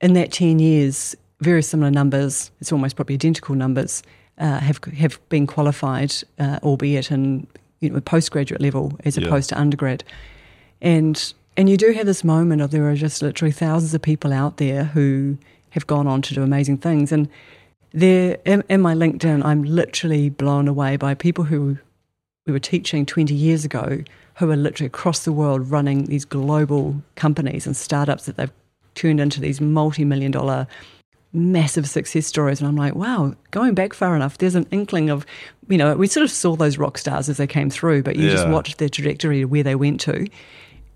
in 0.00 0.12
that 0.14 0.32
ten 0.32 0.58
years, 0.58 1.16
very 1.40 1.62
similar 1.62 1.90
numbers, 1.90 2.50
it's 2.60 2.72
almost 2.72 2.96
probably 2.96 3.14
identical 3.14 3.54
numbers, 3.54 4.02
uh, 4.38 4.58
have 4.58 4.82
have 4.98 5.18
been 5.28 5.46
qualified, 5.46 6.12
uh, 6.38 6.58
albeit 6.62 7.10
in 7.10 7.46
you 7.80 7.90
know 7.90 7.96
a 7.96 8.00
postgraduate 8.00 8.60
level 8.60 8.98
as 9.04 9.16
Yeah. 9.16 9.26
opposed 9.26 9.48
to 9.50 9.58
undergrad, 9.60 10.02
and 10.82 11.32
and 11.56 11.70
you 11.70 11.76
do 11.76 11.92
have 11.92 12.06
this 12.06 12.22
moment 12.24 12.60
of 12.60 12.70
there 12.70 12.88
are 12.90 12.96
just 12.96 13.22
literally 13.22 13.52
thousands 13.52 13.94
of 13.94 14.02
people 14.02 14.32
out 14.32 14.56
there 14.58 14.84
who 14.84 15.38
have 15.70 15.86
gone 15.86 16.06
on 16.06 16.22
to 16.22 16.34
do 16.34 16.42
amazing 16.42 16.78
things, 16.78 17.12
and 17.12 17.28
there 17.96 18.36
in, 18.44 18.62
in 18.68 18.80
my 18.82 18.94
LinkedIn, 18.94 19.44
I'm 19.44 19.64
literally 19.64 20.28
blown 20.30 20.68
away 20.68 20.96
by 20.96 21.14
people 21.14 21.44
who 21.44 21.78
we 22.46 22.52
were 22.52 22.58
teaching 22.60 23.06
20 23.06 23.34
years 23.34 23.64
ago 23.64 24.02
who 24.34 24.50
are 24.50 24.56
literally 24.56 24.86
across 24.86 25.24
the 25.24 25.32
world 25.32 25.70
running 25.70 26.04
these 26.04 26.24
global 26.26 27.02
companies 27.16 27.66
and 27.66 27.74
startups 27.76 28.26
that 28.26 28.36
they've 28.36 28.52
turned 28.94 29.18
into 29.18 29.40
these 29.40 29.60
multi-million 29.60 30.30
dollar 30.30 30.66
massive 31.32 31.88
success 31.88 32.26
stories 32.26 32.60
and 32.60 32.68
I'm 32.68 32.76
like 32.76 32.94
wow 32.94 33.34
going 33.50 33.74
back 33.74 33.92
far 33.92 34.16
enough 34.16 34.38
there's 34.38 34.54
an 34.54 34.66
inkling 34.70 35.10
of 35.10 35.26
you 35.68 35.76
know 35.76 35.94
we 35.94 36.06
sort 36.06 36.24
of 36.24 36.30
saw 36.30 36.56
those 36.56 36.78
rock 36.78 36.96
stars 36.96 37.28
as 37.28 37.36
they 37.36 37.46
came 37.46 37.68
through 37.68 38.04
but 38.04 38.16
you 38.16 38.30
just 38.30 38.46
Yeah. 38.46 38.52
watched 38.52 38.78
their 38.78 38.88
trajectory 38.88 39.44
where 39.44 39.62
they 39.62 39.74
went 39.74 40.00
to 40.02 40.26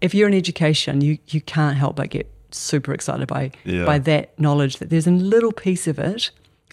if 0.00 0.14
you're 0.14 0.28
in 0.28 0.32
education 0.34 1.00
you 1.02 1.18
you 1.28 1.42
can't 1.42 1.76
help 1.76 1.96
but 1.96 2.08
get 2.10 2.30
super 2.52 2.94
excited 2.94 3.26
by 3.28 3.50
Yeah. 3.64 3.84
by 3.84 3.98
that 3.98 4.38
knowledge 4.38 4.78
that 4.78 4.88
there's 4.88 5.06
a 5.06 5.10
little 5.10 5.52
piece 5.52 5.86
of 5.86 5.98
it 5.98 6.30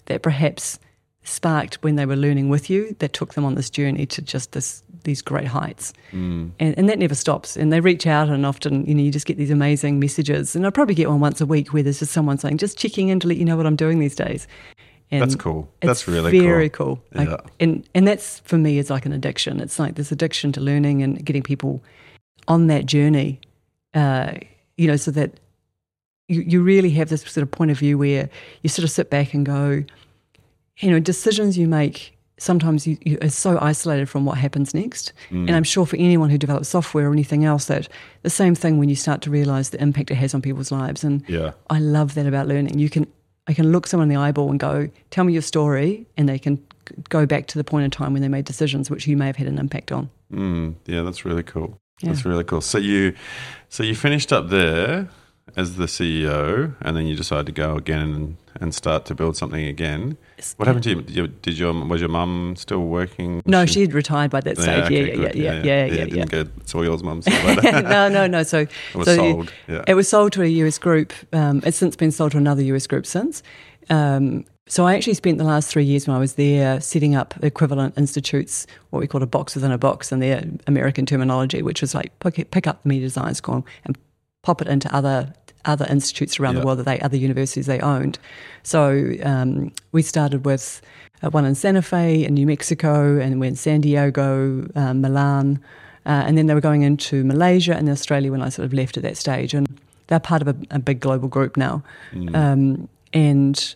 that 0.08 0.22
perhaps 0.22 0.78
sparked 1.24 1.76
when 1.82 1.96
they 1.96 2.06
were 2.06 2.16
learning 2.16 2.48
with 2.48 2.68
you 2.70 2.94
that 3.00 3.12
took 3.12 3.34
them 3.34 3.44
on 3.44 3.54
this 3.54 3.68
journey 3.70 4.06
to 4.06 4.22
just 4.22 4.52
this 4.52 4.82
these 5.04 5.22
great 5.22 5.46
heights 5.46 5.92
Mm. 6.12 6.50
and, 6.58 6.74
and 6.78 6.88
that 6.88 6.98
never 6.98 7.14
stops 7.14 7.56
and 7.56 7.72
they 7.72 7.80
reach 7.80 8.06
out 8.06 8.28
and 8.28 8.44
often 8.46 8.84
you 8.86 8.94
know 8.94 9.02
you 9.02 9.10
just 9.12 9.26
get 9.26 9.36
these 9.36 9.50
amazing 9.50 10.00
messages 10.00 10.56
and 10.56 10.66
i 10.66 10.70
probably 10.70 10.94
get 10.94 11.08
one 11.08 11.20
once 11.20 11.40
a 11.40 11.46
week 11.46 11.72
where 11.72 11.82
there's 11.82 11.98
just 12.00 12.12
someone 12.12 12.38
saying 12.38 12.56
just 12.58 12.78
checking 12.78 13.08
in 13.08 13.20
to 13.20 13.28
let 13.28 13.36
you 13.36 13.44
know 13.44 13.56
what 13.56 13.66
i'm 13.66 13.76
doing 13.76 13.98
these 14.00 14.16
days 14.16 14.48
and 15.10 15.22
That's 15.22 15.36
cool. 15.36 15.66
That's 15.80 16.06
really 16.06 16.38
very 16.38 16.68
cool. 16.68 16.96
cool, 16.96 17.04
Like, 17.14 17.28
Yeah. 17.30 17.36
and 17.60 17.88
and 17.94 18.06
that's 18.08 18.40
for 18.40 18.58
me 18.58 18.78
is 18.78 18.90
like 18.90 19.06
an 19.06 19.12
addiction 19.12 19.60
it's 19.60 19.78
like 19.78 19.94
this 19.94 20.10
addiction 20.12 20.50
to 20.52 20.60
learning 20.60 21.02
and 21.02 21.22
getting 21.24 21.42
people 21.42 21.82
on 22.46 22.66
that 22.68 22.84
journey 22.86 23.40
uh, 23.94 24.32
you 24.76 24.86
know 24.86 24.96
so 24.96 25.10
that 25.12 25.30
you, 26.28 26.42
you 26.42 26.62
really 26.62 26.90
have 26.90 27.08
this 27.08 27.22
sort 27.22 27.42
of 27.42 27.50
point 27.50 27.70
of 27.70 27.78
view 27.78 27.98
where 27.98 28.28
you 28.62 28.68
sort 28.68 28.84
of 28.84 28.90
sit 28.90 29.10
back 29.10 29.34
and 29.34 29.44
go 29.44 29.84
you 30.78 30.90
know 30.90 31.00
decisions 31.00 31.58
you 31.58 31.66
make 31.66 32.18
sometimes 32.38 32.86
you, 32.86 32.96
you 33.02 33.18
are 33.20 33.28
so 33.28 33.58
isolated 33.60 34.08
from 34.08 34.24
what 34.24 34.38
happens 34.38 34.72
next. 34.72 35.12
And 35.30 35.50
I'm 35.50 35.64
sure 35.64 35.84
for 35.84 35.96
anyone 35.96 36.30
who 36.30 36.38
develops 36.38 36.68
software 36.68 37.08
or 37.08 37.12
anything 37.12 37.44
else, 37.44 37.64
that 37.66 37.88
the 38.22 38.30
same 38.30 38.54
thing 38.54 38.78
when 38.78 38.88
you 38.88 38.94
start 38.94 39.22
to 39.22 39.30
realize 39.30 39.70
the 39.70 39.82
impact 39.82 40.12
it 40.12 40.14
has 40.14 40.34
on 40.34 40.42
people's 40.42 40.70
lives. 40.70 41.02
And 41.04 41.24
Yeah. 41.28 41.50
I 41.68 41.80
love 41.80 42.14
that 42.14 42.26
about 42.26 42.46
learning. 42.46 42.78
You 42.78 42.88
can 42.88 43.06
I 43.48 43.54
can 43.54 43.72
look 43.72 43.86
someone 43.86 44.10
in 44.10 44.14
the 44.14 44.20
eyeball 44.20 44.50
and 44.50 44.60
go, 44.60 44.88
"Tell 45.10 45.24
me 45.24 45.32
your 45.32 45.42
story," 45.42 46.06
and 46.16 46.28
they 46.28 46.38
can 46.38 46.60
go 47.08 47.24
back 47.24 47.46
to 47.46 47.58
the 47.58 47.64
point 47.64 47.84
in 47.84 47.90
time 47.90 48.12
when 48.12 48.20
they 48.22 48.28
made 48.28 48.44
decisions 48.44 48.90
which 48.90 49.06
you 49.06 49.16
may 49.16 49.26
have 49.26 49.36
had 49.36 49.46
an 49.46 49.58
impact 49.58 49.90
on. 49.90 50.10
Mm, 50.32 50.74
yeah, 50.84 51.02
that's 51.02 51.24
really 51.24 51.42
cool. 51.42 51.78
Yeah. 52.00 52.10
That's 52.10 52.24
really 52.26 52.44
cool. 52.44 52.60
So 52.60 52.78
you, 52.78 53.14
so 53.70 53.82
you 53.82 53.94
finished 53.94 54.32
up 54.32 54.50
there 54.50 55.08
as 55.56 55.76
the 55.76 55.86
CEO, 55.86 56.74
and 56.80 56.96
then 56.96 57.06
you 57.06 57.16
decide 57.16 57.46
to 57.46 57.52
go 57.52 57.76
again 57.76 58.00
and, 58.00 58.36
and 58.60 58.74
start 58.74 59.04
to 59.06 59.14
build 59.14 59.36
something 59.36 59.64
again. 59.64 60.16
What 60.56 60.66
happened 60.66 60.84
to 60.84 61.02
you? 61.08 61.28
Did, 61.28 61.58
your 61.58 61.72
was 61.72 62.00
your 62.00 62.10
mum 62.10 62.54
still 62.56 62.84
working? 62.84 63.42
No, 63.46 63.66
she 63.66 63.80
had 63.80 63.92
retired 63.92 64.30
by 64.30 64.40
that 64.40 64.58
stage. 64.58 64.90
Yeah, 64.90 64.98
yeah, 64.98 65.14
yeah, 65.14 65.32
yeah, 65.32 65.32
yeah, 65.34 65.62
yeah. 65.62 65.84
It 65.84 66.12
yeah. 66.12 66.24
didn't 66.24 66.72
go 66.72 66.82
yours, 66.82 67.02
mum. 67.02 67.22
stuff 67.22 67.44
like 67.44 67.62
that. 67.62 67.84
no, 67.84 68.08
no, 68.08 68.26
no. 68.26 68.42
So 68.42 68.58
It 68.94 68.94
was 68.94 69.06
so 69.06 69.16
sold. 69.16 69.52
Yeah. 69.66 69.84
It 69.86 69.94
was 69.94 70.08
sold 70.08 70.32
to 70.32 70.42
a 70.42 70.46
US 70.46 70.78
group. 70.78 71.12
Um, 71.32 71.62
it's 71.64 71.76
since 71.76 71.96
been 71.96 72.12
sold 72.12 72.32
to 72.32 72.38
another 72.38 72.62
US 72.62 72.86
group 72.86 73.06
since. 73.06 73.42
Um, 73.90 74.44
so 74.68 74.84
I 74.84 74.94
actually 74.94 75.14
spent 75.14 75.38
the 75.38 75.44
last 75.44 75.70
three 75.70 75.84
years 75.84 76.06
when 76.06 76.14
I 76.14 76.20
was 76.20 76.34
there 76.34 76.78
setting 76.80 77.14
up 77.14 77.34
equivalent 77.42 77.96
institutes, 77.96 78.66
what 78.90 79.00
we 79.00 79.06
call 79.06 79.22
a 79.22 79.26
box 79.26 79.54
within 79.54 79.72
a 79.72 79.78
box 79.78 80.12
in 80.12 80.18
their 80.18 80.44
American 80.66 81.06
terminology, 81.06 81.62
which 81.62 81.80
was 81.80 81.94
like 81.94 82.16
pick, 82.20 82.50
pick 82.50 82.66
up 82.66 82.82
the 82.82 82.88
media 82.90 83.06
design 83.06 83.34
school 83.34 83.66
and 83.86 83.96
pop 84.42 84.60
it 84.60 84.68
into 84.68 84.94
other 84.94 85.32
other 85.64 85.86
institutes 85.88 86.38
around 86.38 86.54
Yeah. 86.54 86.60
the 86.60 86.66
world 86.66 86.78
that 86.78 86.86
they 86.86 87.00
other 87.00 87.16
universities 87.16 87.66
they 87.66 87.80
owned. 87.80 88.18
So 88.62 89.12
um, 89.22 89.72
we 89.92 90.02
started 90.02 90.44
with 90.44 90.80
uh, 91.22 91.30
one 91.30 91.44
in 91.44 91.54
Santa 91.54 91.82
Fe 91.82 92.24
in 92.24 92.34
New 92.34 92.46
Mexico, 92.46 93.18
and 93.18 93.40
we're 93.40 93.54
San 93.54 93.80
Diego, 93.80 94.68
uh, 94.74 94.94
Milan, 94.94 95.58
uh, 96.06 96.24
and 96.26 96.38
then 96.38 96.46
they 96.46 96.54
were 96.54 96.60
going 96.60 96.82
into 96.82 97.24
Malaysia 97.24 97.74
and 97.76 97.88
Australia 97.88 98.30
when 98.30 98.42
I 98.42 98.50
sort 98.50 98.66
of 98.66 98.72
left 98.72 98.96
at 98.96 99.02
that 99.02 99.16
stage. 99.16 99.52
And 99.54 99.66
they're 100.06 100.20
part 100.20 100.42
of 100.42 100.48
a, 100.48 100.56
a 100.70 100.78
big 100.78 101.00
global 101.00 101.28
group 101.28 101.56
now. 101.56 101.82
Mm. 102.12 102.34
Um, 102.34 102.88
and, 103.12 103.74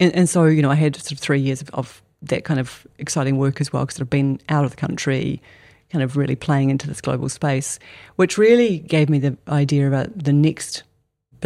and 0.00 0.14
and 0.14 0.28
so 0.28 0.44
you 0.44 0.62
know, 0.62 0.70
I 0.70 0.74
had 0.76 0.96
sort 0.96 1.12
of 1.12 1.18
three 1.18 1.40
years 1.40 1.60
of, 1.60 1.70
of 1.70 2.02
that 2.22 2.44
kind 2.44 2.58
of 2.60 2.86
exciting 2.98 3.36
work 3.36 3.60
as 3.60 3.72
well, 3.72 3.84
because 3.84 4.00
I've 4.00 4.08
been 4.08 4.40
out 4.48 4.64
of 4.64 4.70
the 4.70 4.76
country, 4.76 5.42
kind 5.90 6.02
of 6.02 6.16
really 6.16 6.36
playing 6.36 6.70
into 6.70 6.86
this 6.86 7.00
global 7.00 7.28
space, 7.28 7.78
which 8.16 8.38
really 8.38 8.78
gave 8.78 9.08
me 9.08 9.18
the 9.18 9.36
idea 9.48 9.86
about 9.86 10.24
the 10.24 10.32
next 10.32 10.82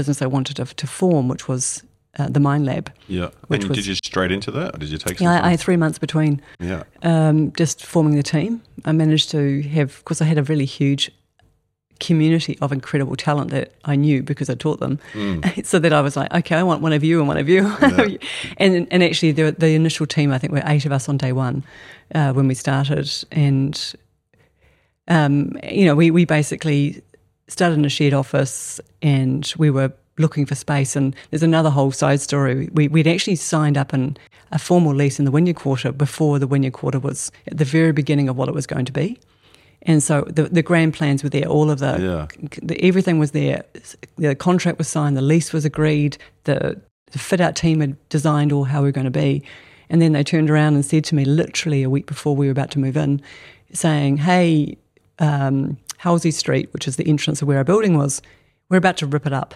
business 0.00 0.22
I 0.22 0.26
wanted 0.26 0.56
to, 0.56 0.64
to 0.64 0.86
form, 0.86 1.28
which 1.28 1.46
was 1.46 1.82
uh, 2.18 2.28
the 2.28 2.40
Mind 2.40 2.64
Lab. 2.64 2.90
yeah. 3.06 3.28
which 3.48 3.62
and 3.62 3.68
was- 3.68 3.78
did 3.78 3.86
you 3.86 3.94
straight 3.94 4.32
into 4.32 4.50
that, 4.52 4.74
or 4.74 4.78
did 4.78 4.88
you 4.88 4.98
take 4.98 5.18
some 5.18 5.26
Yeah, 5.26 5.42
I, 5.42 5.48
I 5.48 5.50
had 5.50 5.60
three 5.60 5.76
months 5.76 5.98
between 5.98 6.40
yeah. 6.58 6.84
um, 7.02 7.52
just 7.52 7.84
forming 7.84 8.14
the 8.16 8.22
team. 8.22 8.62
I 8.84 8.92
managed 8.92 9.30
to 9.30 9.62
have, 9.76 9.90
of 9.90 10.04
course, 10.06 10.22
I 10.22 10.24
had 10.24 10.38
a 10.38 10.42
really 10.42 10.64
huge 10.64 11.10
community 12.00 12.56
of 12.62 12.72
incredible 12.72 13.14
talent 13.14 13.50
that 13.50 13.74
I 13.84 13.94
knew 13.94 14.22
because 14.22 14.48
I 14.48 14.54
taught 14.54 14.80
them. 14.80 14.98
so 15.64 15.78
that 15.78 15.92
I 15.92 16.00
was 16.00 16.16
like, 16.16 16.32
okay, 16.32 16.56
I 16.56 16.62
want 16.62 16.80
one 16.80 16.94
of 16.94 17.04
you 17.04 17.18
and 17.18 17.28
one 17.28 17.36
of 17.36 17.48
you. 17.48 17.66
and 18.56 18.88
and 18.90 19.02
actually, 19.02 19.32
the, 19.32 19.52
the 19.52 19.74
initial 19.74 20.06
team, 20.06 20.32
I 20.32 20.38
think, 20.38 20.52
were 20.52 20.62
eight 20.64 20.86
of 20.86 20.92
us 20.92 21.08
on 21.10 21.18
day 21.18 21.32
one 21.32 21.62
uh, 22.14 22.32
when 22.32 22.48
we 22.48 22.54
started, 22.54 23.06
and 23.30 23.74
um, 25.08 25.58
you 25.70 25.84
know, 25.84 25.94
we 25.94 26.10
we 26.10 26.24
basically 26.24 27.02
started 27.50 27.78
in 27.78 27.84
a 27.84 27.88
shared 27.90 28.14
office, 28.14 28.80
and 29.02 29.52
we 29.58 29.70
were 29.70 29.92
looking 30.18 30.46
for 30.46 30.54
space. 30.54 30.96
And 30.96 31.14
there's 31.30 31.42
another 31.42 31.70
whole 31.70 31.92
side 31.92 32.20
story. 32.20 32.68
We 32.72 32.88
we'd 32.88 33.06
actually 33.06 33.36
signed 33.36 33.76
up 33.76 33.92
in 33.94 34.16
a 34.52 34.58
formal 34.58 34.94
lease 34.94 35.18
in 35.18 35.24
the 35.24 35.30
Wynyard 35.30 35.56
Quarter 35.56 35.92
before 35.92 36.38
the 36.38 36.46
Wynyard 36.46 36.72
Quarter 36.74 36.98
was 36.98 37.30
at 37.46 37.58
the 37.58 37.64
very 37.64 37.92
beginning 37.92 38.28
of 38.28 38.36
what 38.36 38.48
it 38.48 38.54
was 38.54 38.66
going 38.66 38.84
to 38.86 38.92
be. 38.92 39.18
And 39.82 40.02
so 40.02 40.22
the 40.22 40.44
the 40.44 40.62
grand 40.62 40.94
plans 40.94 41.22
were 41.22 41.30
there. 41.30 41.46
All 41.46 41.70
of 41.70 41.78
the, 41.78 41.98
Yeah. 42.00 42.26
the 42.62 42.82
everything 42.84 43.18
was 43.18 43.30
there. 43.30 43.64
The 44.18 44.34
contract 44.34 44.78
was 44.78 44.88
signed. 44.88 45.16
The 45.16 45.22
lease 45.22 45.52
was 45.52 45.64
agreed. 45.64 46.18
The, 46.44 46.80
the 47.12 47.18
fit 47.18 47.40
out 47.40 47.56
team 47.56 47.80
had 47.80 47.96
designed 48.10 48.52
all 48.52 48.64
how 48.64 48.80
we 48.82 48.88
were 48.88 48.92
going 48.92 49.06
to 49.06 49.10
be. 49.10 49.42
And 49.88 50.00
then 50.00 50.12
they 50.12 50.22
turned 50.22 50.50
around 50.50 50.74
and 50.74 50.84
said 50.84 51.02
to 51.04 51.14
me, 51.16 51.24
literally 51.24 51.82
a 51.82 51.90
week 51.90 52.06
before 52.06 52.36
we 52.36 52.46
were 52.46 52.52
about 52.52 52.70
to 52.72 52.78
move 52.78 52.96
in, 52.96 53.20
saying, 53.72 54.18
"Hey, 54.18 54.76
um, 55.18 55.78
Halsey 56.00 56.30
Street, 56.30 56.72
which 56.72 56.88
is 56.88 56.96
the 56.96 57.06
entrance 57.06 57.42
of 57.42 57.48
where 57.48 57.58
our 57.58 57.64
building 57.64 57.94
was, 57.94 58.22
we're 58.70 58.78
about 58.78 58.96
to 58.96 59.06
rip 59.06 59.26
it 59.26 59.34
up 59.34 59.54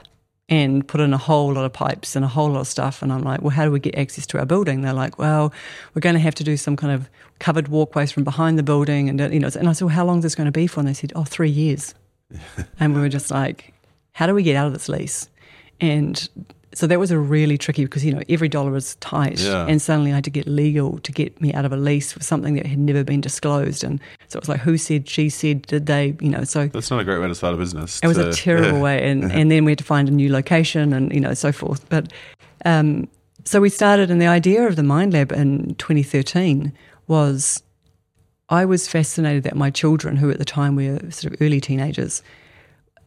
and 0.51 0.87
put 0.87 1.01
in 1.01 1.15
a 1.15 1.19
whole 1.19 1.55
lot 1.55 1.65
of 1.65 1.73
pipes 1.73 2.15
and 2.15 2.23
a 2.23 2.29
whole 2.29 2.51
lot 2.51 2.61
of 2.61 2.67
stuff. 2.67 3.01
And 3.01 3.11
I'm 3.11 3.23
like, 3.23 3.41
well, 3.41 3.49
how 3.49 3.65
do 3.65 3.71
we 3.71 3.81
get 3.81 3.95
access 3.95 4.27
to 4.27 4.39
our 4.39 4.45
building? 4.45 4.83
They're 4.83 4.93
like, 4.93 5.19
well, 5.19 5.55
we're 5.95 6.01
going 6.01 6.17
to 6.17 6.21
have 6.21 6.35
to 6.35 6.45
do 6.45 6.59
some 6.59 6.77
kind 6.77 6.93
of 6.93 7.09
covered 7.39 7.69
walkways 7.69 8.13
from 8.13 8.25
behind 8.25 8.59
the 8.59 8.63
building. 8.63 9.09
And, 9.09 9.19
you 9.33 9.41
know, 9.41 9.49
and 9.59 9.71
I 9.71 9.73
said, 9.73 9.87
well, 9.87 9.95
how 9.95 10.05
long 10.05 10.19
is 10.19 10.25
this 10.25 10.35
going 10.35 10.45
to 10.45 10.53
be 10.53 10.67
for? 10.67 10.81
And 10.81 10.89
they 10.89 10.93
said, 10.93 11.15
oh, 11.17 11.25
three 11.25 11.49
years. 11.49 11.95
and 12.79 12.95
we 12.95 13.01
were 13.01 13.09
just 13.09 13.31
like, 13.31 13.73
how 14.13 14.27
do 14.27 14.35
we 14.35 14.43
get 14.43 14.55
out 14.55 14.67
of 14.67 14.75
this 14.75 14.91
lease? 14.91 15.31
And 15.81 16.29
so 16.75 16.87
that 16.87 16.99
was 16.99 17.11
a 17.11 17.19
really 17.19 17.57
tricky 17.57 17.85
because, 17.85 18.05
you 18.05 18.13
know, 18.13 18.23
every 18.29 18.49
dollar 18.49 18.71
was 18.71 18.97
tight. 18.97 19.41
Yeah. 19.41 19.67
And 19.67 19.81
suddenly 19.81 20.11
I 20.13 20.17
had 20.17 20.25
to 20.25 20.31
get 20.31 20.47
legal 20.47 20.99
to 20.99 21.13
get 21.13 21.41
me 21.41 21.53
out 21.53 21.65
of 21.65 21.73
a 21.73 21.77
lease 21.77 22.13
for 22.13 22.23
something 22.23 22.55
that 22.55 22.67
had 22.67 22.79
never 22.79 23.05
been 23.05 23.21
disclosed. 23.21 23.85
And 23.85 24.01
so 24.29 24.39
it 24.39 24.43
was 24.43 24.49
like, 24.49 24.61
who 24.61 24.77
said, 24.77 25.09
she 25.09 25.29
said, 25.29 25.63
did 25.63 25.87
they, 25.87 26.17
you 26.21 26.29
know, 26.29 26.45
so 26.45 26.67
That's 26.67 26.91
not 26.91 27.01
a 27.01 27.05
great 27.05 27.21
way 27.21 27.29
to 27.29 27.35
start 27.35 27.55
a 27.55 27.57
business. 27.57 28.01
it 28.03 28.09
was 28.09 28.17
to- 28.17 28.31
a 28.31 28.33
terrible 28.45 28.79
yeah. 28.79 28.83
way, 28.83 29.09
and 29.11 29.31
and 29.31 29.51
then 29.51 29.65
we 29.65 29.71
had 29.73 29.79
to 29.79 29.85
find 29.85 30.09
a 30.09 30.13
new 30.13 30.31
location, 30.33 30.93
and 30.93 31.13
you 31.13 31.21
know 31.21 31.33
so 31.35 31.53
forth. 31.53 31.89
But 31.89 32.13
um, 32.65 33.09
so 33.45 33.61
we 33.61 33.69
started, 33.69 34.11
and 34.11 34.21
the 34.21 34.27
idea 34.27 34.67
of 34.67 34.77
the 34.77 34.83
Mind 34.83 35.13
Lab 35.13 35.33
in 35.33 35.75
2013 35.77 36.73
was 37.07 37.63
I 38.49 38.65
was 38.65 38.89
fascinated 38.89 39.45
that 39.45 39.57
my 39.57 39.71
children, 39.71 40.17
who 40.17 40.31
at 40.31 40.39
the 40.39 40.45
time 40.45 40.77
were 40.77 40.99
sort 41.11 41.33
of 41.33 41.41
early 41.41 41.61
teenagers, 41.61 42.23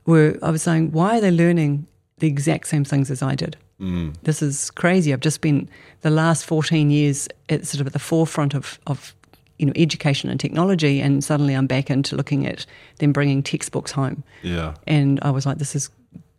were 0.06 0.38
I 0.42 0.52
was 0.52 0.64
saying, 0.64 0.92
why 0.92 1.18
are 1.18 1.22
they 1.22 1.32
learning 1.32 1.88
the 2.20 2.28
exact 2.28 2.68
same 2.68 2.84
things 2.84 3.12
as 3.12 3.22
I 3.22 3.36
did? 3.36 3.58
Mm. 3.80 4.16
This 4.24 4.42
is 4.42 4.72
crazy. 4.72 5.14
I've 5.14 5.20
just 5.20 5.42
been 5.42 5.70
the 6.02 6.10
last 6.10 6.46
14 6.46 6.90
years 6.90 7.28
at 7.50 7.66
sort 7.66 7.82
of 7.82 7.88
at 7.88 7.94
the 7.94 8.00
forefront 8.00 8.56
of, 8.56 8.80
of 8.88 9.14
you 9.60 9.66
know 9.66 9.74
education 9.76 10.30
and 10.30 10.40
technology, 10.40 11.00
and 11.02 11.24
suddenly 11.24 11.54
I'm 11.54 11.68
back 11.68 11.90
into 11.90 12.16
looking 12.16 12.48
at 12.48 12.66
them 13.00 13.12
bringing 13.12 13.44
textbooks 13.44 13.92
home. 13.92 14.24
Yeah. 14.44 14.76
And 14.88 15.20
I 15.22 15.32
was 15.32 15.46
like, 15.46 15.58
this 15.58 15.76
is, 15.76 15.90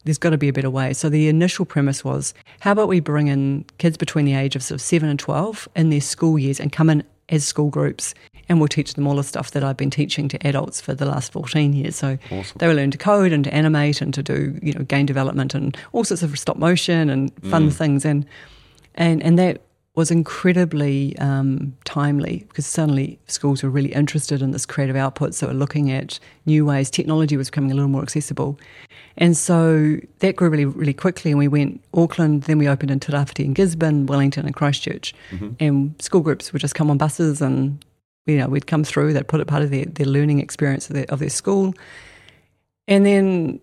there's 0.05 0.19
got 0.19 0.31
to 0.31 0.39
be 0.39 0.49
a 0.49 0.53
better 0.53 0.71
way. 0.71 0.93
So 0.93 1.09
the 1.09 1.29
initial 1.29 1.65
premise 1.65 2.05
was, 2.05 2.35
how 2.61 2.73
about 2.73 2.89
we 2.89 3.01
bring 3.01 3.29
in 3.29 3.65
kids 3.79 3.97
between 3.97 4.25
the 4.25 4.35
age 4.35 4.57
of 4.57 4.63
sort 4.63 4.77
of 4.77 4.83
seven 4.83 5.09
and 5.09 5.19
12 5.19 5.69
in 5.77 5.91
their 5.91 6.01
school 6.01 6.39
years 6.39 6.61
and 6.61 6.73
come 6.73 6.91
in 6.91 7.05
as 7.29 7.47
school 7.47 7.71
groups 7.71 8.15
and 8.49 8.59
we'll 8.59 8.69
teach 8.69 8.95
them 8.95 9.07
all 9.07 9.17
the 9.17 9.23
stuff 9.23 9.51
that 9.51 9.63
I've 9.63 9.77
been 9.77 9.91
teaching 9.91 10.29
to 10.29 10.47
adults 10.47 10.81
for 10.81 10.95
the 10.95 11.05
last 11.05 11.33
14 11.33 11.73
years. 11.73 11.97
So 11.97 12.19
Awesome. 12.31 12.57
they 12.59 12.67
will 12.67 12.77
learn 12.77 12.91
to 12.93 12.99
code 12.99 13.33
and 13.33 13.45
to 13.45 13.55
animate 13.55 14.01
and 14.01 14.13
to 14.15 14.23
do, 14.23 14.59
you 14.63 14.73
know, 14.73 14.85
game 14.85 15.07
development 15.07 15.55
and 15.55 15.77
all 15.93 16.05
sorts 16.05 16.23
of 16.23 16.39
stop 16.39 16.57
motion 16.57 17.11
and 17.11 17.33
fun 17.45 17.71
mm. 17.71 17.73
things. 17.73 18.05
And, 18.05 18.25
and, 18.95 19.23
and 19.23 19.39
that 19.39 19.61
was 19.99 20.13
incredibly 20.13 21.19
um, 21.19 21.77
timely 21.85 22.45
because 22.47 22.65
suddenly 22.65 23.19
schools 23.27 23.65
were 23.65 23.69
really 23.69 23.93
interested 23.93 24.41
in 24.41 24.53
this 24.53 24.65
creative 24.65 24.95
output. 24.95 25.35
So 25.35 25.49
we're 25.49 25.55
looking 25.55 25.91
at 25.91 26.21
new 26.47 26.65
ways. 26.65 26.89
Technology 26.89 27.37
was 27.37 27.51
becoming 27.51 27.73
a 27.73 27.75
little 27.75 27.91
more 27.91 28.03
accessible. 28.03 28.61
And 29.17 29.37
so 29.37 29.99
that 30.21 30.37
grew 30.37 30.51
really, 30.51 30.67
really 30.67 30.95
quickly. 30.95 31.33
And 31.33 31.39
we 31.39 31.49
went 31.49 31.83
Auckland, 31.95 32.45
then 32.45 32.59
we 32.59 32.69
opened 32.69 32.93
in 32.93 33.01
Te 33.01 33.13
and 33.13 33.57
Gisborne, 33.57 34.07
Wellington 34.07 34.47
and 34.47 34.55
Christchurch. 34.55 35.15
And 35.59 36.01
school 36.01 36.21
groups 36.21 36.53
would 36.53 36.63
just 36.63 36.77
come 36.77 36.93
on 36.93 36.97
buses 36.97 37.43
and, 37.43 37.85
you 38.27 38.39
know, 38.39 38.47
we'd 38.47 38.69
come 38.69 38.85
through, 38.85 39.15
they'd 39.15 39.27
put 39.27 39.41
it 39.41 39.49
part 39.49 39.65
of 39.65 39.71
their, 39.71 39.87
their 39.87 40.07
learning 40.07 40.39
experience 40.39 40.89
of 40.89 40.95
their, 40.95 41.07
of 41.07 41.19
their 41.19 41.29
school. 41.29 41.75
And 42.87 43.05
then 43.05 43.59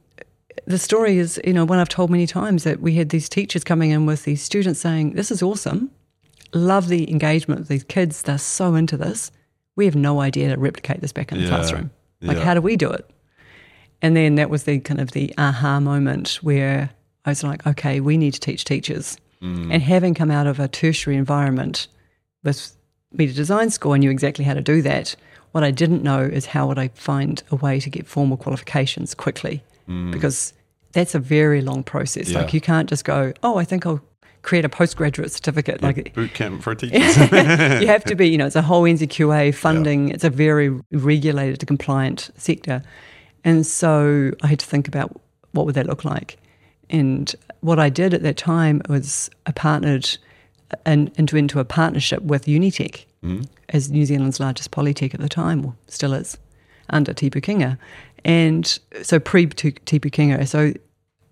the 0.66 0.78
story 0.78 1.18
is, 1.18 1.40
you 1.46 1.54
know, 1.54 1.64
one 1.64 1.80
I've 1.80 1.88
told 1.88 2.10
many 2.10 2.28
times 2.28 2.66
that 2.66 2.82
we 2.82 2.96
had 2.96 3.08
these 3.08 3.30
teachers 3.30 3.64
coming 3.64 3.92
in 3.92 4.06
with 4.06 4.26
these 4.26 4.42
students 4.42 4.82
saying, 4.82 5.14
This 5.14 5.32
is 5.32 5.42
awesome. 5.42 5.92
Love 6.56 6.88
the 6.88 7.10
engagement 7.12 7.60
with 7.60 7.68
these 7.68 7.84
kids. 7.84 8.22
They're 8.22 8.38
so 8.38 8.76
into 8.76 8.98
this. 8.98 9.32
We 9.76 9.86
have 9.86 9.96
no 9.96 10.22
idea 10.22 10.50
to 10.50 10.60
replicate 10.60 11.02
this 11.02 11.12
back 11.12 11.32
in 11.32 11.38
the 11.38 11.44
Yeah. 11.44 11.50
classroom. 11.50 11.92
Like, 12.22 12.38
Yeah. 12.38 12.44
how 12.46 12.54
do 12.54 12.62
we 12.62 12.78
do 12.78 12.90
it? 12.90 13.08
And 14.02 14.16
then 14.16 14.36
that 14.36 14.50
was 14.50 14.64
the 14.64 14.80
kind 14.80 15.02
of 15.02 15.12
the 15.12 15.34
aha 15.38 15.80
moment 15.80 16.40
where 16.42 16.92
I 17.26 17.32
was 17.32 17.44
like, 17.44 17.68
okay, 17.68 18.00
we 18.00 18.18
need 18.18 18.34
to 18.36 18.40
teach 18.40 18.64
teachers. 18.64 19.18
Mm. 19.42 19.74
And 19.74 19.84
having 19.84 20.14
come 20.14 20.32
out 20.32 20.48
of 20.48 20.60
a 20.60 20.68
tertiary 20.68 21.18
environment 21.18 21.88
with 22.44 22.76
media 23.12 23.36
design 23.36 23.70
school, 23.70 23.92
I 23.94 23.98
knew 23.98 24.10
exactly 24.10 24.46
how 24.46 24.54
to 24.54 24.62
do 24.62 24.82
that. 24.84 25.16
What 25.52 25.64
I 25.64 25.72
didn't 25.72 26.04
know 26.04 26.22
is 26.22 26.46
how 26.48 26.68
would 26.68 26.80
I 26.80 26.90
find 26.94 27.42
a 27.52 27.56
way 27.56 27.80
to 27.80 27.90
get 27.90 28.08
formal 28.08 28.38
qualifications 28.38 29.14
quickly, 29.14 29.64
mm. 29.90 30.12
because 30.12 30.54
that's 30.94 31.16
a 31.16 31.20
very 31.20 31.62
long 31.62 31.84
process. 31.84 32.30
Yeah. 32.30 32.40
Like 32.40 32.54
you 32.54 32.62
can't 32.62 32.90
just 32.90 33.04
go, 33.06 33.34
oh, 33.44 33.58
I 33.58 33.66
think 33.66 33.86
I'll 33.86 34.02
create 34.46 34.64
a 34.64 34.70
postgraduate 34.70 35.32
certificate. 35.32 35.82
Like 35.82 36.14
Boot 36.14 36.34
camp 36.34 36.62
for 36.62 36.76
teachers. 36.76 37.18
you 37.18 37.88
have 37.88 38.06
to 38.06 38.16
be, 38.16 38.30
you 38.30 38.38
know, 38.38 38.46
it's 38.46 38.56
a 38.56 38.62
whole 38.62 38.84
NZQA 38.84 39.54
funding. 39.54 40.10
It's 40.10 40.24
a 40.24 40.30
very 40.30 40.70
regulated, 40.92 41.66
compliant 41.68 42.30
sector. 42.38 42.84
And 43.44 43.66
so 43.66 44.32
I 44.44 44.48
had 44.48 44.60
to 44.60 44.66
think 44.66 44.88
about 44.88 45.20
what 45.52 45.66
would 45.66 45.76
that 45.76 45.88
look 45.88 46.06
like. 46.06 46.38
And 46.90 47.36
what 47.62 47.80
I 47.80 47.90
did 47.90 48.14
at 48.14 48.22
that 48.22 48.38
time 48.38 48.82
was 48.88 49.30
I 49.48 49.52
partnered 49.52 50.18
and 50.86 51.12
into, 51.18 51.36
into 51.38 51.60
a 51.60 51.66
partnership 51.66 52.22
with 52.22 52.46
Unitec. 52.46 53.06
Mm-hmm. 53.24 53.46
as 53.70 53.90
New 53.90 54.06
Zealand's 54.06 54.40
largest 54.40 54.70
polytech 54.70 55.16
at 55.16 55.20
the 55.20 55.28
time, 55.28 55.66
or 55.66 55.76
still 55.88 56.14
is, 56.14 56.38
under 56.92 57.12
Te 57.12 57.32
Pūkenga. 57.32 57.76
And 58.24 58.80
so 59.02 59.20
pre 59.20 59.48
Te 59.48 59.72
Pūkenga. 59.72 60.48
So 60.48 60.74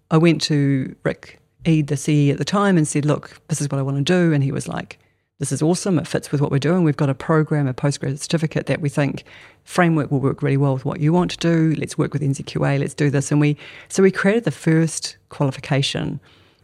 I 0.10 0.17
went 0.17 0.41
to 0.43 0.95
Rick 1.04 1.39
Ede, 1.65 1.88
the 1.88 1.97
CE 1.97 2.30
at 2.32 2.38
the 2.38 2.45
time, 2.45 2.78
and 2.78 2.88
said, 2.88 3.06
Look, 3.06 3.39
this 3.47 3.62
is 3.62 3.69
what 3.69 3.80
I 3.80 3.82
want 3.82 3.97
to 3.97 4.04
do. 4.04 4.34
And 4.34 4.43
he 4.43 4.52
was 4.52 4.67
like, 4.67 4.99
This 5.39 5.52
is 5.52 5.62
awesome. 5.62 5.97
It 5.99 6.08
fits 6.08 6.32
with 6.32 6.41
what 6.41 6.52
we're 6.52 6.60
doing. 6.60 6.84
We've 6.84 6.97
got 6.97 7.10
a 7.10 7.13
program, 7.15 7.67
a 7.67 7.73
postgraduate 7.73 8.21
certificate 8.21 8.65
that 8.67 8.82
we 8.82 8.89
think 8.89 9.23
framework 9.63 10.12
will 10.12 10.19
work 10.19 10.41
really 10.41 10.58
well 10.58 10.73
with 10.73 10.86
what 10.86 10.99
you 10.99 11.13
want 11.13 11.32
to 11.32 11.38
do. 11.38 11.76
Let's 11.80 11.97
work 11.97 12.13
with 12.13 12.21
NZQA. 12.21 12.80
Let's 12.80 12.93
do 12.93 13.10
this. 13.10 13.32
And 13.32 13.39
we 13.39 13.58
so 13.88 14.04
we 14.04 14.12
created 14.12 14.43
the 14.43 14.52
first 14.52 15.17
qualification, 15.30 16.19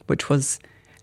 which 0.07 0.29
was 0.29 0.59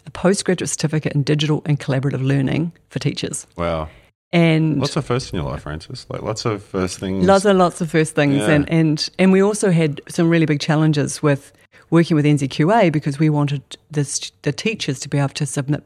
a 0.06 0.11
postgraduate 0.11 0.68
certificate 0.70 1.12
in 1.12 1.22
digital 1.22 1.62
and 1.66 1.80
collaborative 1.80 2.24
learning 2.24 2.72
for 2.90 2.98
teachers. 2.98 3.46
Wow. 3.56 3.88
And 4.32 4.78
Lots 4.80 4.96
of 4.96 5.04
firsts 5.06 5.30
in 5.30 5.37
your 5.38 5.48
life, 5.50 5.62
Frances. 5.62 6.04
Like 6.09 6.20
lots 6.22 6.44
of 6.44 6.62
first 6.62 6.98
things. 6.98 7.24
Lots 7.24 7.44
and 7.44 7.59
lots 7.59 7.80
of 7.80 7.90
first 7.90 8.14
things, 8.14 8.37
Yeah. 8.37 8.50
and, 8.50 8.68
and 8.70 9.09
and 9.18 9.32
we 9.32 9.40
also 9.42 9.70
had 9.70 10.00
some 10.09 10.28
really 10.28 10.46
big 10.46 10.61
challenges 10.61 11.22
with 11.22 11.52
working 11.90 12.14
with 12.16 12.25
NZQA 12.25 12.90
because 12.92 13.18
we 13.18 13.31
wanted 13.31 13.62
this, 13.90 14.31
the 14.42 14.53
teachers 14.53 14.99
to 15.01 15.09
be 15.09 15.18
able 15.18 15.29
to 15.31 15.46
submit 15.46 15.83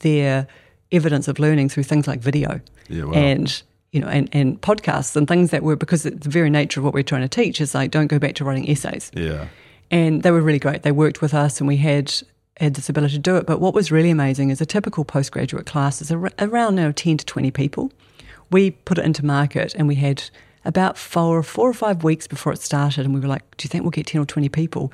their 0.00 0.46
evidence 0.92 1.28
of 1.28 1.38
learning 1.38 1.68
through 1.68 1.82
things 1.84 2.06
like 2.06 2.20
video 2.20 2.60
Yeah, 2.88 3.04
wow. 3.04 3.12
and 3.12 3.62
you 3.92 4.00
know 4.00 4.08
and, 4.08 4.28
and 4.32 4.60
podcasts 4.60 5.16
and 5.16 5.26
things 5.26 5.50
that 5.50 5.62
were 5.62 5.76
because 5.76 6.02
the 6.04 6.10
very 6.30 6.50
nature 6.50 6.80
of 6.80 6.84
what 6.84 6.94
we're 6.94 7.02
trying 7.02 7.22
to 7.22 7.28
teach 7.28 7.60
is 7.60 7.74
like 7.74 7.90
don't 7.90 8.06
go 8.06 8.18
back 8.18 8.34
to 8.36 8.44
writing 8.44 8.68
essays 8.68 9.10
yeah. 9.14 9.48
and 9.90 10.22
they 10.22 10.30
were 10.30 10.40
really 10.42 10.58
great. 10.58 10.82
They 10.82 10.92
worked 10.92 11.20
with 11.22 11.34
us, 11.34 11.60
and 11.60 11.68
we 11.68 11.76
had 11.78 12.12
had 12.58 12.74
this 12.74 12.88
ability 12.88 13.14
to 13.14 13.18
do 13.20 13.36
it. 13.36 13.46
But 13.46 13.60
what 13.60 13.72
was 13.74 13.90
really 13.92 14.10
amazing 14.10 14.50
is 14.50 14.60
a 14.60 14.66
typical 14.66 15.04
postgraduate 15.04 15.64
class 15.66 16.00
is 16.02 16.10
ar- 16.10 16.32
around 16.38 16.74
now 16.74 16.92
ten 16.94 17.16
to 17.18 17.24
twenty 17.24 17.50
people. 17.50 17.90
We 18.50 18.70
put 18.72 18.98
it 18.98 19.04
into 19.04 19.24
market, 19.24 19.74
and 19.74 19.86
we 19.88 19.94
had 19.96 20.22
about 20.64 20.98
four 20.98 21.42
four 21.42 21.68
or 21.68 21.74
five 21.74 22.04
weeks 22.04 22.26
before 22.26 22.52
it 22.52 22.60
started, 22.60 23.04
and 23.04 23.14
we 23.14 23.20
were 23.20 23.28
like, 23.28 23.42
"Do 23.56 23.64
you 23.64 23.68
think 23.68 23.84
we'll 23.84 23.90
get 23.90 24.06
ten 24.06 24.20
or 24.20 24.26
twenty 24.26 24.48
people?" 24.48 24.92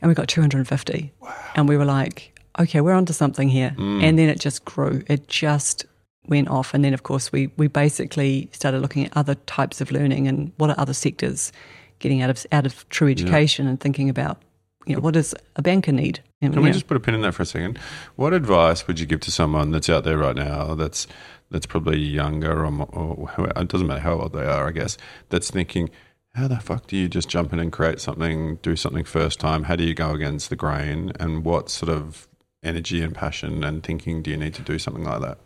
And 0.00 0.08
we 0.08 0.14
got 0.14 0.28
two 0.28 0.40
hundred 0.40 0.58
and 0.58 0.68
fifty, 0.68 1.12
and 1.54 1.68
we 1.68 1.76
were 1.76 1.84
like, 1.84 2.38
"Okay, 2.58 2.80
we're 2.80 2.94
onto 2.94 3.12
something 3.12 3.48
here." 3.48 3.74
Mm. 3.76 4.02
And 4.02 4.18
then 4.18 4.28
it 4.28 4.40
just 4.40 4.64
grew. 4.64 5.02
It 5.08 5.28
just 5.28 5.86
went 6.28 6.48
off, 6.48 6.74
and 6.74 6.84
then 6.84 6.94
of 6.94 7.02
course 7.02 7.32
we 7.32 7.50
we 7.56 7.68
basically 7.68 8.48
started 8.52 8.80
looking 8.80 9.06
at 9.06 9.16
other 9.16 9.34
types 9.46 9.80
of 9.80 9.90
learning 9.90 10.28
and 10.28 10.52
what 10.56 10.70
are 10.70 10.78
other 10.78 10.94
sectors 10.94 11.52
getting 11.98 12.22
out 12.22 12.30
of 12.30 12.46
out 12.52 12.66
of 12.66 12.88
true 12.88 13.08
education 13.08 13.66
and 13.66 13.80
thinking 13.80 14.08
about 14.08 14.40
you 14.86 14.94
know 14.94 15.00
what 15.00 15.14
does 15.14 15.34
a 15.56 15.62
banker 15.62 15.92
need. 15.92 16.20
Can 16.40 16.52
we 16.52 16.62
know, 16.62 16.72
just 16.72 16.86
put 16.86 16.96
a 16.96 17.00
pin 17.00 17.14
in 17.14 17.22
that 17.22 17.34
for 17.34 17.42
a 17.42 17.46
second? 17.46 17.78
What 18.16 18.32
advice 18.32 18.86
would 18.86 19.00
you 19.00 19.06
give 19.06 19.20
to 19.20 19.30
someone 19.30 19.72
that's 19.72 19.88
out 19.88 20.04
there 20.04 20.16
right 20.16 20.36
now 20.36 20.74
that's 20.74 21.06
that's 21.50 21.66
probably 21.66 21.98
younger 21.98 22.64
or, 22.64 22.88
or 22.92 23.48
it 23.56 23.68
doesn't 23.68 23.86
matter 23.86 24.00
how 24.00 24.20
old 24.20 24.32
they 24.32 24.44
are, 24.44 24.68
I 24.68 24.72
guess, 24.72 24.98
that's 25.28 25.50
thinking, 25.50 25.90
how 26.34 26.48
the 26.48 26.60
fuck 26.60 26.86
do 26.86 26.96
you 26.96 27.08
just 27.08 27.28
jump 27.28 27.52
in 27.52 27.58
and 27.58 27.72
create 27.72 28.00
something, 28.00 28.56
do 28.56 28.76
something 28.76 29.04
first 29.04 29.40
time? 29.40 29.64
How 29.64 29.76
do 29.76 29.84
you 29.84 29.94
go 29.94 30.10
against 30.10 30.50
the 30.50 30.56
grain? 30.56 31.12
And 31.18 31.44
what 31.44 31.70
sort 31.70 31.90
of 31.90 32.28
energy 32.62 33.02
and 33.02 33.14
passion 33.14 33.64
and 33.64 33.82
thinking 33.82 34.22
do 34.22 34.30
you 34.30 34.36
need 34.36 34.54
to 34.54 34.62
do 34.62 34.78
something 34.78 35.04
like 35.04 35.20
that? 35.22 35.38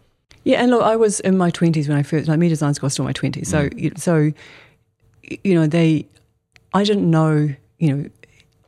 Yeah, 0.44 0.60
and 0.60 0.70
look, 0.70 0.82
I 0.82 0.96
was 0.96 1.20
in 1.20 1.38
my 1.38 1.50
twenties 1.50 1.88
when 1.88 1.96
I 1.96 2.02
first 2.02 2.26
like 2.28 2.38
me 2.38 2.48
design 2.48 2.74
school. 2.74 2.86
I 2.86 2.88
was 2.88 2.94
still 2.94 3.04
in 3.04 3.08
my 3.08 3.12
twenties, 3.12 3.48
so 3.48 3.68
mm. 3.68 3.78
you- 3.80 3.92
so 3.96 4.32
you 5.44 5.54
know 5.54 5.68
they, 5.68 6.04
I 6.74 6.82
didn't 6.82 7.08
know 7.08 7.54
you 7.78 7.96
know 7.96 8.10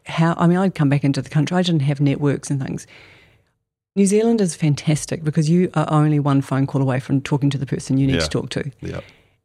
how. 0.06 0.34
I 0.38 0.46
mean, 0.46 0.56
I'd 0.56 0.74
come 0.76 0.88
back 0.88 1.02
into 1.02 1.20
the 1.20 1.30
country. 1.30 1.56
I 1.56 1.62
didn't 1.62 1.82
have 1.82 2.00
networks 2.00 2.48
and 2.48 2.62
things. 2.62 2.86
New 3.96 4.06
Zealand 4.06 4.40
is 4.40 4.56
fantastic 4.56 5.22
because 5.22 5.48
you 5.48 5.70
are 5.74 5.86
only 5.88 6.18
one 6.18 6.40
phone 6.42 6.66
call 6.66 6.82
away 6.82 6.98
from 6.98 7.20
talking 7.20 7.48
to 7.50 7.58
the 7.58 7.66
person 7.66 7.96
you 7.96 8.06
need 8.06 8.14
Yeah. 8.16 8.20
to 8.22 8.28
talk 8.28 8.50
to. 8.50 8.70
Yeah. 8.80 9.00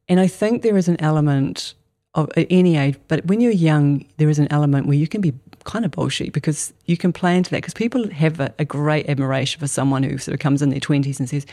And 0.07 0.19
I 0.19 0.27
think 0.27 0.63
there 0.63 0.77
is 0.77 0.88
an 0.88 0.99
element 0.99 1.75
of 2.15 2.31
at 2.35 2.47
any 2.49 2.75
age, 2.75 2.95
but 3.07 3.23
when 3.27 3.41
you're 3.41 3.51
young, 3.51 4.05
there 4.17 4.29
is 4.29 4.39
an 4.39 4.47
element 4.51 4.88
where 4.88 4.97
you 4.97 5.07
can 5.07 5.21
be 5.21 5.33
kind 5.65 5.85
of 5.85 5.91
bullshit 5.91 6.33
because 6.33 6.73
you 6.85 6.97
can 6.97 7.13
play 7.13 7.38
into 7.38 7.51
that. 7.51 7.57
Because 7.57 7.75
people 7.75 8.09
have 8.09 8.39
a, 8.39 8.51
a 8.57 8.65
great 8.65 9.07
admiration 9.07 9.59
for 9.59 9.67
someone 9.67 10.01
who 10.01 10.17
sort 10.17 10.33
of 10.33 10.39
comes 10.39 10.63
in 10.63 10.69
their 10.69 10.79
20s 10.79 11.19
and 11.19 11.29
says, 11.29 11.45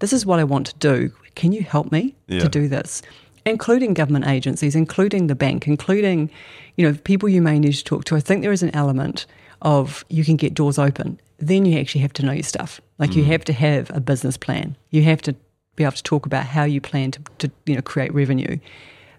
This 0.00 0.12
is 0.12 0.26
what 0.26 0.38
I 0.38 0.44
want 0.44 0.66
to 0.66 0.74
do. 0.78 1.10
Can 1.34 1.52
you 1.52 1.62
help 1.62 1.90
me 1.90 2.14
Yeah. 2.28 2.40
to 2.40 2.48
do 2.50 2.68
this? 2.68 3.00
Including 3.46 3.94
government 3.94 4.26
agencies, 4.26 4.74
including 4.76 5.26
the 5.28 5.34
bank, 5.34 5.66
including, 5.66 6.28
you 6.76 6.86
know, 6.86 6.96
people 7.04 7.30
you 7.30 7.40
may 7.40 7.58
need 7.58 7.72
to 7.72 7.82
talk 7.82 8.04
to. 8.04 8.16
I 8.16 8.20
think 8.20 8.42
there 8.42 8.52
is 8.52 8.62
an 8.62 8.74
element 8.74 9.24
of 9.62 10.04
you 10.10 10.22
can 10.22 10.36
get 10.36 10.52
doors 10.52 10.78
open. 10.78 11.18
Then 11.42 11.66
you 11.66 11.78
actually 11.80 12.02
have 12.02 12.12
to 12.14 12.24
know 12.24 12.30
your 12.30 12.44
stuff. 12.44 12.80
Like 12.98 13.16
you 13.16 13.24
mm. 13.24 13.26
have 13.26 13.44
to 13.46 13.52
have 13.52 13.90
a 13.90 14.00
business 14.00 14.36
plan. 14.36 14.76
You 14.90 15.02
have 15.02 15.20
to 15.22 15.34
be 15.74 15.82
able 15.82 15.96
to 15.96 16.02
talk 16.04 16.24
about 16.24 16.46
how 16.46 16.62
you 16.62 16.80
plan 16.80 17.10
to, 17.10 17.20
to 17.38 17.50
you 17.66 17.74
know 17.74 17.82
create 17.82 18.14
revenue. 18.14 18.58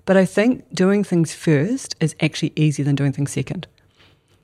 But 0.06 0.16
I 0.16 0.24
think 0.24 0.74
doing 0.74 1.04
things 1.04 1.34
first 1.34 1.96
is 2.00 2.16
actually 2.22 2.54
easier 2.56 2.86
than 2.86 2.96
doing 2.96 3.12
things 3.12 3.32
second. 3.32 3.68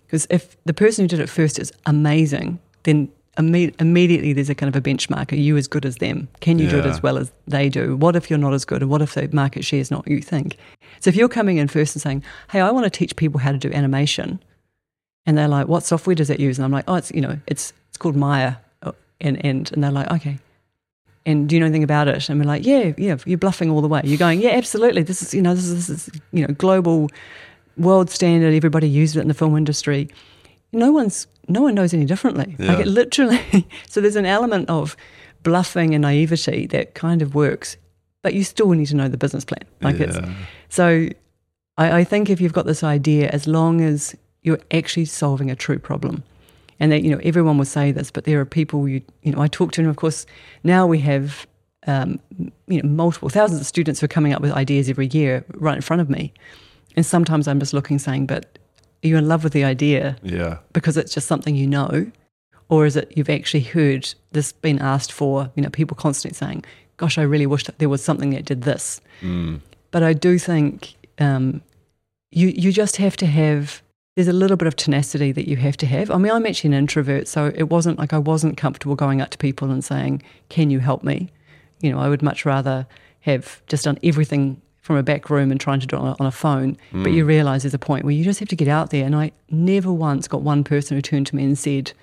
Because 0.06 0.28
if 0.30 0.62
the 0.66 0.74
person 0.74 1.06
who 1.06 1.08
did 1.08 1.22
it 1.22 1.30
first 1.30 1.58
is 1.58 1.72
amazing, 1.86 2.60
then 2.84 3.10
imme- 3.38 3.74
immediately 3.80 4.34
there's 4.34 4.50
a 4.50 4.56
kind 4.56 4.74
of 4.74 4.76
a 4.76 4.82
benchmark. 4.82 5.32
Are 5.32 5.36
you 5.36 5.56
as 5.56 5.68
good 5.68 5.86
as 5.86 5.98
them? 5.98 6.28
Can 6.42 6.60
you 6.60 6.70
do 6.70 6.80
it 6.80 6.86
as 6.86 7.02
well 7.02 7.18
as 7.18 7.32
they 7.48 7.70
do? 7.70 7.96
What 7.96 8.18
if 8.18 8.30
you're 8.30 8.40
not 8.40 8.54
as 8.54 8.66
good? 8.66 8.82
And 8.82 8.92
what 8.92 9.02
if 9.02 9.14
the 9.14 9.30
market 9.32 9.64
share 9.64 9.80
is 9.80 9.90
not 9.90 10.00
what 10.00 10.10
you 10.10 10.22
think? 10.22 10.58
So 11.00 11.10
if 11.10 11.16
you're 11.16 11.30
coming 11.30 11.58
in 11.58 11.70
first 11.70 11.96
and 11.96 12.02
saying, 12.02 12.24
hey, 12.52 12.60
I 12.60 12.72
want 12.72 12.86
to 12.86 12.90
teach 12.90 13.16
people 13.16 13.40
how 13.40 13.54
to 13.54 13.58
do 13.58 13.72
animation, 13.72 14.42
and 15.30 15.38
they're 15.38 15.48
like, 15.48 15.68
what 15.68 15.84
software 15.84 16.16
does 16.16 16.32
it 16.32 16.40
use? 16.40 16.58
And 16.58 16.66
I'm 16.66 16.72
like, 16.72 16.86
oh, 16.88 16.96
it's, 16.96 17.12
you 17.12 17.22
know, 17.22 17.38
it's, 17.46 17.72
it's 17.90 17.98
called 17.98 18.16
Maya. 18.16 18.56
Oh, 18.82 18.96
And, 19.22 19.46
and, 19.46 19.72
and 19.72 19.84
they're 19.84 19.92
like, 19.92 20.10
okay. 20.10 20.40
And 21.24 21.48
do 21.48 21.56
you 21.56 21.60
know 21.60 21.68
anything 21.68 21.84
about 21.84 22.08
it? 22.08 22.28
And 22.30 22.40
we're 22.40 22.48
like, 22.48 22.66
yeah, 22.66 22.94
yeah, 22.98 23.16
you're 23.28 23.38
bluffing 23.38 23.70
all 23.70 23.82
the 23.82 23.88
way. 23.88 24.02
You're 24.04 24.18
going, 24.18 24.42
yeah, 24.42 24.54
absolutely. 24.54 25.04
This 25.04 25.22
is, 25.22 25.36
you 25.36 25.44
know, 25.44 25.54
this 25.54 25.66
is, 25.66 25.86
this 25.86 26.08
is 26.08 26.22
you 26.32 26.48
know, 26.48 26.52
global, 26.56 27.12
world 27.78 28.10
standard. 28.10 28.56
Everybody 28.56 28.90
uses 28.90 29.18
it 29.18 29.20
in 29.20 29.28
the 29.28 29.36
film 29.36 29.56
industry. 29.56 30.10
No 30.74 30.92
one's, 30.92 31.28
no 31.48 31.62
one 31.62 31.76
knows 31.76 31.94
any 31.94 32.06
differently. 32.06 32.56
Like 32.58 32.80
it 32.80 32.88
literally. 32.88 33.68
so 33.88 34.02
there's 34.02 34.16
an 34.16 34.26
element 34.26 34.68
of 34.68 34.98
bluffing 35.44 35.94
and 35.94 36.02
naivety 36.02 36.66
that 36.68 36.96
kind 36.96 37.22
of 37.22 37.36
works, 37.36 37.78
but 38.24 38.34
you 38.34 38.44
still 38.44 38.72
need 38.72 38.88
to 38.88 38.96
know 38.96 39.08
the 39.08 39.18
business 39.18 39.46
plan. 39.46 39.62
Like 39.82 40.00
it's, 40.00 40.18
so 40.70 41.08
I, 41.78 42.00
I 42.00 42.04
think 42.04 42.32
if 42.32 42.42
you've 42.42 42.54
got 42.54 42.66
this 42.66 42.84
idea, 42.84 43.30
as 43.30 43.46
long 43.46 43.82
as 43.82 44.16
you're 44.44 44.60
actually 44.72 45.06
solving 45.06 45.50
a 45.52 45.56
true 45.56 45.80
problem, 45.80 46.24
and 46.80 46.92
that 46.92 47.04
you 47.04 47.12
know 47.12 47.20
everyone 47.24 47.58
will 47.58 47.66
say 47.66 47.92
this, 47.92 48.12
but 48.12 48.24
there 48.24 48.40
are 48.40 48.46
people 48.46 48.88
you 48.88 49.02
you 49.24 49.32
know 49.32 49.42
I 49.42 49.48
talk 49.48 49.72
to, 49.74 49.82
and 49.82 49.90
of 49.90 49.96
course 49.96 50.26
now 50.64 50.86
we 50.88 51.00
have 51.00 51.48
um, 51.88 52.20
you 52.68 52.82
know 52.82 52.90
multiple 52.90 53.30
thousands 53.30 53.60
of 53.62 53.68
students 53.68 54.00
who 54.00 54.06
are 54.06 54.10
coming 54.10 54.34
up 54.34 54.42
with 54.42 54.52
ideas 54.52 54.90
every 54.90 55.08
year 55.08 55.44
right 55.56 55.76
in 55.76 55.82
front 55.82 56.02
of 56.02 56.10
me, 56.10 56.34
and 56.96 57.06
sometimes 57.06 57.48
I'm 57.48 57.60
just 57.60 57.74
looking 57.74 58.00
saying, 58.00 58.26
but 58.28 58.58
are 59.04 59.08
you 59.08 59.18
in 59.18 59.28
love 59.28 59.44
with 59.44 59.54
the 59.54 59.64
idea 59.64 60.18
Yeah. 60.24 60.58
because 60.74 60.98
it's 60.98 61.14
just 61.14 61.28
something 61.28 61.56
you 61.56 61.68
know, 61.68 62.12
or 62.68 62.86
is 62.86 62.96
it 62.98 63.12
you've 63.16 63.30
actually 63.30 63.64
heard 63.64 64.14
this 64.32 64.52
being 64.52 64.80
asked 64.80 65.12
for? 65.12 65.50
You 65.56 65.64
know, 65.64 65.70
people 65.70 65.96
constantly 65.96 66.36
saying, 66.36 66.64
"Gosh, 66.98 67.18
I 67.18 67.24
really 67.24 67.46
wish 67.48 67.64
that 67.66 67.80
there 67.80 67.90
was 67.90 68.04
something 68.04 68.32
that 68.32 68.46
did 68.46 68.62
this." 68.64 69.02
Mm. 69.22 69.62
But 69.92 70.04
I 70.04 70.14
do 70.14 70.38
think 70.38 70.96
um, 71.18 71.62
you 72.32 72.50
you 72.50 72.72
just 72.72 72.98
have 72.98 73.16
to 73.18 73.26
have. 73.26 73.82
There's 74.20 74.28
a 74.28 74.34
little 74.34 74.58
bit 74.58 74.68
of 74.68 74.76
tenacity 74.76 75.32
that 75.32 75.48
you 75.48 75.56
have 75.56 75.78
to 75.78 75.86
have. 75.86 76.12
I 76.12 76.18
mean, 76.18 76.30
I'm 76.30 76.46
actually 76.46 76.72
an 76.72 76.74
introvert, 76.74 77.26
so 77.26 77.54
it 77.56 77.70
wasn't 77.70 77.98
like 77.98 78.12
I 78.12 78.18
wasn't 78.18 78.58
comfortable 78.58 78.98
going 78.98 79.22
up 79.22 79.30
to 79.30 79.38
people 79.38 79.72
and 79.72 79.82
saying, 79.82 80.22
"Can 80.50 80.70
you 80.70 80.80
help 80.80 81.06
me?" 81.06 81.30
You 81.80 81.94
know, 81.94 82.00
I 82.00 82.10
would 82.10 82.22
much 82.22 82.44
rather 82.44 82.86
have 83.22 83.62
just 83.68 83.86
done 83.86 83.98
everything 84.04 84.62
from 84.82 84.98
a 84.98 85.04
back 85.04 85.30
room 85.30 85.52
and 85.52 85.58
trying 85.58 85.80
to 85.80 85.88
do 85.88 85.96
it 85.96 86.00
on 86.00 86.08
a, 86.10 86.16
on 86.20 86.26
a 86.26 86.32
phone. 86.32 86.76
But 86.92 87.12
hmm. 87.12 87.16
you 87.16 87.24
realise 87.24 87.64
there's 87.64 87.74
a 87.74 87.80
point 87.80 88.04
where 88.04 88.12
you 88.12 88.26
just 88.26 88.42
have 88.42 88.50
to 88.50 88.58
get 88.58 88.68
out 88.68 88.90
there. 88.90 89.06
And 89.06 89.16
I 89.16 89.32
never 89.52 89.94
once 89.94 90.28
got 90.28 90.42
one 90.42 90.66
person 90.66 90.98
who 90.98 91.02
turned 91.02 91.28
to 91.28 91.36
me 91.38 91.46
and 91.46 91.58
said, 91.58 91.94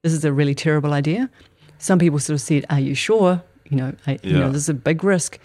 "This 0.00 0.14
is 0.14 0.24
a 0.24 0.32
really 0.32 0.54
terrible 0.54 0.94
idea." 0.94 1.28
Some 1.76 1.98
people 1.98 2.18
sort 2.20 2.36
of 2.36 2.40
said, 2.40 2.64
"Are 2.70 2.80
you 2.80 2.94
sure?" 2.94 3.42
You 3.68 3.76
know, 3.76 3.92
I, 4.06 4.18
you 4.22 4.38
know, 4.38 4.50
this 4.50 4.62
is 4.62 4.70
a 4.70 4.72
big 4.72 5.04
risk. 5.04 5.38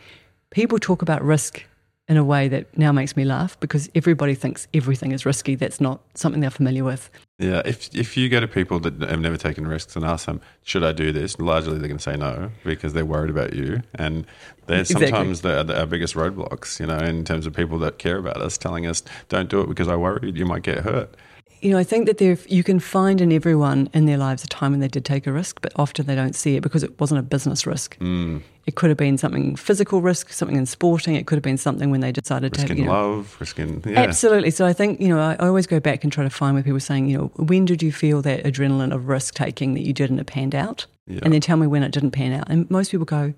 People 0.50 0.80
talk 0.80 1.02
about 1.02 1.22
risk 1.22 1.66
in 2.12 2.18
a 2.18 2.26
way 2.26 2.50
that 2.50 2.78
now 2.78 2.92
makes 2.92 3.16
me 3.16 3.24
laugh 3.24 3.58
because 3.62 3.90
everybody 3.96 4.36
thinks 4.36 4.68
everything 4.74 5.14
is 5.14 5.26
risky. 5.26 5.56
That's 5.56 5.80
not 5.80 6.02
something 6.14 6.42
they're 6.42 6.50
familiar 6.50 6.84
with. 6.84 7.10
Yeah, 7.40 7.62
if 7.64 7.96
if 7.96 8.18
you 8.18 8.28
go 8.28 8.42
to 8.42 8.50
people 8.50 8.82
that 8.82 9.00
have 9.10 9.22
never 9.22 9.38
taken 9.38 9.66
risks 9.66 9.96
and 9.96 10.04
ask 10.04 10.26
them, 10.26 10.42
should 10.62 10.84
I 10.84 10.92
do 10.92 11.14
this? 11.14 11.40
Largely, 11.40 11.78
they're 11.78 11.88
going 11.88 12.00
to 12.00 12.04
say 12.04 12.18
no 12.18 12.52
because 12.66 12.92
they're 12.92 13.06
worried 13.06 13.30
about 13.30 13.54
you, 13.54 13.82
and 13.96 14.26
they're 14.68 14.82
Exactly. 14.82 15.08
sometimes 15.08 15.40
the, 15.40 15.64
the, 15.64 15.80
our 15.80 15.86
biggest 15.86 16.16
roadblocks. 16.16 16.82
You 16.82 16.88
know, 16.88 16.98
in 16.98 17.24
terms 17.24 17.46
of 17.46 17.54
people 17.54 17.80
that 17.80 17.98
care 17.98 18.18
about 18.18 18.42
us, 18.42 18.58
telling 18.58 18.86
us, 18.86 19.02
"Don't 19.30 19.50
do 19.50 19.62
it 19.62 19.70
because 19.70 19.88
I 19.88 19.96
worried 19.96 20.38
you 20.38 20.46
might 20.46 20.64
get 20.64 20.80
hurt." 20.80 21.16
You 21.62 21.70
know, 21.70 21.78
I 21.78 21.84
think 21.84 22.08
that 22.08 22.18
there 22.18 22.38
you 22.48 22.64
can 22.64 22.80
find 22.80 23.22
in 23.22 23.32
everyone 23.32 23.88
in 23.94 24.08
their 24.08 24.18
lives 24.18 24.44
a 24.44 24.48
time 24.48 24.72
when 24.72 24.80
they 24.80 24.88
did 24.88 25.06
take 25.06 25.28
a 25.28 25.32
risk, 25.32 25.62
but 25.62 25.72
often 25.76 26.08
they 26.08 26.16
don't 26.16 26.36
see 26.36 26.56
it 26.56 26.62
because 26.62 26.84
it 26.84 27.00
wasn't 27.00 27.20
a 27.20 27.24
business 27.24 27.68
risk. 27.68 28.00
Mm. 28.00 28.42
It 28.66 28.76
could 28.76 28.90
have 28.90 28.98
been 28.98 29.18
something 29.18 29.56
physical 29.56 30.02
risk, 30.02 30.32
something 30.32 30.58
in 30.58 30.66
sporting. 30.66 31.16
It 31.16 31.28
could 31.28 31.36
have 31.36 31.44
been 31.44 31.58
something 31.58 31.92
when 31.92 32.02
they 32.02 32.12
decided 32.12 32.54
to, 32.54 32.62
Risking 32.62 32.78
you 32.78 32.86
know, 32.86 32.92
love, 32.92 33.38
risking 33.40 33.84
yeah, 33.86 34.00
Absolutely. 34.00 34.52
So 34.52 34.66
I 34.66 34.74
think, 34.74 35.00
you 35.00 35.08
know, 35.08 35.20
I 35.20 35.34
I 35.40 35.48
always 35.48 35.68
go 35.68 35.80
back 35.80 36.04
and 36.04 36.12
try 36.12 36.24
to 36.24 36.30
find 36.30 36.56
where 36.56 36.64
people 36.64 36.78
are 36.78 36.80
saying, 36.80 37.08
you 37.10 37.18
know, 37.18 37.32
when 37.36 37.66
did 37.66 37.84
you 37.84 37.92
feel 37.92 38.22
that 38.24 38.44
adrenaline 38.44 38.94
of 38.94 39.08
risk 39.08 39.36
taking 39.36 39.74
that 39.76 39.82
you 39.82 39.94
did 39.94 40.10
and 40.10 40.20
it 40.20 40.28
panned 40.28 40.56
out? 40.56 40.88
Yeah. 41.08 41.20
And 41.24 41.34
then 41.34 41.42
tell 41.42 41.58
me 41.58 41.68
when 41.68 41.84
it 41.84 41.92
didn't 41.92 42.12
pan 42.12 42.34
out. 42.34 42.50
And 42.50 42.70
most 42.72 42.92
people 42.92 43.06
go, 43.06 43.34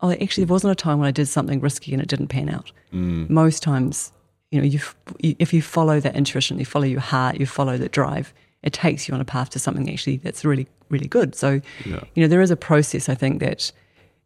oh, 0.00 0.10
actually, 0.12 0.44
there 0.44 0.52
wasn't 0.52 0.72
a 0.72 0.76
time 0.76 0.98
when 0.98 1.08
I 1.08 1.12
did 1.12 1.28
something 1.28 1.60
risky 1.60 1.92
and 1.92 2.02
it 2.02 2.08
didn't 2.08 2.28
pan 2.28 2.48
out. 2.48 2.72
Mm. 2.92 3.28
Most 3.28 3.62
times, 3.62 4.12
you 4.50 4.60
know, 4.60 4.66
you, 4.66 4.80
if 5.20 5.52
you 5.52 5.62
follow 5.62 6.00
that 6.00 6.16
intuition, 6.16 6.58
you 6.58 6.64
follow 6.64 6.84
your 6.86 7.00
heart, 7.00 7.38
you 7.38 7.46
follow 7.46 7.78
that 7.78 7.92
drive, 7.92 8.34
it 8.62 8.72
takes 8.72 9.08
you 9.08 9.14
on 9.14 9.20
a 9.20 9.24
path 9.24 9.50
to 9.50 9.58
something 9.58 9.90
actually 9.90 10.16
that's 10.18 10.44
really, 10.44 10.66
really 10.88 11.06
good. 11.06 11.34
So, 11.34 11.60
Yeah. 11.84 12.00
you 12.14 12.22
know, 12.22 12.28
there 12.28 12.42
is 12.42 12.50
a 12.50 12.56
process. 12.56 13.08
I 13.08 13.14
think 13.14 13.40
that 13.40 13.70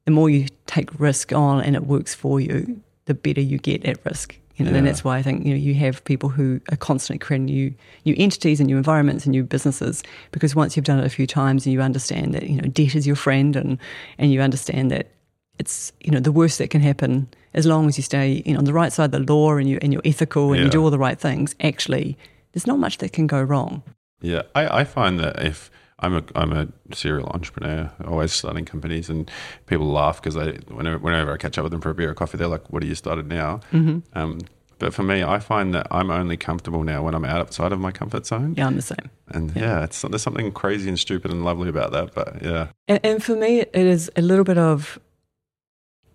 the 0.06 0.10
more 0.10 0.30
you 0.30 0.46
take 0.66 0.88
risk 0.98 1.32
on 1.32 1.62
and 1.62 1.76
it 1.76 1.87
works 1.87 2.14
for 2.14 2.40
you, 2.40 2.80
the 3.04 3.14
better 3.14 3.40
you 3.40 3.58
get 3.58 3.84
at 3.84 4.04
risk. 4.04 4.38
You 4.56 4.64
know, 4.64 4.72
and 4.72 4.87
that's 4.87 5.02
why 5.02 5.18
I 5.18 5.22
think 5.22 5.44
you 5.44 5.50
know 5.50 5.56
you 5.58 5.74
have 5.74 6.04
people 6.04 6.28
who 6.28 6.60
are 6.70 6.76
constantly 6.76 7.18
creating 7.18 7.46
new 7.46 7.74
new 8.04 8.14
entities 8.16 8.60
and 8.60 8.68
new 8.68 8.76
environments 8.76 9.24
and 9.24 9.32
new 9.32 9.42
businesses 9.42 10.04
because 10.30 10.54
once 10.54 10.76
you've 10.76 10.84
done 10.84 11.00
it 11.00 11.04
a 11.04 11.08
few 11.08 11.26
times 11.26 11.66
and 11.66 11.72
you 11.72 11.80
understand 11.82 12.34
that 12.34 12.44
you 12.48 12.62
know 12.62 12.68
debt 12.68 12.94
is 12.94 13.04
your 13.04 13.16
friend 13.16 13.56
and 13.56 13.78
and 14.16 14.32
you 14.32 14.40
understand 14.40 14.92
that 14.92 15.10
it's 15.58 15.92
you 16.04 16.12
know 16.12 16.20
the 16.20 16.30
worst 16.30 16.58
that 16.58 16.70
can 16.70 16.80
happen 16.80 17.26
as 17.55 17.67
long 17.67 17.88
as 17.88 17.97
you 17.97 18.03
stay 18.03 18.43
you 18.45 18.53
know 18.53 18.59
on 18.59 18.64
the 18.64 18.73
right 18.73 18.93
side 18.93 19.14
of 19.14 19.27
the 19.27 19.33
law 19.33 19.57
and 19.57 19.69
you 19.69 19.79
and 19.83 19.93
you're 19.93 20.03
ethical 20.05 20.49
and 20.53 20.59
Yeah. 20.59 20.64
you 20.64 20.71
do 20.71 20.83
all 20.83 20.90
the 20.90 20.99
right 20.99 21.19
things. 21.19 21.55
Actually, 21.61 22.17
there's 22.53 22.67
not 22.67 22.79
much 22.79 22.99
that 22.99 23.12
can 23.12 23.27
go 23.27 23.43
wrong. 23.43 23.83
Yeah, 24.21 24.43
I, 24.55 24.81
I 24.81 24.85
find 24.85 25.19
that 25.21 25.43
if 25.45 25.71
I'm 25.99 26.14
a 26.17 26.23
I'm 26.35 26.53
a 26.53 26.69
serial 26.95 27.29
entrepreneur, 27.29 27.90
always 28.07 28.33
starting 28.33 28.64
companies, 28.64 29.09
and 29.09 29.31
people 29.67 29.87
laugh 29.87 30.21
because 30.21 30.37
I 30.37 30.53
whenever 30.73 30.99
whenever 30.99 31.33
I 31.33 31.37
catch 31.37 31.57
up 31.59 31.62
with 31.64 31.73
them 31.73 31.81
for 31.81 31.90
a 31.90 31.95
beer 31.95 32.11
or 32.11 32.14
coffee, 32.14 32.37
they're 32.38 32.49
like, 32.49 32.71
"What 32.73 32.83
are 32.83 32.87
you 32.87 32.95
started 32.95 33.27
now?" 33.29 33.61
Mm-hmm. 33.73 33.99
Um, 34.19 34.40
but 34.81 34.93
for 34.93 35.05
me, 35.05 35.23
I 35.23 35.38
find 35.38 35.73
that 35.75 35.87
I'm 35.93 36.11
only 36.11 36.37
comfortable 36.37 36.83
now 36.83 37.05
when 37.05 37.14
I'm 37.14 37.25
outside 37.25 37.71
of 37.73 37.79
my 37.79 37.93
comfort 37.93 38.27
zone, 38.27 38.55
Yeah, 38.59 38.67
I'm 38.67 38.75
the 38.75 38.83
same. 38.83 39.09
and 39.29 39.55
yeah, 39.55 39.85
it's 39.85 40.03
there's 40.03 40.23
something 40.23 40.51
crazy 40.53 40.88
and 40.88 40.99
stupid 40.99 41.31
and 41.31 41.45
lovely 41.45 41.69
about 41.69 41.93
that. 41.93 42.12
But 42.12 42.43
yeah, 42.43 42.67
And, 42.88 43.01
and 43.05 43.23
for 43.23 43.37
me, 43.37 43.61
it 43.61 43.75
is 43.75 44.11
a 44.17 44.23
little 44.23 44.45
bit 44.45 44.59
of. 44.59 44.99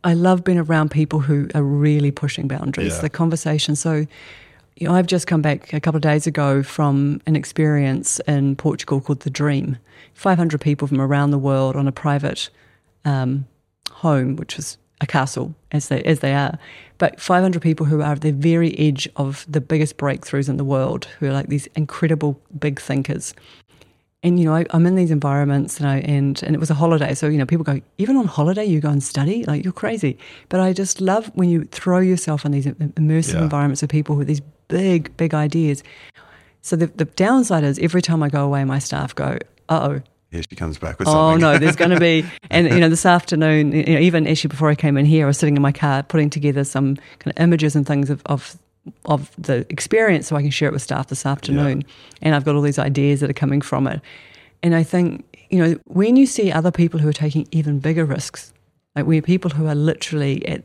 I 0.04 0.14
love 0.14 0.44
being 0.44 0.58
around 0.58 0.92
people 0.92 1.20
who 1.20 1.48
are 1.54 1.64
really 1.64 2.12
pushing 2.12 2.48
boundaries. 2.48 2.96
Yeah. 2.96 3.02
The 3.02 3.10
conversation. 3.10 3.76
So, 3.76 4.06
you 4.78 4.88
know, 4.88 4.94
I've 4.96 5.08
just 5.08 5.28
come 5.28 5.42
back 5.42 5.74
a 5.74 5.80
couple 5.80 5.98
of 5.98 6.02
days 6.02 6.26
ago 6.26 6.64
from 6.64 7.22
an 7.26 7.36
experience 7.36 8.20
in 8.28 8.56
Portugal 8.56 9.02
called 9.02 9.22
the 9.22 9.30
Dream. 9.30 9.78
Five 10.14 10.38
hundred 10.38 10.62
people 10.62 10.88
from 10.88 11.02
around 11.02 11.32
the 11.32 11.38
world 11.38 11.76
on 11.76 11.88
a 11.88 11.92
private 11.92 12.50
um, 13.06 13.46
home, 13.92 14.36
which 14.36 14.56
was 14.58 14.78
a 15.02 15.08
castle, 15.08 15.56
as 15.72 15.88
they 15.88 16.04
as 16.04 16.20
they 16.20 16.34
are, 16.34 16.58
but 16.98 17.20
500 17.20 17.62
people 17.62 17.86
who 17.86 18.02
are 18.02 18.14
at 18.14 18.22
the 18.22 18.32
very 18.32 18.78
edge 18.78 19.08
of 19.16 19.46
the 19.48 19.62
biggest 19.62 19.98
breakthroughs 19.98 20.50
in 20.50 20.58
the 20.58 20.66
world, 20.66 21.06
who 21.20 21.28
are 21.28 21.34
like 21.34 21.48
these 21.48 21.68
incredible 21.76 22.40
big 22.58 22.80
thinkers. 22.80 23.34
And 24.22 24.38
you 24.38 24.46
know, 24.46 24.54
I, 24.54 24.66
I'm 24.72 24.86
in 24.86 24.96
these 24.96 25.12
environments, 25.12 25.80
and 25.80 25.88
I 25.88 26.00
and 26.00 26.42
and 26.44 26.54
it 26.54 26.60
was 26.60 26.70
a 26.70 26.74
holiday, 26.74 27.14
so 27.14 27.28
you 27.28 27.38
know, 27.38 27.46
people 27.46 27.64
go, 27.64 27.80
even 27.98 28.18
on 28.18 28.26
holiday, 28.28 28.66
you 28.66 28.82
go 28.82 28.90
and 28.90 29.02
study, 29.02 29.46
like 29.46 29.64
you're 29.64 29.72
crazy. 29.72 30.18
But 30.50 30.60
I 30.60 30.74
just 30.74 31.00
love 31.00 31.32
when 31.36 31.50
you 31.50 31.64
throw 31.72 32.00
yourself 32.00 32.44
in 32.46 32.52
these 32.52 32.66
immersive 32.66 33.36
Yeah. 33.36 33.44
environments 33.44 33.82
of 33.82 33.88
people 33.90 34.18
with 34.18 34.28
these 34.28 34.42
big, 34.68 35.16
big 35.16 35.34
ideas. 35.34 35.84
So 36.62 36.76
the 36.76 36.88
the 36.88 37.06
downside 37.06 37.64
is 37.64 37.80
every 37.80 38.02
time 38.02 38.22
I 38.22 38.28
go 38.30 38.44
away, 38.44 38.66
my 38.66 38.80
staff 38.80 39.16
go, 39.16 39.38
uh 39.70 39.88
oh, 39.90 40.02
here 40.32 40.44
she 40.50 40.56
comes 40.58 40.78
back 40.78 41.00
with 41.00 41.08
something. 41.08 41.36
Oh 41.36 41.38
no, 41.38 41.58
there's 41.58 41.78
going 41.78 41.92
to 41.92 42.00
be, 42.00 42.26
and 42.52 42.68
you 42.70 42.82
know, 42.82 42.90
this 42.90 43.06
afternoon, 43.06 43.72
you 43.72 43.86
know, 43.96 44.00
even 44.02 44.28
actually 44.28 44.50
before 44.50 44.70
I 44.70 44.76
came 44.76 44.98
in 44.98 45.06
here, 45.06 45.26
I 45.26 45.28
was 45.28 45.38
sitting 45.38 45.56
in 45.56 45.62
my 45.62 45.72
car 45.72 46.04
putting 46.04 46.30
together 46.30 46.66
some 46.66 46.98
kind 47.20 47.34
of 47.36 47.42
images 47.42 47.74
and 47.74 47.88
things 47.88 48.10
of 48.10 48.22
of, 48.26 48.58
of 49.06 49.32
the 49.38 49.66
experience 49.70 50.28
so 50.28 50.36
I 50.36 50.42
can 50.42 50.52
share 50.52 50.70
it 50.70 50.74
with 50.74 50.82
staff 50.82 51.08
this 51.08 51.26
afternoon. 51.26 51.84
And 52.22 52.36
I've 52.36 52.46
got 52.46 52.56
all 52.56 52.62
these 52.62 52.80
ideas 52.80 53.20
that 53.22 53.30
are 53.30 53.34
coming 53.34 53.62
from 53.62 53.88
it. 53.88 54.02
And 54.62 54.76
I 54.76 54.84
think, 54.84 55.26
you 55.50 55.60
know, 55.60 55.80
when 55.86 56.16
you 56.16 56.26
see 56.26 56.52
other 56.52 56.72
people 56.72 57.00
who 57.00 57.08
are 57.08 57.14
taking 57.14 57.48
even 57.52 57.80
bigger 57.80 58.06
risks, 58.06 58.54
like 58.96 59.06
we're 59.06 59.22
people 59.22 59.52
who 59.52 59.68
are 59.68 59.76
literally 59.76 60.46
at, 60.48 60.64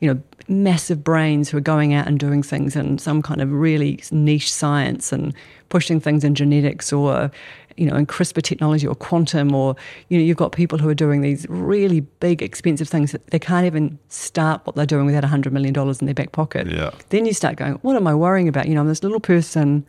you 0.00 0.12
know, 0.12 0.20
massive 0.48 1.02
brains 1.02 1.48
who 1.48 1.56
are 1.56 1.60
going 1.62 1.94
out 1.94 2.06
and 2.06 2.18
doing 2.18 2.42
things 2.42 2.76
in 2.76 2.98
some 2.98 3.22
kind 3.22 3.40
of 3.40 3.50
really 3.52 4.00
niche 4.10 4.52
science 4.52 5.12
and 5.12 5.34
pushing 5.68 6.00
things 6.00 6.24
in 6.24 6.34
genetics 6.34 6.92
or, 6.92 7.30
you 7.76 7.86
know, 7.86 7.96
in 7.96 8.06
CRISPR 8.06 8.42
technology 8.42 8.86
or 8.86 8.94
quantum 8.94 9.54
or, 9.54 9.76
you 10.08 10.18
know, 10.18 10.24
you've 10.24 10.36
got 10.36 10.52
people 10.52 10.78
who 10.78 10.88
are 10.88 10.94
doing 10.94 11.20
these 11.20 11.46
really 11.48 12.00
big, 12.00 12.42
expensive 12.42 12.88
things 12.88 13.12
that 13.12 13.26
they 13.28 13.38
can't 13.38 13.66
even 13.66 13.98
start 14.08 14.60
what 14.64 14.76
they're 14.76 14.86
doing 14.86 15.06
without 15.06 15.24
$100 15.24 15.52
million 15.52 15.76
in 15.76 16.06
their 16.06 16.14
back 16.14 16.32
pocket. 16.32 16.66
Yeah. 16.68 16.90
Then 17.10 17.26
you 17.26 17.32
start 17.32 17.56
going, 17.56 17.74
what 17.74 17.96
am 17.96 18.06
I 18.06 18.14
worrying 18.14 18.48
about? 18.48 18.68
You 18.68 18.74
know, 18.74 18.80
I'm 18.80 18.88
this 18.88 19.02
little 19.02 19.20
person 19.20 19.86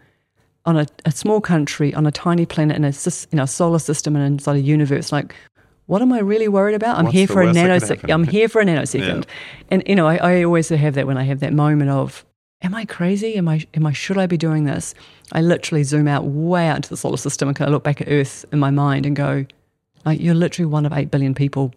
on 0.65 0.77
a, 0.77 0.85
a 1.05 1.11
small 1.11 1.39
country, 1.39 1.93
on 1.93 2.05
a 2.05 2.11
tiny 2.11 2.45
planet 2.45 2.75
in 2.75 2.83
a, 2.83 2.93
in 3.31 3.39
a 3.39 3.47
solar 3.47 3.79
system 3.79 4.15
and 4.15 4.25
inside 4.25 4.57
a 4.57 4.61
universe. 4.61 5.11
Like, 5.11 5.33
what 5.85 6.01
am 6.01 6.11
I 6.11 6.19
really 6.19 6.49
worried 6.49 6.75
about? 6.75 6.97
I'm 6.97 7.05
What's 7.05 7.15
here 7.15 7.27
for 7.27 7.41
a 7.41 7.45
worst 7.45 7.55
that 7.55 8.01
could 8.01 8.09
nanosecond. 8.09 8.13
I'm 8.13 8.23
here 8.25 8.49
for 8.49 8.61
a 8.61 8.65
nanosecond. 8.65 9.25
And, 9.69 9.83
you 9.85 9.95
know, 9.95 10.07
I, 10.07 10.15
I 10.15 10.43
always 10.43 10.69
have 10.69 10.95
that 10.95 11.07
when 11.07 11.17
I 11.17 11.23
have 11.23 11.41
that 11.41 11.53
moment 11.53 11.89
of, 11.89 12.25
am 12.61 12.75
I 12.75 12.85
crazy? 12.85 13.35
Am 13.35 13.47
I, 13.47 13.65
am 13.73 13.85
I, 13.85 13.93
should 13.93 14.17
I 14.17 14.25
be 14.25 14.37
doing 14.37 14.65
this? 14.65 14.93
I 15.31 15.41
literally 15.41 15.83
zoom 15.83 16.07
out 16.07 16.25
way 16.25 16.67
out 16.67 16.77
into 16.77 16.89
the 16.89 16.97
solar 16.97 17.17
system 17.17 17.47
and 17.47 17.55
kind 17.55 17.67
of 17.67 17.73
look 17.73 17.83
back 17.83 18.01
at 18.01 18.07
Earth 18.09 18.45
in 18.51 18.59
my 18.59 18.71
mind 18.71 19.05
and 19.05 19.15
go, 19.15 19.45
like, 20.05 20.19
you're 20.19 20.35
literally 20.35 20.65
one 20.65 20.85
of 20.85 20.93
8 20.93 21.11
billion 21.11 21.33
people. 21.33 21.73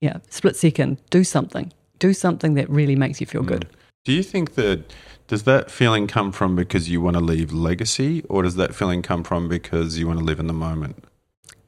Yeah, 0.00 0.18
split 0.28 0.56
second, 0.56 0.98
do 1.10 1.24
something. 1.24 1.72
Do 1.98 2.12
something 2.12 2.54
that 2.54 2.68
really 2.70 2.96
makes 2.96 3.20
you 3.20 3.26
feel 3.26 3.42
hmm. 3.42 3.48
good. 3.48 3.68
Do 4.04 4.12
you 4.12 4.22
think 4.22 4.54
that 4.54 4.92
does 5.26 5.42
that 5.42 5.70
feeling 5.70 6.06
come 6.06 6.32
from 6.32 6.56
because 6.56 6.88
you 6.88 7.02
want 7.02 7.14
to 7.14 7.22
leave 7.22 7.52
legacy, 7.52 8.24
or 8.30 8.42
does 8.42 8.56
that 8.56 8.74
feeling 8.74 9.02
come 9.02 9.22
from 9.22 9.48
because 9.48 9.98
you 9.98 10.06
want 10.06 10.18
to 10.18 10.24
live 10.24 10.40
in 10.40 10.46
the 10.46 10.54
moment? 10.54 11.04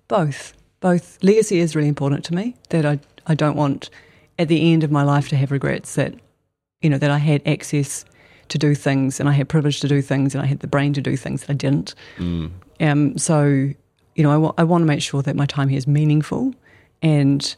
Both. 0.08 0.54
Both. 0.80 1.22
Legacy 1.22 1.60
is 1.60 1.76
really 1.76 1.88
important 1.88 2.24
to 2.26 2.34
me. 2.34 2.56
That 2.70 2.86
I, 2.86 3.00
I 3.26 3.34
don't 3.34 3.56
want 3.56 3.90
at 4.38 4.48
the 4.48 4.72
end 4.72 4.82
of 4.82 4.90
my 4.90 5.02
life 5.02 5.28
to 5.28 5.36
have 5.36 5.50
regrets 5.50 5.94
that, 5.96 6.14
you 6.80 6.88
know, 6.88 6.96
that 6.96 7.10
I 7.10 7.18
had 7.18 7.42
access 7.46 8.06
to 8.50 8.58
do 8.58 8.74
things 8.74 9.18
and 9.20 9.28
I 9.28 9.32
had 9.32 9.48
privilege 9.48 9.80
to 9.80 9.88
do 9.88 10.02
things 10.02 10.34
and 10.34 10.42
I 10.42 10.46
had 10.46 10.60
the 10.60 10.66
brain 10.66 10.92
to 10.94 11.00
do 11.00 11.16
things 11.16 11.40
that 11.42 11.50
I 11.50 11.54
didn't. 11.54 11.94
Mm. 12.18 12.50
Um, 12.80 13.18
so, 13.18 13.44
you 13.44 14.22
know, 14.22 14.30
I 14.30 14.36
wa- 14.36 14.54
I 14.58 14.64
want 14.64 14.82
to 14.82 14.86
make 14.86 15.02
sure 15.02 15.22
that 15.22 15.34
my 15.36 15.46
time 15.46 15.68
here 15.68 15.78
is 15.78 15.86
meaningful 15.86 16.54
and 17.02 17.54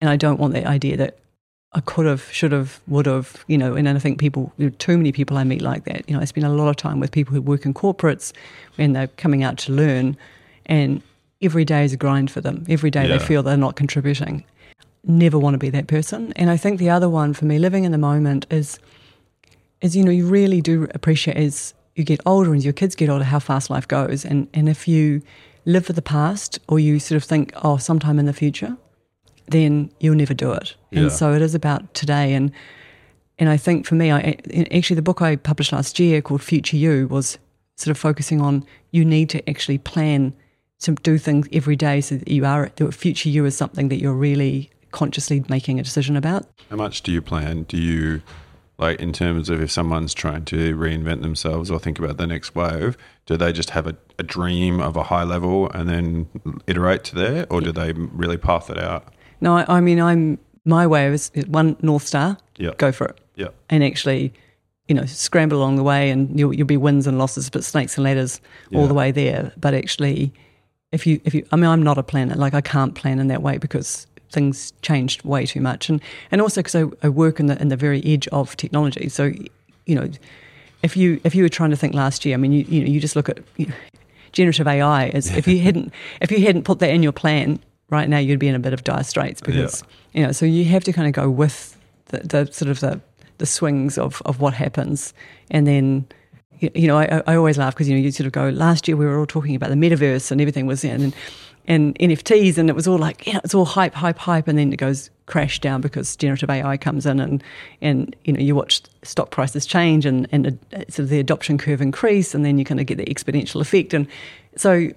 and 0.00 0.10
I 0.10 0.16
don't 0.16 0.38
want 0.38 0.54
the 0.54 0.66
idea 0.66 0.96
that 0.96 1.18
I 1.76 1.80
could 1.80 2.06
have, 2.06 2.30
should 2.30 2.52
have, 2.52 2.80
would 2.86 3.06
have, 3.06 3.44
you 3.48 3.58
know, 3.58 3.74
and 3.74 3.88
I 3.88 3.98
think 3.98 4.20
people, 4.20 4.52
too 4.78 4.96
many 4.96 5.10
people 5.10 5.36
I 5.36 5.42
meet 5.42 5.60
like 5.60 5.84
that. 5.86 6.08
You 6.08 6.14
know, 6.14 6.20
I 6.20 6.24
spend 6.24 6.46
a 6.46 6.50
lot 6.50 6.68
of 6.68 6.76
time 6.76 7.00
with 7.00 7.10
people 7.10 7.34
who 7.34 7.42
work 7.42 7.66
in 7.66 7.74
corporates 7.74 8.32
when 8.76 8.92
they're 8.92 9.08
coming 9.08 9.42
out 9.42 9.58
to 9.58 9.72
learn 9.72 10.16
and 10.66 11.02
every 11.42 11.64
day 11.64 11.84
is 11.84 11.92
a 11.92 11.96
grind 11.96 12.30
for 12.30 12.40
them. 12.40 12.64
Every 12.68 12.90
day 12.92 13.08
Yeah. 13.08 13.16
they 13.16 13.24
feel 13.24 13.42
they're 13.42 13.56
not 13.56 13.74
contributing. 13.74 14.44
Never 15.02 15.36
want 15.38 15.54
to 15.54 15.58
be 15.58 15.70
that 15.70 15.88
person. 15.88 16.32
And 16.36 16.48
I 16.48 16.56
think 16.56 16.78
the 16.78 16.90
other 16.90 17.08
one 17.08 17.34
for 17.34 17.44
me, 17.44 17.58
living 17.58 17.82
in 17.84 17.90
the 17.92 17.98
moment, 17.98 18.46
is, 18.50 18.78
is 19.84 19.94
you 19.94 20.02
know, 20.02 20.10
you 20.10 20.26
really 20.26 20.62
do 20.62 20.88
appreciate 20.94 21.36
as 21.36 21.74
you 21.94 22.04
get 22.04 22.18
older 22.24 22.54
and 22.54 22.64
your 22.64 22.72
kids 22.72 22.94
get 22.94 23.10
older 23.10 23.22
how 23.22 23.38
fast 23.38 23.68
life 23.68 23.86
goes. 23.86 24.24
And, 24.24 24.48
and 24.54 24.66
if 24.66 24.88
you 24.88 25.20
live 25.66 25.84
for 25.84 25.92
the 25.92 26.02
past 26.02 26.58
or 26.68 26.80
you 26.80 26.98
sort 26.98 27.16
of 27.16 27.24
think, 27.24 27.52
oh, 27.62 27.76
sometime 27.76 28.18
in 28.18 28.24
the 28.24 28.32
future, 28.32 28.78
then 29.48 29.90
you'll 30.00 30.16
never 30.16 30.32
do 30.32 30.52
it. 30.52 30.74
Yeah. 30.90 31.02
And 31.02 31.12
so 31.12 31.34
it 31.34 31.42
is 31.42 31.54
about 31.54 31.92
today. 31.94 32.32
And 32.32 32.50
and 33.38 33.48
I 33.48 33.56
think 33.56 33.84
for 33.84 33.96
me, 33.96 34.10
I 34.10 34.38
actually 34.70 34.96
the 34.96 35.02
book 35.02 35.20
I 35.20 35.36
published 35.36 35.72
last 35.72 35.98
year 35.98 36.22
called 36.22 36.40
Future 36.40 36.76
You 36.76 37.08
was 37.08 37.36
sort 37.76 37.90
of 37.90 37.98
focusing 37.98 38.40
on 38.40 38.64
you 38.92 39.04
need 39.04 39.28
to 39.30 39.50
actually 39.50 39.78
plan 39.78 40.32
to 40.80 40.92
do 41.02 41.18
things 41.18 41.48
every 41.52 41.76
day 41.76 42.00
so 42.00 42.16
that 42.16 42.28
you 42.28 42.46
are 42.46 42.70
the 42.76 42.90
future 42.92 43.28
you 43.28 43.44
is 43.44 43.56
something 43.56 43.88
that 43.88 44.00
you're 44.00 44.14
really 44.14 44.70
consciously 44.92 45.44
making 45.48 45.80
a 45.80 45.82
decision 45.82 46.16
about. 46.16 46.46
How 46.70 46.76
much 46.76 47.02
do 47.02 47.10
you 47.12 47.20
plan? 47.20 47.64
Do 47.64 47.76
you 47.76 48.22
like 48.78 49.00
in 49.00 49.12
terms 49.12 49.48
of 49.48 49.60
if 49.62 49.70
someone's 49.70 50.14
trying 50.14 50.44
to 50.46 50.76
reinvent 50.76 51.22
themselves 51.22 51.70
or 51.70 51.78
think 51.78 51.98
about 51.98 52.16
the 52.16 52.26
next 52.26 52.54
wave? 52.54 52.96
Do 53.26 53.36
they 53.36 53.52
just 53.52 53.70
have 53.70 53.86
a, 53.86 53.96
a 54.18 54.22
dream 54.22 54.80
of 54.80 54.96
a 54.96 55.04
high 55.04 55.24
level 55.24 55.70
and 55.70 55.88
then 55.88 56.28
iterate 56.66 57.04
to 57.04 57.14
there, 57.14 57.46
or 57.50 57.60
do 57.60 57.72
they 57.72 57.92
really 57.92 58.36
path 58.36 58.70
it 58.70 58.78
out? 58.78 59.14
No, 59.40 59.56
I, 59.56 59.76
I 59.76 59.80
mean 59.80 60.00
I'm 60.00 60.38
my 60.64 60.86
way 60.86 61.06
is 61.06 61.30
one 61.46 61.76
north 61.82 62.06
star. 62.06 62.38
Yeah. 62.56 62.70
Go 62.78 62.92
for 62.92 63.06
it. 63.06 63.18
Yeah. 63.36 63.48
and 63.68 63.82
actually, 63.82 64.32
you 64.88 64.94
know, 64.94 65.04
scramble 65.06 65.58
along 65.58 65.76
the 65.76 65.82
way, 65.82 66.10
and 66.10 66.38
you'll 66.38 66.54
you'll 66.54 66.66
be 66.66 66.76
wins 66.76 67.06
and 67.06 67.18
losses, 67.18 67.50
but 67.50 67.64
snakes 67.64 67.96
and 67.96 68.04
ladders 68.04 68.40
all 68.72 68.86
the 68.86 68.94
way 68.94 69.10
there. 69.10 69.52
But 69.56 69.74
actually, 69.74 70.32
if 70.92 71.06
you 71.06 71.20
if 71.24 71.34
you, 71.34 71.46
I 71.52 71.56
mean, 71.56 71.66
I'm 71.66 71.82
not 71.82 71.98
a 71.98 72.02
planner. 72.02 72.34
Like 72.36 72.54
I 72.54 72.60
can't 72.60 72.94
plan 72.94 73.18
in 73.18 73.28
that 73.28 73.42
way 73.42 73.58
because 73.58 74.06
things 74.34 74.72
changed 74.82 75.22
way 75.24 75.46
too 75.46 75.60
much, 75.60 75.88
and 75.88 76.00
and 76.30 76.40
also 76.40 76.60
because 76.60 76.74
I, 76.74 76.84
I 77.02 77.08
work 77.08 77.40
in 77.40 77.46
the 77.46 77.60
in 77.60 77.68
the 77.68 77.76
very 77.76 78.02
edge 78.04 78.28
of 78.28 78.56
technology. 78.56 79.08
So, 79.08 79.32
you 79.86 79.94
know, 79.94 80.10
if 80.82 80.96
you 80.96 81.20
if 81.24 81.34
you 81.34 81.42
were 81.42 81.48
trying 81.48 81.70
to 81.70 81.76
think 81.76 81.94
last 81.94 82.24
year, 82.24 82.34
I 82.34 82.36
mean, 82.36 82.52
you 82.52 82.64
you 82.68 82.80
know, 82.82 82.90
you 82.90 83.00
just 83.00 83.16
look 83.16 83.28
at 83.28 83.38
you 83.56 83.66
know, 83.66 83.74
generative 84.32 84.66
AI. 84.66 85.08
As 85.08 85.34
if 85.34 85.48
you 85.48 85.60
hadn't 85.68 85.92
if 86.20 86.30
you 86.30 86.44
hadn't 86.44 86.64
put 86.64 86.80
that 86.80 86.90
in 86.90 87.02
your 87.02 87.12
plan 87.12 87.58
right 87.88 88.08
now, 88.08 88.18
you'd 88.18 88.38
be 88.38 88.48
in 88.48 88.54
a 88.54 88.58
bit 88.58 88.74
of 88.74 88.84
dire 88.84 89.04
straits 89.04 89.40
because 89.40 89.82
you 90.12 90.22
know. 90.22 90.32
So 90.32 90.44
you 90.44 90.64
have 90.66 90.84
to 90.84 90.92
kind 90.92 91.06
of 91.06 91.14
go 91.14 91.30
with 91.30 91.76
the, 92.06 92.18
the 92.18 92.52
sort 92.52 92.70
of 92.70 92.80
the 92.80 93.00
the 93.38 93.46
swings 93.46 93.98
of, 93.98 94.22
of 94.24 94.40
what 94.40 94.54
happens. 94.54 95.14
And 95.50 95.66
then, 95.66 96.06
you, 96.58 96.70
you 96.74 96.86
know, 96.86 96.98
I, 96.98 97.22
I 97.26 97.36
always 97.36 97.58
laugh 97.58 97.74
because, 97.74 97.88
you 97.88 97.96
know, 97.96 98.02
you 98.02 98.10
sort 98.10 98.26
of 98.26 98.32
go, 98.32 98.48
last 98.50 98.86
year 98.86 98.96
we 98.96 99.06
were 99.06 99.18
all 99.18 99.26
talking 99.26 99.54
about 99.54 99.70
the 99.70 99.76
metaverse 99.76 100.30
and 100.30 100.40
everything 100.40 100.66
was 100.66 100.84
in. 100.84 101.02
And, 101.02 101.14
and 101.66 101.98
NFTs, 101.98 102.58
and 102.58 102.68
it 102.68 102.74
was 102.74 102.86
all 102.86 102.98
like, 102.98 103.26
yeah, 103.26 103.40
it's 103.42 103.54
all 103.54 103.64
hype, 103.64 103.94
hype, 103.94 104.18
hype, 104.18 104.48
and 104.48 104.58
then 104.58 104.72
it 104.72 104.76
goes 104.76 105.10
crash 105.26 105.58
down 105.60 105.80
because 105.80 106.14
generative 106.16 106.50
AI 106.50 106.76
comes 106.76 107.06
in, 107.06 107.20
and 107.20 107.42
and 107.80 108.14
you 108.24 108.32
know 108.32 108.40
you 108.40 108.54
watch 108.54 108.82
stock 109.02 109.30
prices 109.30 109.66
change, 109.66 110.04
and 110.04 110.26
and 110.32 110.46
uh, 110.46 110.78
sort 110.88 111.00
of 111.00 111.08
the 111.08 111.20
adoption 111.20 111.58
curve 111.58 111.80
increase, 111.80 112.34
and 112.34 112.44
then 112.44 112.58
you 112.58 112.64
kind 112.64 112.80
of 112.80 112.86
get 112.86 112.98
the 112.98 113.06
exponential 113.06 113.60
effect, 113.60 113.94
and 113.94 114.06
so 114.56 114.90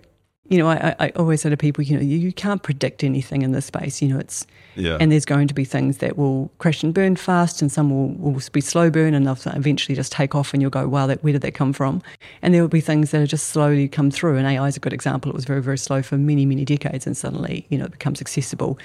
you 0.49 0.57
know, 0.57 0.69
I, 0.69 0.95
I 0.99 1.09
always 1.15 1.41
say 1.41 1.49
to 1.49 1.57
people, 1.57 1.83
you 1.83 1.95
know, 1.97 2.01
you, 2.01 2.31
can't 2.31 2.63
predict 2.63 3.03
anything 3.03 3.41
in 3.41 3.51
this 3.51 3.65
space. 3.65 4.01
You 4.01 4.07
know, 4.07 4.19
it's 4.19 4.47
Yeah. 4.75 4.97
and 4.99 5.11
there's 5.11 5.25
going 5.25 5.47
to 5.49 5.53
be 5.53 5.65
things 5.65 5.97
that 5.97 6.17
will 6.17 6.49
crash 6.59 6.83
and 6.83 6.93
burn 6.93 7.15
fast, 7.17 7.61
and 7.61 7.71
some 7.71 7.89
will, 7.89 8.09
will 8.31 8.41
be 8.53 8.61
slow 8.61 8.89
burn, 8.89 9.13
and 9.13 9.25
they'll 9.25 9.37
eventually 9.47 9.95
just 9.95 10.11
take 10.11 10.35
off, 10.35 10.53
and 10.53 10.61
you'll 10.61 10.71
go, 10.71 10.87
wow, 10.87 11.05
that, 11.07 11.23
where 11.23 11.33
did 11.33 11.41
that 11.41 11.53
come 11.53 11.73
from? 11.73 12.01
And 12.41 12.53
there 12.53 12.61
will 12.61 12.69
be 12.69 12.79
things 12.81 13.11
that 13.11 13.21
are 13.21 13.27
just 13.27 13.47
slowly 13.47 13.87
come 13.89 14.09
through. 14.11 14.37
And 14.37 14.47
AI 14.47 14.67
is 14.67 14.77
a 14.77 14.79
good 14.79 14.93
example. 14.93 15.29
It 15.31 15.35
was 15.35 15.45
very, 15.45 15.61
very 15.61 15.77
slow 15.77 16.01
for 16.01 16.17
many, 16.17 16.45
many 16.45 16.63
decades, 16.63 17.05
and 17.05 17.17
suddenly, 17.17 17.65
you 17.69 17.77
know, 17.77 17.85
it 17.85 17.91
becomes 17.91 18.21
accessible. 18.21 18.79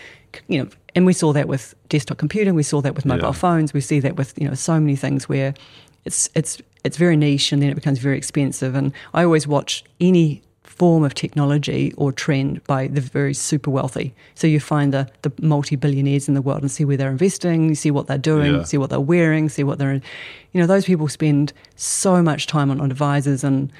You 0.48 0.64
know, 0.64 0.68
and 0.94 1.06
we 1.06 1.12
saw 1.12 1.32
that 1.32 1.46
with 1.46 1.74
desktop 1.90 2.18
computing, 2.18 2.54
we 2.54 2.62
saw 2.62 2.80
that 2.80 2.94
with 2.94 3.04
mobile 3.04 3.26
Yeah. 3.26 3.32
phones, 3.32 3.72
we 3.72 3.80
see 3.80 4.00
that 4.00 4.16
with 4.16 4.34
you 4.40 4.48
know 4.48 4.54
so 4.54 4.80
many 4.80 4.96
things 4.96 5.28
where 5.28 5.54
it's 6.04 6.28
it's 6.34 6.58
it's 6.84 6.96
very 6.96 7.16
niche, 7.16 7.52
and 7.52 7.62
then 7.62 7.68
it 7.70 7.74
becomes 7.74 7.98
very 7.98 8.16
expensive. 8.16 8.74
And 8.74 8.92
I 9.14 9.22
always 9.24 9.46
watch 9.46 9.84
any 10.00 10.42
form 10.78 11.04
of 11.04 11.12
technology 11.14 11.92
or 11.96 12.12
trend 12.12 12.62
by 12.64 12.86
the 12.88 13.00
very 13.00 13.34
super 13.34 13.70
wealthy. 13.70 14.14
So 14.34 14.46
you 14.46 14.58
find 14.60 14.92
the, 14.92 15.08
the 15.22 15.30
multi 15.40 15.76
billionaires 15.76 16.28
in 16.28 16.34
the 16.34 16.42
world 16.42 16.62
and 16.62 16.70
see 16.70 16.84
where 16.84 16.96
they're 16.96 17.10
investing, 17.10 17.68
you 17.68 17.74
see 17.74 17.90
what 17.90 18.06
they're 18.06 18.18
doing, 18.18 18.54
Yeah. 18.54 18.62
see 18.64 18.78
what 18.78 18.90
they're 18.90 19.00
wearing, 19.14 19.48
see 19.48 19.64
what 19.64 19.78
they're, 19.78 19.94
you 19.94 20.60
know, 20.60 20.66
those 20.66 20.84
people 20.84 21.08
spend 21.08 21.52
so 21.76 22.22
much 22.22 22.46
time 22.46 22.70
on, 22.70 22.80
on 22.80 22.90
advisors 22.90 23.44
and, 23.44 23.70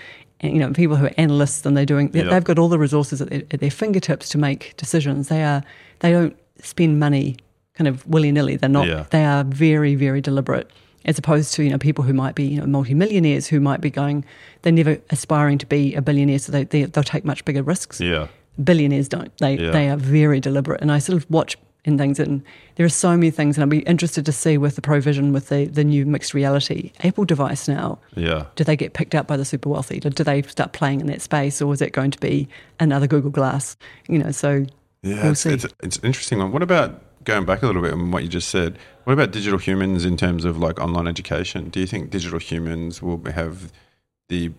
and, 0.41 0.53
you 0.53 0.59
know, 0.61 0.73
people 0.73 0.97
who 0.97 1.07
are 1.07 1.15
analysts 1.17 1.65
and 1.67 1.77
they're 1.77 1.87
doing, 1.87 2.09
they- 2.11 2.23
Yeah. 2.25 2.31
they've 2.31 2.45
got 2.45 2.59
all 2.59 2.69
the 2.69 2.79
resources 2.79 3.21
at 3.23 3.31
their, 3.31 3.43
at 3.51 3.61
their 3.61 3.71
fingertips 3.71 4.29
to 4.31 4.39
make 4.39 4.75
decisions. 4.77 5.29
They 5.29 5.43
are, 5.45 5.63
they 6.01 6.13
don't 6.13 6.37
spend 6.63 7.01
money 7.01 7.37
kind 7.75 7.89
of 7.89 8.07
willy 8.07 8.31
nilly. 8.33 8.57
They're 8.57 8.69
not, 8.69 8.87
Yeah. 8.87 9.05
they 9.11 9.25
are 9.25 9.45
very, 9.45 9.95
very 9.95 10.21
deliberate. 10.21 10.71
As 11.05 11.19
opposed 11.19 11.53
to 11.55 11.65
you 11.65 11.71
know 11.71 11.79
people 11.79 12.05
who 12.05 12.13
might 12.13 12.37
be 12.37 12.45
you 12.45 12.61
know 12.61 12.67
multimillionaires 12.67 13.49
who 13.49 13.59
might 13.59 13.81
be 13.81 13.91
going, 13.91 14.25
they're 14.63 14.73
never 14.73 14.99
aspiring 15.11 15.59
to 15.59 15.67
be 15.67 15.95
a 15.95 16.03
billionaire, 16.03 16.39
so 16.39 16.53
they, 16.53 16.65
they 16.65 16.85
they'll 16.85 17.05
take 17.05 17.25
much 17.25 17.45
bigger 17.45 17.63
risks 17.63 18.01
Yeah. 18.01 18.29
billionaires 18.63 19.09
don't. 19.09 19.37
They 19.39 19.57
Yeah. 19.59 19.71
they 19.71 19.89
are 19.91 19.97
very 19.97 20.41
deliberate, 20.41 20.81
and 20.81 20.91
I 20.93 20.99
sort 20.99 21.17
of 21.23 21.31
watch 21.31 21.57
in 21.85 21.99
things, 21.99 22.21
and 22.21 22.43
there 22.77 22.87
are 22.87 22.89
so 22.89 23.11
many 23.17 23.31
things, 23.33 23.57
and 23.57 23.65
I'd 23.65 23.69
be 23.69 23.81
interested 23.81 24.25
to 24.27 24.31
see 24.33 24.57
with 24.57 24.77
the 24.77 24.83
provision 24.83 25.33
with 25.33 25.49
the 25.49 25.65
the 25.67 25.83
new 25.85 26.07
mixed 26.07 26.33
reality 26.33 26.93
Apple 27.03 27.25
device 27.25 27.67
now. 27.67 27.99
Yeah. 28.15 28.45
Do 28.55 28.63
they 28.65 28.77
get 28.77 28.93
picked 28.93 29.15
up 29.17 29.27
by 29.27 29.37
the 29.37 29.45
super 29.45 29.69
wealthy? 29.69 29.99
Do 29.99 30.11
do 30.11 30.23
they 30.23 30.43
start 30.43 30.73
playing 30.73 31.01
in 31.01 31.07
that 31.09 31.21
space, 31.23 31.61
or 31.61 31.73
is 31.75 31.83
it 31.83 31.93
going 31.93 32.13
to 32.13 32.21
be 32.21 32.49
another 32.79 33.07
Google 33.09 33.31
Glass? 33.33 33.77
You 34.09 34.19
know, 34.21 34.31
so 34.31 34.65
Yeah, 35.03 35.23
we'll 35.25 35.33
it's, 35.33 35.45
it's, 35.47 35.67
it's 35.83 35.99
interesting 36.05 36.39
one. 36.39 36.53
What 36.53 36.63
about 36.63 37.03
going 37.25 37.45
back 37.45 37.63
a 37.63 37.67
little 37.67 37.83
bit 37.83 37.93
on 37.93 38.13
what 38.13 38.23
you 38.23 38.29
just 38.29 38.49
said? 38.49 38.79
What 39.05 39.15
about 39.15 39.33
digital 39.33 39.59
humans 39.59 40.05
in 40.05 40.17
terms 40.17 40.45
of 40.45 40.59
like 40.59 40.79
online 40.81 41.09
education? 41.09 41.69
Do 41.71 41.81
you 41.81 41.87
think 41.89 42.11
digital 42.11 42.39
humans 42.39 43.03
will 43.03 43.21
have 43.33 43.73
the 44.29 44.51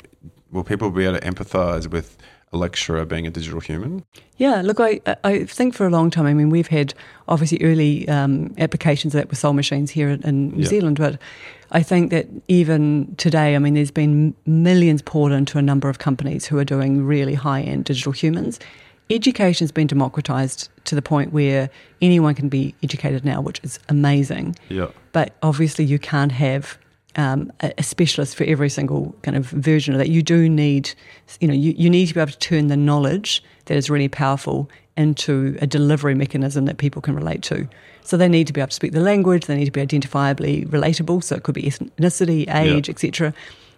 will 0.51 0.63
people 0.63 0.91
be 0.91 1.05
able 1.05 1.19
to 1.19 1.25
empathize 1.25 1.87
with 1.89 2.17
a 2.51 2.57
lecturer 2.57 3.03
being 3.05 3.25
a 3.25 3.31
digital 3.31 3.59
human? 3.59 4.03
Yeah, 4.37 4.61
look, 4.61 4.79
I, 4.79 5.01
I 5.23 5.45
think 5.45 5.73
for 5.73 5.87
a 5.87 5.89
long 5.89 6.11
time, 6.11 6.27
I 6.27 6.33
mean, 6.35 6.51
we've 6.51 6.67
had 6.67 6.93
obviously 7.27 7.59
early 7.63 8.07
um, 8.07 8.53
applications 8.59 9.15
of 9.15 9.21
that 9.21 9.29
with 9.29 9.39
Soul 9.39 9.53
Machines 9.53 9.89
here 9.89 10.09
in, 10.09 10.21
in 10.21 10.49
New 10.49 10.61
Yeah. 10.61 10.67
Zealand, 10.69 10.97
but 10.97 11.19
I 11.71 11.81
think 11.81 12.11
that 12.11 12.27
even 12.47 13.15
today, 13.17 13.55
I 13.55 13.59
mean, 13.59 13.73
there's 13.73 13.89
been 13.89 14.35
millions 14.45 15.01
poured 15.01 15.31
into 15.31 15.57
a 15.57 15.63
number 15.63 15.89
of 15.89 15.97
companies 15.97 16.45
who 16.45 16.59
are 16.59 16.65
doing 16.65 17.03
really 17.03 17.33
high 17.33 17.61
end 17.61 17.85
digital 17.85 18.11
humans. 18.11 18.59
Education's 19.09 19.71
been 19.71 19.87
democratized 19.87 20.69
to 20.85 20.95
the 20.95 21.01
point 21.01 21.33
where 21.33 21.69
anyone 22.01 22.35
can 22.35 22.49
be 22.49 22.75
educated 22.83 23.25
now, 23.25 23.41
which 23.41 23.59
is 23.63 23.79
amazing. 23.89 24.55
Yeah. 24.69 24.87
But 25.11 25.35
obviously, 25.41 25.85
you 25.85 25.97
can't 25.97 26.31
have 26.31 26.77
um, 27.15 27.51
a, 27.61 27.73
a 27.77 27.83
specialist 27.83 28.35
for 28.35 28.43
every 28.45 28.69
single 28.69 29.15
kind 29.21 29.37
of 29.37 29.45
version 29.47 29.93
of 29.93 29.99
that. 29.99 30.09
You 30.09 30.21
do 30.21 30.49
need, 30.49 30.93
you 31.39 31.47
know, 31.47 31.53
you, 31.53 31.73
you 31.77 31.89
need 31.89 32.07
to 32.07 32.13
be 32.13 32.19
able 32.19 32.31
to 32.31 32.39
turn 32.39 32.67
the 32.67 32.77
knowledge 32.77 33.43
that 33.65 33.77
is 33.77 33.89
really 33.89 34.07
powerful 34.07 34.69
into 34.95 35.57
a 35.61 35.67
delivery 35.67 36.15
mechanism 36.15 36.65
that 36.65 36.77
people 36.77 37.01
can 37.01 37.15
relate 37.15 37.41
to. 37.43 37.67
So 38.03 38.17
they 38.17 38.27
need 38.27 38.47
to 38.47 38.53
be 38.53 38.61
able 38.61 38.69
to 38.69 38.75
speak 38.75 38.91
the 38.91 38.99
language. 38.99 39.45
They 39.45 39.55
need 39.55 39.65
to 39.65 39.71
be 39.71 39.85
identifiably 39.85 40.67
relatable. 40.67 41.23
So 41.23 41.35
it 41.35 41.43
could 41.43 41.55
be 41.55 41.63
ethnicity, 41.63 42.53
age, 42.53 42.89
etc. 42.89 43.33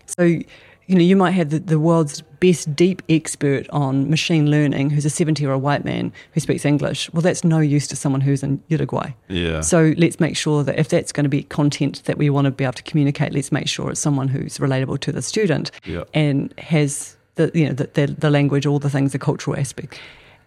So 0.06 0.40
you 0.88 0.96
know, 0.96 1.02
you 1.02 1.16
might 1.16 1.32
have 1.32 1.50
the, 1.50 1.60
the 1.60 1.80
world's 1.80 2.22
best 2.40 2.76
deep 2.76 3.02
expert 3.10 3.68
on 3.72 4.10
machine 4.10 4.52
learning 4.52 4.92
who's 4.92 5.06
a 5.06 5.10
70 5.10 5.42
year 5.42 5.52
old 5.52 5.64
white 5.64 5.84
man 5.84 6.14
who 6.34 6.40
speaks 6.40 6.64
English. 6.66 7.12
Well, 7.12 7.22
that's 7.22 7.44
no 7.44 7.60
use 7.60 7.88
to 7.88 7.96
someone 7.96 8.22
who's 8.22 8.44
in 8.44 8.62
Uruguay. 8.68 9.14
Yeah. 9.28 9.62
So 9.62 9.94
let's 9.98 10.20
make 10.20 10.38
sure 10.38 10.64
that 10.64 10.78
if 10.78 10.90
that's 10.90 11.12
going 11.12 11.24
to 11.24 11.30
be 11.30 11.44
content 11.44 12.04
that 12.06 12.18
we 12.18 12.30
want 12.30 12.46
to 12.46 12.52
be 12.52 12.64
able 12.64 12.74
to 12.74 12.84
communicate, 12.84 13.34
let's 13.34 13.52
make 13.52 13.68
sure 13.68 13.90
it's 13.90 14.00
someone 14.00 14.28
who's 14.28 14.60
relatable 14.60 15.00
to 15.00 15.12
the 15.12 15.22
student 15.22 15.72
Yeah. 15.86 16.04
and 16.14 16.54
has 16.60 17.18
the 17.36 17.52
you 17.54 17.68
know 17.68 17.74
the, 17.74 17.90
the, 17.94 18.08
the 18.08 18.30
language, 18.30 18.66
all 18.66 18.80
the 18.80 18.90
things, 18.90 19.12
the 19.12 19.20
cultural 19.20 19.58
aspect. 19.60 20.00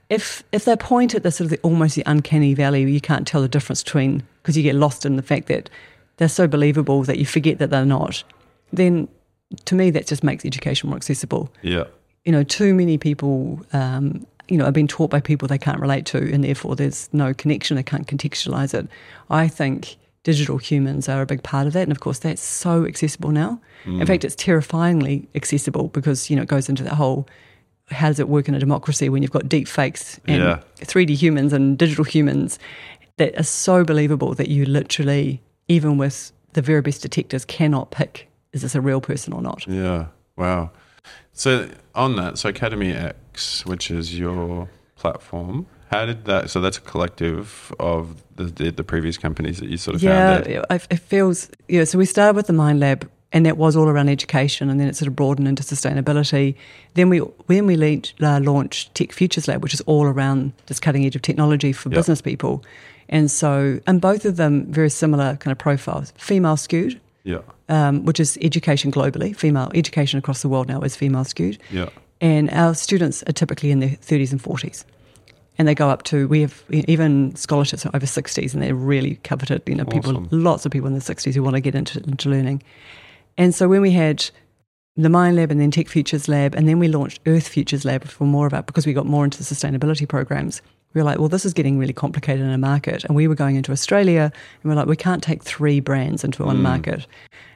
If 0.09 0.43
if 0.53 0.65
they 0.65 0.77
point 0.77 1.15
at 1.15 1.23
the 1.23 1.31
sort 1.31 1.47
of 1.47 1.51
the, 1.51 1.59
almost 1.63 1.95
the 1.97 2.03
uncanny 2.07 2.55
valley 2.55 2.91
you 2.91 3.01
can't 3.01 3.27
tell 3.27 3.43
the 3.43 3.49
difference 3.49 3.83
between 3.83 4.23
because 4.43 4.57
you 4.57 4.63
get 4.63 4.75
lost 4.75 5.05
in 5.05 5.17
the 5.17 5.23
fact 5.23 5.49
that 5.49 5.69
they're 6.17 6.29
so 6.29 6.47
believable 6.47 7.03
that 7.03 7.19
you 7.19 7.27
forget 7.27 7.59
that 7.59 7.71
they're 7.71 7.85
not, 7.85 8.25
then 8.73 9.07
to 9.65 9.75
me 9.75 9.91
that 9.91 10.07
just 10.07 10.23
makes 10.23 10.45
education 10.45 10.89
more 10.91 10.97
accessible 10.97 11.53
Yeah. 11.63 11.85
you 12.25 12.33
know, 12.33 12.43
too 12.43 12.75
many 12.75 12.99
people, 12.99 13.61
um, 13.73 14.27
you 14.49 14.57
know, 14.59 14.65
are 14.67 14.73
being 14.73 14.87
taught 14.89 15.11
by 15.11 15.21
people 15.21 15.49
they 15.49 15.59
can't 15.59 15.81
relate 15.81 16.05
to, 16.07 16.19
and 16.33 16.43
therefore 16.45 16.77
there's 16.77 17.09
no 17.13 17.33
connection. 17.35 17.77
They 17.77 17.83
can't 17.83 18.07
contextualize 18.07 18.75
it. 18.75 18.89
I 19.31 19.49
think 19.49 19.97
digital 20.25 20.59
humans 20.59 21.09
are 21.09 21.23
a 21.23 21.27
big 21.27 21.43
part 21.43 21.67
of 21.67 21.73
that, 21.75 21.83
and 21.83 21.93
of 21.93 22.01
course 22.01 22.19
that's 22.19 22.43
so 22.43 22.85
accessible 22.87 23.31
now. 23.31 23.61
In 23.87 24.05
fact, 24.07 24.25
it's 24.25 24.35
terrifyingly 24.35 25.29
accessible 25.35 25.89
because 25.89 26.29
you 26.29 26.37
know 26.37 26.43
it 26.43 26.49
goes 26.49 26.69
into 26.69 26.83
that 26.85 26.95
whole. 26.95 27.27
How 27.91 28.09
does 28.09 28.19
it 28.21 28.29
work 28.29 28.49
in 28.49 28.55
a 28.55 28.59
democracy 28.59 29.09
when 29.09 29.23
you've 29.23 29.31
got 29.31 29.49
deep 29.49 29.67
fakes 29.67 30.21
and 30.27 30.43
Yeah. 30.43 30.61
3D 30.81 31.15
humans 31.15 31.55
and 31.55 31.79
digital 31.79 32.05
humans 32.05 32.59
that 33.17 33.39
are 33.41 33.45
so 33.45 33.83
believable 33.85 34.35
that 34.35 34.49
you 34.49 34.67
literally, 34.67 35.41
even 35.69 35.97
with 35.97 36.33
the 36.53 36.61
very 36.61 36.83
best 36.83 37.01
detectors, 37.01 37.47
cannot 37.47 37.91
pick 37.91 38.29
is 38.59 38.63
this 38.63 38.75
a 38.75 38.81
real 38.81 39.01
person 39.01 39.33
or 39.33 39.41
not? 39.43 39.67
Yeah. 39.67 40.07
Wow. 40.37 40.71
So 41.33 41.69
on 41.95 42.17
that, 42.17 42.39
so 42.39 42.53
AcademyEX, 42.53 43.65
which 43.65 43.91
is 43.91 44.19
your 44.19 44.69
platform, 44.97 45.67
how 45.93 46.05
did 46.07 46.25
that? 46.25 46.51
So 46.51 46.61
that's 46.61 46.79
a 46.79 46.81
collective 46.81 47.73
of 47.79 48.23
the 48.37 48.45
the, 48.45 48.71
the 48.71 48.85
previous 48.85 49.17
companies 49.17 49.59
that 49.61 49.69
you 49.69 49.77
sort 49.77 49.95
of 49.97 50.03
yeah, 50.03 50.35
founded. 50.43 50.65
it, 50.71 50.87
it 50.91 50.97
feels 50.99 51.49
yeah. 51.69 51.85
So 51.85 51.99
we 51.99 52.05
started 52.05 52.35
with 52.37 52.47
the 52.49 52.53
Mind 52.53 52.81
Lab, 52.81 53.09
and 53.33 53.47
that 53.47 53.57
was 53.57 53.77
all 53.77 53.89
around 53.89 54.09
education, 54.09 54.69
and 54.71 54.79
then 54.81 54.89
it 54.89 54.97
sort 54.97 55.07
of 55.09 55.15
broadened 55.17 55.49
into 55.49 55.63
sustainability. 55.63 56.57
Then 56.95 57.09
we 57.09 57.19
when 57.47 57.67
we 57.67 57.77
lead, 57.77 58.11
uh, 58.21 58.41
launched 58.41 58.95
Tech 58.95 59.13
Futures 59.13 59.47
Lab, 59.49 59.63
which 59.63 59.75
is 59.75 59.81
all 59.83 60.05
around 60.05 60.53
this 60.67 60.81
cutting 60.81 61.07
edge 61.07 61.17
of 61.17 61.23
technology 61.23 61.73
for 61.73 61.89
Yeah. 61.89 61.99
business 61.99 62.21
people, 62.21 62.63
and 63.09 63.31
so 63.31 63.79
and 63.87 64.01
both 64.01 64.25
of 64.25 64.37
them 64.37 64.67
very 64.73 64.91
similar 64.91 65.37
kind 65.37 65.53
of 65.53 65.59
profiles, 65.59 66.13
female 66.19 66.57
skewed. 66.57 67.01
Yeah. 67.25 67.43
Um, 67.71 68.05
which 68.07 68.19
is 68.19 68.39
education 68.41 68.91
globally. 68.91 69.37
Female 69.37 69.71
education 69.75 70.19
across 70.19 70.41
the 70.41 70.49
world 70.49 70.69
now 70.69 70.81
is 70.81 70.97
female 70.97 71.25
skewed 71.25 71.59
Yeah. 71.71 71.91
and 72.21 72.49
our 72.51 72.75
students 72.75 73.23
are 73.25 73.33
typically 73.33 73.71
in 73.71 73.81
their 73.81 73.91
30s 73.91 74.33
and 74.33 74.43
40s 74.43 74.85
and 75.59 75.69
they 75.69 75.75
go 75.75 75.91
up 75.91 76.03
to 76.05 76.27
we 76.29 76.41
have 76.41 76.63
even 76.71 77.35
scholarships 77.37 77.85
over 77.87 78.07
60s 78.07 78.55
and 78.55 78.63
they're 78.63 78.75
really 78.75 79.17
coveted 79.17 79.61
you 79.67 79.75
know 79.75 79.85
people 79.85 80.27
lots 80.31 80.65
of 80.65 80.73
people 80.73 80.87
in 80.89 80.95
the 80.95 81.01
60s 81.01 81.35
who 81.35 81.43
want 81.43 81.57
to 81.57 81.61
get 81.61 81.75
into, 81.75 82.03
into 82.05 82.31
learning 82.31 82.63
and 83.37 83.55
so 83.55 83.69
when 83.69 83.83
we 83.83 83.91
had 83.91 84.31
the 84.97 85.09
Mind 85.11 85.37
Lab 85.37 85.51
and 85.53 85.61
then 85.61 85.71
Tech 85.71 85.87
Futures 85.89 86.27
Lab, 86.27 86.57
and 86.57 86.69
then 86.69 86.81
we 86.81 86.89
launched 86.89 87.21
Earth 87.25 87.47
Futures 87.47 87.85
Lab 87.85 88.03
for 88.05 88.25
more 88.25 88.49
of 88.49 88.53
our 88.55 88.65
because 88.65 88.85
we 88.85 88.93
got 88.93 89.07
more 89.07 89.25
into 89.25 89.39
the 89.39 89.45
sustainability 89.45 90.09
programs. 90.09 90.61
We 90.95 91.01
were 91.01 91.05
like, 91.05 91.19
well, 91.19 91.29
this 91.29 91.45
is 91.45 91.53
getting 91.53 91.79
really 91.79 91.93
complicated 91.93 92.45
in 92.45 92.51
a 92.51 92.59
market, 92.59 93.05
and 93.05 93.15
we 93.15 93.29
were 93.29 93.35
going 93.35 93.57
into 93.57 93.73
Australia, 93.73 94.33
and 94.63 94.71
we're 94.71 94.77
like, 94.77 94.87
we 94.87 94.97
can't 94.97 95.23
take 95.23 95.43
three 95.43 95.81
brands 95.81 96.25
into 96.25 96.45
one 96.45 96.57
hmm. 96.57 96.63
market, 96.63 97.07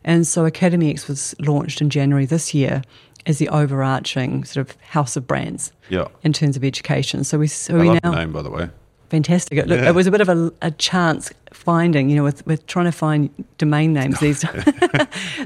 and 0.04 0.26
so 0.26 0.48
AcademyEX 0.48 1.08
was 1.08 1.34
launched 1.40 1.80
in 1.80 1.90
January 1.90 2.26
this 2.26 2.54
year 2.54 2.82
as 3.26 3.38
the 3.38 3.48
overarching 3.48 4.44
sort 4.44 4.68
of 4.68 4.76
house 4.80 5.16
of 5.16 5.26
brands 5.26 5.72
Yeah. 5.88 6.08
in 6.22 6.32
terms 6.32 6.56
of 6.56 6.64
education. 6.64 7.24
So 7.24 7.38
we 7.38 7.46
so 7.46 7.76
I 7.76 7.80
we 7.80 7.88
love 7.88 8.00
now 8.02 8.10
the 8.10 8.16
name, 8.16 8.32
by 8.32 8.42
the 8.42 8.50
way. 8.50 8.68
Fantastic. 9.12 9.58
It, 9.58 9.66
look, 9.68 9.78
Yeah. 9.78 9.90
it 9.90 9.94
was 9.94 10.06
a 10.06 10.10
bit 10.10 10.22
of 10.22 10.30
a, 10.30 10.50
a 10.62 10.70
chance 10.70 11.30
finding, 11.52 12.08
you 12.08 12.16
know, 12.16 12.24
with, 12.24 12.46
with 12.46 12.66
trying 12.66 12.86
to 12.86 12.92
find 12.92 13.28
domain 13.58 13.92
names 13.92 14.18
these 14.20 14.40
days. 14.44 14.64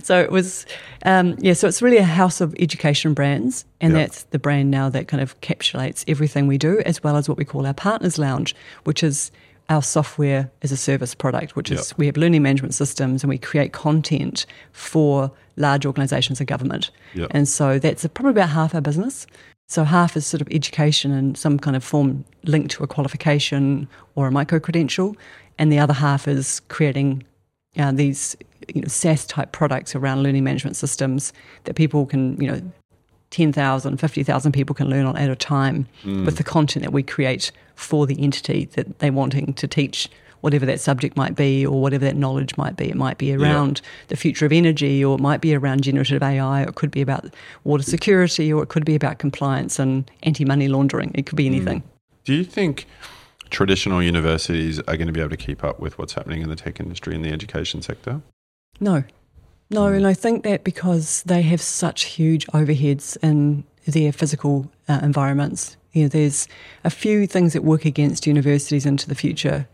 so 0.05 0.21
it 0.21 0.31
was, 0.31 0.67
um, 1.05 1.35
yeah, 1.41 1.53
so 1.53 1.67
it's 1.67 1.83
really 1.83 1.97
a 1.97 2.05
house 2.05 2.41
of 2.41 2.55
education 2.61 3.13
brands. 3.13 3.65
And 3.81 3.93
Yeah. 3.93 3.99
that's 4.03 4.23
the 4.25 4.39
brand 4.39 4.71
now 4.71 4.89
that 4.91 5.09
kind 5.09 5.21
of 5.21 5.39
encapsulates 5.41 6.05
everything 6.07 6.47
we 6.47 6.59
do, 6.59 6.81
as 6.87 7.03
well 7.03 7.17
as 7.17 7.29
what 7.29 7.39
we 7.39 7.45
call 7.45 7.67
our 7.67 7.75
Partners 7.75 8.19
Lounge, 8.19 8.55
which 8.85 9.03
is 9.03 9.33
our 9.69 9.83
software 9.83 10.49
as 10.63 10.71
a 10.71 10.77
service 10.77 11.13
product, 11.13 11.57
which 11.57 11.73
is 11.73 11.93
we 11.99 12.07
have 12.07 12.17
learning 12.17 12.45
management 12.45 12.73
systems 12.73 13.25
and 13.25 13.29
we 13.29 13.37
create 13.37 13.73
content 13.73 14.47
for 14.71 15.33
large 15.57 15.85
organizations 15.85 16.39
and 16.39 16.47
government. 16.47 16.93
Yeah. 17.15 17.27
And 17.33 17.49
so 17.49 17.81
that's 17.81 18.07
probably 18.15 18.31
about 18.31 18.51
half 18.51 18.77
our 18.77 18.81
business. 18.81 19.27
So 19.69 19.85
half 19.85 20.17
is 20.17 20.27
sort 20.27 20.41
of 20.41 20.49
education 20.51 21.11
and 21.13 21.37
some 21.37 21.59
kind 21.59 21.77
of 21.77 21.83
form 21.83 22.25
linked 22.45 22.71
to 22.73 22.85
a 22.85 22.87
qualification 22.87 23.89
or 24.15 24.29
a 24.29 24.31
micro 24.31 24.61
credential, 24.61 25.17
and 25.59 25.73
the 25.73 25.79
other 25.79 25.93
half 25.95 26.29
is 26.29 26.61
creating 26.69 27.25
uh, 27.77 27.93
these 27.93 28.37
you 28.73 28.83
know, 28.83 28.89
SaaS 28.89 29.27
type 29.27 29.53
products 29.53 29.95
around 29.95 30.23
learning 30.23 30.45
management 30.45 30.77
systems 30.77 31.33
that 31.65 31.75
people 31.75 32.07
can, 32.07 32.41
you 32.41 32.51
know, 32.51 32.61
10,000, 33.31 33.97
50,000 33.99 34.53
people 34.53 34.73
can 34.75 34.89
learn 34.89 35.05
on 35.05 35.17
at 35.17 35.29
a 35.29 35.37
time 35.37 35.87
Mm. 36.05 36.25
with 36.25 36.37
the 36.37 36.45
content 36.45 36.85
that 36.85 36.93
we 36.93 37.03
create 37.03 37.51
for 37.75 38.07
the 38.07 38.23
entity 38.23 38.67
that 38.75 39.01
they're 39.01 39.13
wanting 39.13 39.53
to 39.55 39.67
teach 39.67 40.09
whatever 40.47 40.65
that 40.65 40.79
subject 40.79 41.17
might 41.17 41.35
be 41.35 41.67
or 41.67 41.83
whatever 41.83 42.05
that 42.05 42.15
knowledge 42.15 42.57
might 42.57 42.77
be. 42.77 42.89
It 42.89 42.95
might 42.95 43.19
be 43.19 43.35
around 43.35 43.81
the 44.07 44.17
future 44.17 44.47
of 44.47 44.53
energy 44.53 45.05
or 45.05 45.17
it 45.17 45.21
might 45.21 45.41
be 45.41 45.57
around 45.57 45.83
generative 45.83 46.23
AI 46.23 46.63
or 46.63 46.69
it 46.69 46.77
could 46.77 46.93
be 46.93 47.03
about 47.03 47.35
water 47.65 47.83
security 47.83 48.53
or 48.53 48.63
it 48.63 48.69
could 48.69 48.85
be 48.85 48.95
about 48.95 49.19
compliance 49.19 49.81
and 49.81 50.09
anti-money 50.23 50.69
laundering. 50.69 51.11
It 51.17 51.27
could 51.27 51.35
be 51.35 51.47
anything. 51.47 51.83
Do 52.23 52.33
you 52.33 52.45
think 52.45 52.87
traditional 53.51 54.01
universities 54.01 54.79
are 54.79 54.97
going 54.97 55.09
to 55.09 55.13
be 55.13 55.19
able 55.19 55.31
to 55.31 55.37
keep 55.37 55.65
up 55.65 55.81
with 55.81 55.99
what's 55.99 56.13
happening 56.13 56.43
in 56.43 56.49
the 56.49 56.55
tech 56.55 56.79
industry 56.79 57.17
and 57.17 57.25
the 57.25 57.33
education 57.33 57.83
sector? 57.83 58.21
No. 58.79 59.03
No, 59.69 59.87
and 59.89 60.07
I 60.07 60.15
think 60.15 60.45
that 60.45 60.63
because 60.63 61.25
they 61.25 61.43
have 61.43 61.61
such 61.61 62.05
huge 62.05 62.47
overheads 62.55 63.17
in 63.21 63.65
their 63.85 64.13
physical 64.13 64.71
uh, 64.89 65.01
environments. 65.03 65.77
You 65.93 66.03
know, 66.03 66.09
there's 66.09 66.47
a 66.85 66.91
few 66.91 67.27
things 67.27 67.53
that 67.53 67.65
work 67.65 67.85
against 67.85 68.29
universities 68.29 68.87
into 68.87 69.09
the 69.09 69.17
future. 69.17 69.67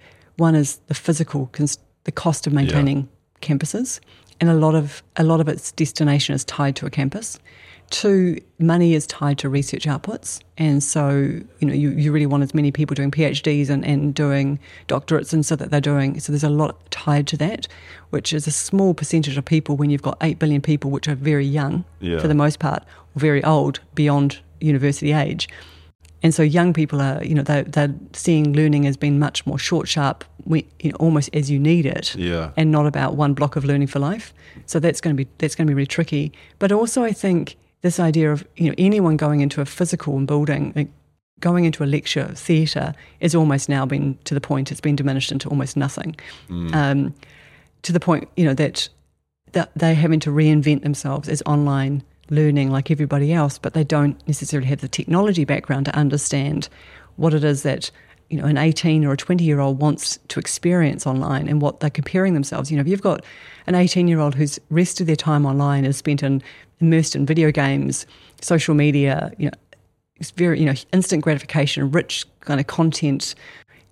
One 0.42 0.56
is 0.56 0.80
the 0.88 0.94
physical, 0.94 1.46
cons- 1.52 1.78
the 2.02 2.10
cost 2.10 2.48
of 2.48 2.52
maintaining 2.52 3.08
campuses, 3.42 4.00
and 4.40 4.50
a 4.50 4.54
lot 4.54 4.74
of 4.74 5.00
a 5.16 5.22
lot 5.22 5.40
of 5.40 5.46
its 5.48 5.70
destination 5.70 6.34
is 6.34 6.44
tied 6.44 6.74
to 6.76 6.86
a 6.86 6.90
campus. 6.90 7.38
Two, 7.90 8.38
money 8.58 8.94
is 8.94 9.06
tied 9.06 9.38
to 9.38 9.48
research 9.48 9.84
outputs, 9.86 10.40
and 10.58 10.82
so 10.82 11.10
you 11.60 11.66
know 11.68 11.72
you, 11.82 11.90
you 11.90 12.10
really 12.10 12.26
want 12.26 12.42
as 12.42 12.54
many 12.54 12.72
people 12.72 12.94
doing 12.94 13.12
PhDs 13.12 13.70
and, 13.70 13.84
and 13.84 14.14
doing 14.14 14.58
doctorates, 14.88 15.32
and 15.32 15.46
so 15.46 15.54
that 15.54 15.70
they're 15.70 15.80
doing. 15.94 16.18
So 16.18 16.32
there's 16.32 16.42
a 16.42 16.56
lot 16.62 16.90
tied 16.90 17.28
to 17.28 17.36
that, 17.36 17.68
which 18.10 18.32
is 18.32 18.48
a 18.48 18.50
small 18.50 18.94
percentage 18.94 19.36
of 19.38 19.44
people 19.44 19.76
when 19.76 19.90
you've 19.90 20.02
got 20.10 20.16
eight 20.22 20.40
billion 20.40 20.60
people, 20.60 20.90
which 20.90 21.06
are 21.06 21.14
very 21.14 21.46
young 21.46 21.84
Yeah. 22.00 22.18
for 22.18 22.26
the 22.26 22.34
most 22.44 22.58
part, 22.58 22.82
or 23.14 23.20
very 23.20 23.44
old 23.44 23.78
beyond 23.94 24.40
university 24.60 25.12
age. 25.12 25.48
And 26.22 26.32
so 26.34 26.42
young 26.42 26.72
people 26.72 27.00
are, 27.00 27.22
you 27.24 27.34
know, 27.34 27.42
they're, 27.42 27.64
they're 27.64 27.94
seeing 28.12 28.52
learning 28.52 28.86
as 28.86 28.96
being 28.96 29.18
much 29.18 29.44
more 29.44 29.58
short, 29.58 29.88
sharp, 29.88 30.24
we, 30.44 30.66
you 30.80 30.90
know, 30.90 30.96
almost 31.00 31.30
as 31.34 31.50
you 31.50 31.58
need 31.58 31.84
it, 31.86 32.14
Yeah. 32.14 32.50
and 32.56 32.70
not 32.70 32.86
about 32.86 33.16
one 33.16 33.34
block 33.34 33.56
of 33.56 33.64
learning 33.64 33.88
for 33.88 33.98
life. 33.98 34.32
So 34.66 34.78
that's 34.78 35.00
going 35.00 35.16
to 35.16 35.24
be 35.24 35.28
that's 35.38 35.54
going 35.54 35.66
to 35.66 35.70
be 35.70 35.74
really 35.74 35.86
tricky. 35.86 36.32
But 36.58 36.70
also, 36.72 37.02
I 37.02 37.12
think 37.12 37.56
this 37.82 37.98
idea 37.98 38.30
of 38.32 38.46
you 38.56 38.68
know 38.68 38.74
anyone 38.78 39.16
going 39.16 39.40
into 39.40 39.60
a 39.60 39.64
physical 39.64 40.18
building, 40.20 40.72
like 40.76 40.88
going 41.40 41.64
into 41.64 41.82
a 41.82 41.86
lecture 41.86 42.28
theatre, 42.34 42.94
is 43.20 43.34
almost 43.34 43.68
now 43.68 43.84
been 43.84 44.16
to 44.24 44.34
the 44.34 44.40
point 44.40 44.70
it's 44.70 44.80
been 44.80 44.94
diminished 44.96 45.32
into 45.32 45.48
almost 45.48 45.76
nothing. 45.76 46.14
Um, 46.72 47.14
to 47.82 47.92
the 47.92 47.98
point, 48.00 48.28
you 48.36 48.44
know, 48.44 48.54
that 48.54 48.88
that 49.52 49.70
they're 49.74 49.96
having 49.96 50.20
to 50.20 50.30
reinvent 50.30 50.82
themselves 50.82 51.28
as 51.28 51.42
online 51.46 52.02
learning 52.32 52.70
like 52.70 52.90
everybody 52.90 53.32
else, 53.32 53.58
but 53.58 53.74
they 53.74 53.84
don't 53.84 54.16
necessarily 54.26 54.66
have 54.68 54.80
the 54.80 54.88
technology 54.88 55.44
background 55.44 55.86
to 55.86 55.94
understand 55.94 56.68
what 57.16 57.34
it 57.34 57.44
is 57.44 57.62
that 57.62 57.90
you 58.30 58.38
know 58.38 58.46
an 58.46 58.56
18 58.56 59.04
or 59.04 59.12
a 59.12 59.16
20 59.16 59.44
year 59.44 59.60
old 59.60 59.80
wants 59.80 60.18
to 60.28 60.40
experience 60.40 61.06
online 61.06 61.46
and 61.46 61.60
what 61.60 61.80
they're 61.80 61.90
comparing 61.90 62.32
themselves. 62.34 62.70
You 62.70 62.78
know, 62.78 62.80
if 62.80 62.88
you've 62.88 63.02
got 63.02 63.22
an 63.66 63.74
18 63.74 64.08
year 64.08 64.18
old 64.18 64.34
whose 64.34 64.58
rest 64.70 65.00
of 65.00 65.06
their 65.06 65.16
time 65.16 65.44
online 65.44 65.84
is 65.84 65.98
spent 65.98 66.22
in 66.22 66.42
immersed 66.80 67.14
in 67.14 67.26
video 67.26 67.52
games, 67.52 68.06
social 68.40 68.74
media, 68.74 69.30
you 69.38 69.46
know, 69.46 69.56
it's 70.16 70.30
very 70.32 70.58
you 70.58 70.66
know 70.66 70.74
instant 70.92 71.22
gratification, 71.22 71.90
rich 71.90 72.24
kind 72.40 72.58
of 72.58 72.66
content, 72.66 73.34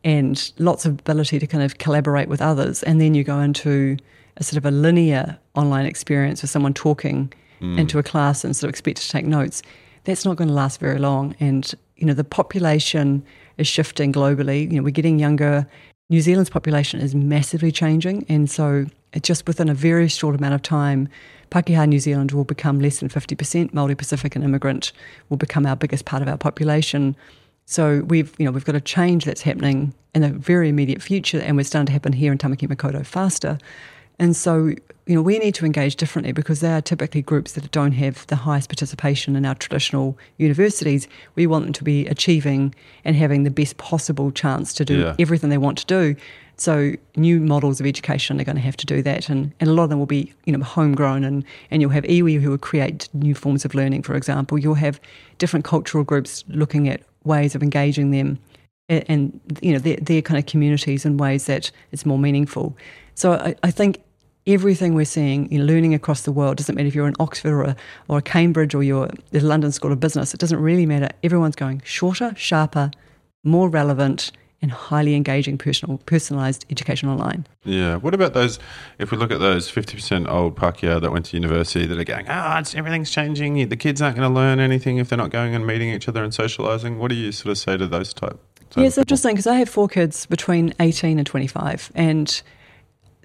and 0.02 0.52
lots 0.58 0.86
of 0.86 0.98
ability 0.98 1.38
to 1.38 1.46
kind 1.46 1.62
of 1.62 1.76
collaborate 1.76 2.28
with 2.28 2.40
others, 2.40 2.82
and 2.84 3.00
then 3.00 3.14
you 3.14 3.22
go 3.22 3.38
into 3.40 3.98
a 4.38 4.42
sort 4.42 4.56
of 4.56 4.64
a 4.64 4.70
linear 4.70 5.38
online 5.54 5.84
experience 5.84 6.40
with 6.40 6.50
someone 6.50 6.72
talking 6.72 7.30
Mm. 7.60 7.78
into 7.78 7.98
a 7.98 8.02
class 8.02 8.42
and 8.42 8.56
sort 8.56 8.68
of 8.68 8.70
expect 8.70 9.02
to 9.02 9.08
take 9.10 9.26
notes. 9.26 9.62
That's 10.04 10.24
not 10.24 10.36
going 10.36 10.48
to 10.48 10.54
last 10.54 10.80
very 10.80 10.98
long, 10.98 11.36
and 11.40 11.72
you 11.96 12.06
know 12.06 12.14
the 12.14 12.24
population 12.24 13.22
is 13.58 13.66
shifting 13.66 14.14
globally. 14.14 14.62
You 14.62 14.78
know 14.78 14.82
we're 14.82 14.90
getting 14.90 15.18
younger. 15.18 15.66
New 16.08 16.22
Zealand's 16.22 16.48
population 16.48 17.00
is 17.00 17.14
massively 17.14 17.70
changing, 17.70 18.24
and 18.30 18.50
so 18.50 18.86
just 19.22 19.46
within 19.46 19.68
a 19.68 19.74
very 19.74 20.08
short 20.08 20.36
amount 20.36 20.54
of 20.54 20.62
time, 20.62 21.08
Pakeha 21.50 21.86
New 21.86 21.98
Zealand 21.98 22.32
will 22.32 22.44
become 22.44 22.80
less 22.80 23.00
than 23.00 23.08
50%. 23.08 23.72
Māori 23.72 23.96
Pacific 23.96 24.34
and 24.34 24.44
immigrant 24.44 24.92
will 25.28 25.36
become 25.36 25.66
our 25.66 25.76
biggest 25.76 26.04
part 26.04 26.22
of 26.22 26.28
our 26.28 26.38
population. 26.38 27.16
So 27.66 28.00
we've, 28.06 28.34
you 28.38 28.44
know, 28.44 28.52
we've 28.52 28.64
got 28.64 28.74
a 28.74 28.80
change 28.80 29.24
that's 29.24 29.42
happening 29.42 29.92
in 30.14 30.22
the 30.22 30.30
very 30.30 30.68
immediate 30.68 31.02
future, 31.02 31.40
and 31.40 31.56
we're 31.56 31.64
starting 31.64 31.86
to 31.86 31.92
happen 31.92 32.12
here 32.12 32.32
in 32.32 32.38
Tamaki 32.38 32.68
Makaurau 32.68 33.04
faster. 33.04 33.58
And 34.20 34.36
so, 34.36 34.66
you 35.06 35.14
know, 35.16 35.22
we 35.22 35.38
need 35.38 35.54
to 35.56 35.64
engage 35.64 35.96
differently 35.96 36.32
because 36.32 36.60
they 36.60 36.70
are 36.70 36.82
typically 36.82 37.22
groups 37.22 37.52
that 37.52 37.68
don't 37.72 37.92
have 37.92 38.26
the 38.26 38.36
highest 38.36 38.68
participation 38.68 39.34
in 39.34 39.46
our 39.46 39.54
traditional 39.54 40.16
universities. 40.36 41.08
We 41.36 41.46
want 41.46 41.64
them 41.64 41.72
to 41.72 41.82
be 41.84 42.06
achieving 42.06 42.74
and 43.04 43.16
having 43.16 43.44
the 43.44 43.50
best 43.50 43.78
possible 43.78 44.30
chance 44.30 44.74
to 44.74 44.84
do 44.84 44.98
Yeah. 45.00 45.16
everything 45.18 45.48
they 45.48 45.58
want 45.58 45.78
to 45.78 45.86
do. 45.86 46.14
So 46.58 46.92
new 47.16 47.40
models 47.40 47.80
of 47.80 47.86
education 47.86 48.38
are 48.38 48.44
going 48.44 48.56
to 48.56 48.62
have 48.62 48.76
to 48.76 48.84
do 48.84 49.00
that, 49.02 49.30
and, 49.30 49.50
and 49.58 49.70
a 49.70 49.72
lot 49.72 49.84
of 49.84 49.88
them 49.88 49.98
will 49.98 50.04
be 50.04 50.34
you 50.44 50.52
know 50.54 50.62
homegrown, 50.62 51.24
and, 51.24 51.42
and 51.70 51.80
you'll 51.80 51.90
have 51.92 52.04
iwi 52.04 52.38
who 52.38 52.50
will 52.50 52.58
create 52.58 53.08
new 53.14 53.34
forms 53.34 53.64
of 53.64 53.74
learning. 53.74 54.02
For 54.02 54.14
example, 54.14 54.58
you'll 54.58 54.74
have 54.74 55.00
different 55.38 55.64
cultural 55.64 56.04
groups 56.04 56.44
looking 56.48 56.86
at 56.86 57.00
ways 57.24 57.54
of 57.54 57.62
engaging 57.62 58.10
them, 58.10 58.38
and, 58.90 59.04
and 59.08 59.40
you 59.62 59.72
know 59.72 59.78
their, 59.78 59.96
their 59.96 60.20
kind 60.20 60.36
of 60.36 60.44
communities 60.44 61.06
in 61.06 61.16
ways 61.16 61.46
that 61.46 61.70
it's 61.92 62.04
more 62.04 62.18
meaningful. 62.18 62.76
So 63.14 63.32
I, 63.32 63.54
I 63.62 63.70
think 63.70 64.02
everything 64.46 64.94
we're 64.94 65.04
seeing, 65.04 65.50
you 65.52 65.58
know, 65.58 65.64
learning 65.64 65.94
across 65.94 66.22
the 66.22 66.32
world 66.32 66.56
doesn't 66.56 66.74
matter 66.74 66.88
if 66.88 66.94
you're 66.94 67.08
in 67.08 67.14
Oxford 67.20 67.52
or 67.52 67.62
a, 67.62 67.76
or 68.08 68.18
a 68.18 68.22
Cambridge 68.22 68.74
or 68.74 68.82
you're 68.82 69.10
at 69.32 69.42
London 69.42 69.72
School 69.72 69.92
of 69.92 70.00
Business. 70.00 70.34
It 70.34 70.40
doesn't 70.40 70.60
really 70.60 70.86
matter. 70.86 71.08
Everyone's 71.22 71.56
going 71.56 71.82
shorter, 71.84 72.32
sharper, 72.36 72.90
more 73.44 73.68
relevant, 73.68 74.32
and 74.62 74.70
highly 74.70 75.14
engaging 75.14 75.56
personal 75.56 75.98
personalized 76.04 76.66
education 76.70 77.08
online. 77.08 77.46
Yeah. 77.64 77.96
What 77.96 78.12
about 78.14 78.34
those? 78.34 78.58
If 78.98 79.10
we 79.10 79.16
look 79.16 79.30
at 79.30 79.40
those 79.40 79.70
fifty 79.70 79.94
percent 79.94 80.28
old 80.28 80.56
Pakeha 80.56 81.00
that 81.00 81.10
went 81.10 81.26
to 81.26 81.36
university 81.36 81.86
that 81.86 81.98
are 81.98 82.04
going, 82.04 82.26
ah, 82.28 82.58
it's 82.58 82.74
everything's 82.74 83.10
changing. 83.10 83.68
The 83.68 83.76
kids 83.76 84.02
aren't 84.02 84.16
going 84.16 84.28
to 84.28 84.34
learn 84.34 84.60
anything 84.60 84.98
if 84.98 85.08
they're 85.08 85.16
not 85.16 85.30
going 85.30 85.54
and 85.54 85.66
meeting 85.66 85.90
each 85.90 86.08
other 86.08 86.22
and 86.22 86.34
socializing. 86.34 86.98
What 86.98 87.08
do 87.08 87.14
you 87.14 87.32
sort 87.32 87.52
of 87.52 87.58
say 87.58 87.76
to 87.76 87.86
those 87.86 88.12
type? 88.12 88.38
type 88.70 88.76
Yeah, 88.76 88.84
it's 88.84 88.98
interesting 88.98 89.32
because 89.32 89.46
I 89.46 89.54
have 89.54 89.68
four 89.68 89.88
kids 89.88 90.26
between 90.26 90.74
18 90.78 91.18
and 91.18 91.26
25, 91.26 91.92
and 91.94 92.42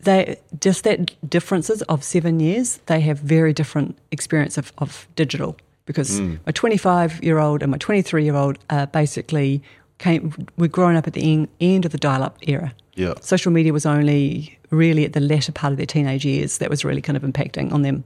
they 0.05 0.37
just 0.59 0.83
that 0.85 1.11
differences 1.29 1.81
of 1.83 2.03
seven 2.03 2.39
years, 2.39 2.79
they 2.85 3.01
have 3.01 3.19
very 3.19 3.53
different 3.53 3.97
experience 4.11 4.57
of, 4.57 4.71
of 4.77 5.07
digital. 5.15 5.57
Because 5.85 6.17
hmm. 6.17 6.35
my 6.45 6.51
25 6.51 7.23
year 7.23 7.37
old 7.37 7.61
and 7.61 7.71
my 7.71 7.77
23 7.77 8.23
year 8.23 8.35
old 8.35 8.57
are 8.69 8.87
basically 8.87 9.61
came, 9.99 10.33
were 10.57 10.67
growing 10.67 10.97
up 10.97 11.05
at 11.05 11.13
the 11.13 11.31
end, 11.31 11.47
end 11.61 11.85
of 11.85 11.91
the 11.91 11.97
dial 11.97 12.23
up 12.23 12.37
era. 12.41 12.73
Yeah. 12.95 13.13
Social 13.21 13.51
media 13.51 13.73
was 13.73 13.85
only 13.85 14.57
really 14.71 15.05
at 15.05 15.13
the 15.13 15.19
latter 15.19 15.51
part 15.51 15.71
of 15.71 15.77
their 15.77 15.85
teenage 15.85 16.25
years 16.25 16.57
that 16.57 16.69
was 16.69 16.83
really 16.83 17.01
kind 17.01 17.17
of 17.17 17.23
impacting 17.23 17.71
on 17.71 17.81
them. 17.83 18.03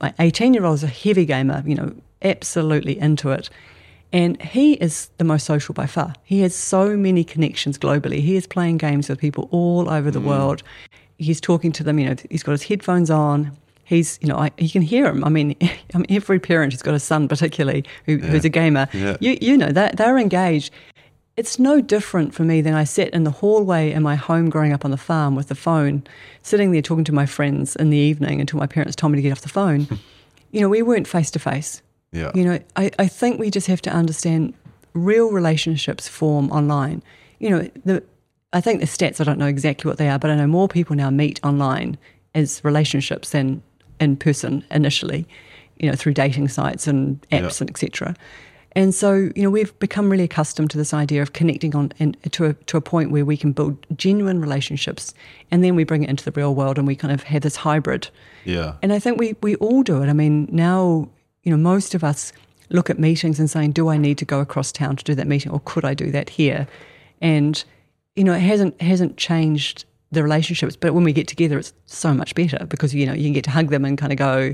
My 0.00 0.12
18 0.18 0.54
year 0.54 0.64
old 0.64 0.76
is 0.76 0.82
a 0.82 0.88
heavy 0.88 1.24
gamer, 1.24 1.62
you 1.66 1.74
know, 1.74 1.94
absolutely 2.22 2.98
into 2.98 3.30
it. 3.30 3.48
And 4.12 4.40
he 4.40 4.74
is 4.74 5.10
the 5.18 5.24
most 5.24 5.44
social 5.44 5.72
by 5.72 5.86
far. 5.86 6.14
He 6.24 6.40
has 6.40 6.54
so 6.54 6.96
many 6.96 7.24
connections 7.24 7.78
globally. 7.78 8.20
He 8.20 8.36
is 8.36 8.46
playing 8.46 8.78
games 8.78 9.08
with 9.08 9.18
people 9.18 9.48
all 9.50 9.90
over 9.90 10.10
the 10.10 10.20
hmm. 10.20 10.28
world. 10.28 10.62
He's 11.18 11.40
talking 11.40 11.72
to 11.72 11.82
them, 11.84 11.98
you 11.98 12.08
know, 12.08 12.16
he's 12.30 12.42
got 12.42 12.52
his 12.52 12.62
headphones 12.64 13.10
on. 13.10 13.56
He's, 13.84 14.18
you 14.22 14.28
know, 14.28 14.36
I, 14.36 14.50
you 14.58 14.70
can 14.70 14.82
hear 14.82 15.06
him. 15.06 15.22
I 15.24 15.28
mean, 15.28 15.54
I 15.62 15.98
mean, 15.98 16.06
every 16.08 16.40
parent 16.40 16.72
who's 16.72 16.82
got 16.82 16.94
a 16.94 16.98
son, 16.98 17.28
particularly, 17.28 17.84
who, 18.06 18.16
who's 18.18 18.44
a 18.44 18.48
gamer, 18.48 18.88
Yeah. 18.92 19.16
you, 19.20 19.36
you 19.40 19.56
know, 19.56 19.70
they're, 19.72 19.92
they're 19.94 20.18
engaged. 20.18 20.72
It's 21.36 21.58
no 21.58 21.80
different 21.80 22.32
for 22.32 22.44
me 22.44 22.60
than 22.60 22.74
I 22.74 22.84
sat 22.84 23.08
in 23.10 23.24
the 23.24 23.30
hallway 23.30 23.90
in 23.92 24.02
my 24.02 24.14
home 24.14 24.48
growing 24.50 24.72
up 24.72 24.84
on 24.84 24.90
the 24.92 24.96
farm 24.96 25.34
with 25.34 25.48
the 25.48 25.54
phone, 25.56 26.04
sitting 26.42 26.70
there 26.70 26.80
talking 26.82 27.04
to 27.04 27.12
my 27.12 27.26
friends 27.26 27.74
in 27.76 27.90
the 27.90 27.96
evening 27.98 28.40
until 28.40 28.58
my 28.58 28.66
parents 28.68 28.94
told 28.96 29.12
me 29.12 29.16
to 29.18 29.22
get 29.22 29.32
off 29.32 29.40
the 29.40 29.48
phone. 29.48 29.86
you 30.52 30.60
know, 30.60 30.68
we 30.68 30.80
weren't 30.80 31.08
face 31.08 31.30
to 31.32 31.38
face. 31.38 31.82
Yeah. 32.12 32.30
You 32.34 32.44
know, 32.44 32.58
I, 32.76 32.90
I 33.00 33.08
think 33.08 33.40
we 33.40 33.50
just 33.50 33.66
have 33.66 33.82
to 33.82 33.90
understand 33.90 34.54
real 34.94 35.32
relationships 35.32 36.06
form 36.06 36.50
online. 36.52 37.02
You 37.40 37.50
know, 37.50 37.70
the 37.84 38.04
I 38.54 38.60
think 38.60 38.80
the 38.80 38.86
stats, 38.86 39.20
I 39.20 39.24
don't 39.24 39.38
know 39.38 39.46
exactly 39.46 39.88
what 39.88 39.98
they 39.98 40.08
are, 40.08 40.18
but 40.18 40.30
I 40.30 40.36
know 40.36 40.46
more 40.46 40.68
people 40.68 40.96
now 40.96 41.10
meet 41.10 41.40
online 41.44 41.98
as 42.34 42.64
relationships 42.64 43.30
than 43.30 43.62
in 44.00 44.16
person 44.16 44.64
initially, 44.70 45.26
you 45.78 45.90
know, 45.90 45.96
through 45.96 46.14
dating 46.14 46.48
sites 46.48 46.86
and 46.86 47.20
apps 47.30 47.60
Yeah. 47.60 47.62
and 47.62 47.70
etc. 47.70 48.14
And 48.76 48.92
so, 48.94 49.30
you 49.36 49.42
know, 49.42 49.50
we've 49.50 49.76
become 49.78 50.10
really 50.10 50.24
accustomed 50.24 50.70
to 50.70 50.78
this 50.78 50.92
idea 50.92 51.22
of 51.22 51.32
connecting 51.32 51.76
on 51.76 51.92
and 52.00 52.16
to 52.32 52.46
a, 52.46 52.54
to 52.54 52.76
a 52.76 52.80
point 52.80 53.10
where 53.12 53.24
we 53.24 53.36
can 53.36 53.52
build 53.52 53.76
genuine 53.96 54.40
relationships, 54.40 55.14
and 55.50 55.62
then 55.62 55.76
we 55.76 55.84
bring 55.84 56.02
it 56.02 56.10
into 56.10 56.24
the 56.24 56.32
real 56.32 56.54
world, 56.56 56.76
and 56.78 56.86
we 56.86 56.96
kind 56.96 57.12
of 57.12 57.22
have 57.24 57.42
this 57.42 57.56
hybrid. 57.56 58.08
Yeah. 58.44 58.74
And 58.82 58.92
I 58.92 58.98
think 58.98 59.18
we, 59.20 59.36
we 59.42 59.54
all 59.56 59.82
do 59.84 60.02
it. 60.02 60.08
I 60.08 60.12
mean, 60.12 60.48
now, 60.50 61.08
you 61.44 61.50
know, 61.52 61.56
most 61.56 61.94
of 61.94 62.02
us 62.02 62.32
look 62.70 62.90
at 62.90 62.98
meetings 62.98 63.38
and 63.38 63.48
saying, 63.48 63.72
do 63.72 63.88
I 63.88 63.96
need 63.96 64.18
to 64.18 64.24
go 64.24 64.40
across 64.40 64.72
town 64.72 64.96
to 64.96 65.04
do 65.04 65.14
that 65.14 65.26
meeting 65.28 65.52
or 65.52 65.60
could 65.64 65.84
I 65.84 65.94
do 65.94 66.10
that 66.10 66.30
here? 66.30 66.66
And, 67.20 67.62
you 68.16 68.24
know, 68.24 68.32
it 68.34 68.40
hasn't, 68.40 68.80
hasn't 68.80 69.16
changed 69.16 69.84
the 70.12 70.22
relationships, 70.22 70.76
but 70.76 70.94
when 70.94 71.04
we 71.04 71.12
get 71.12 71.26
together, 71.26 71.58
it's 71.58 71.72
so 71.86 72.14
much 72.14 72.34
better 72.34 72.64
because, 72.66 72.94
you 72.94 73.06
know, 73.06 73.12
you 73.12 73.24
can 73.24 73.32
get 73.32 73.44
to 73.44 73.50
hug 73.50 73.70
them 73.70 73.84
and 73.84 73.98
kind 73.98 74.12
of 74.12 74.18
go, 74.18 74.52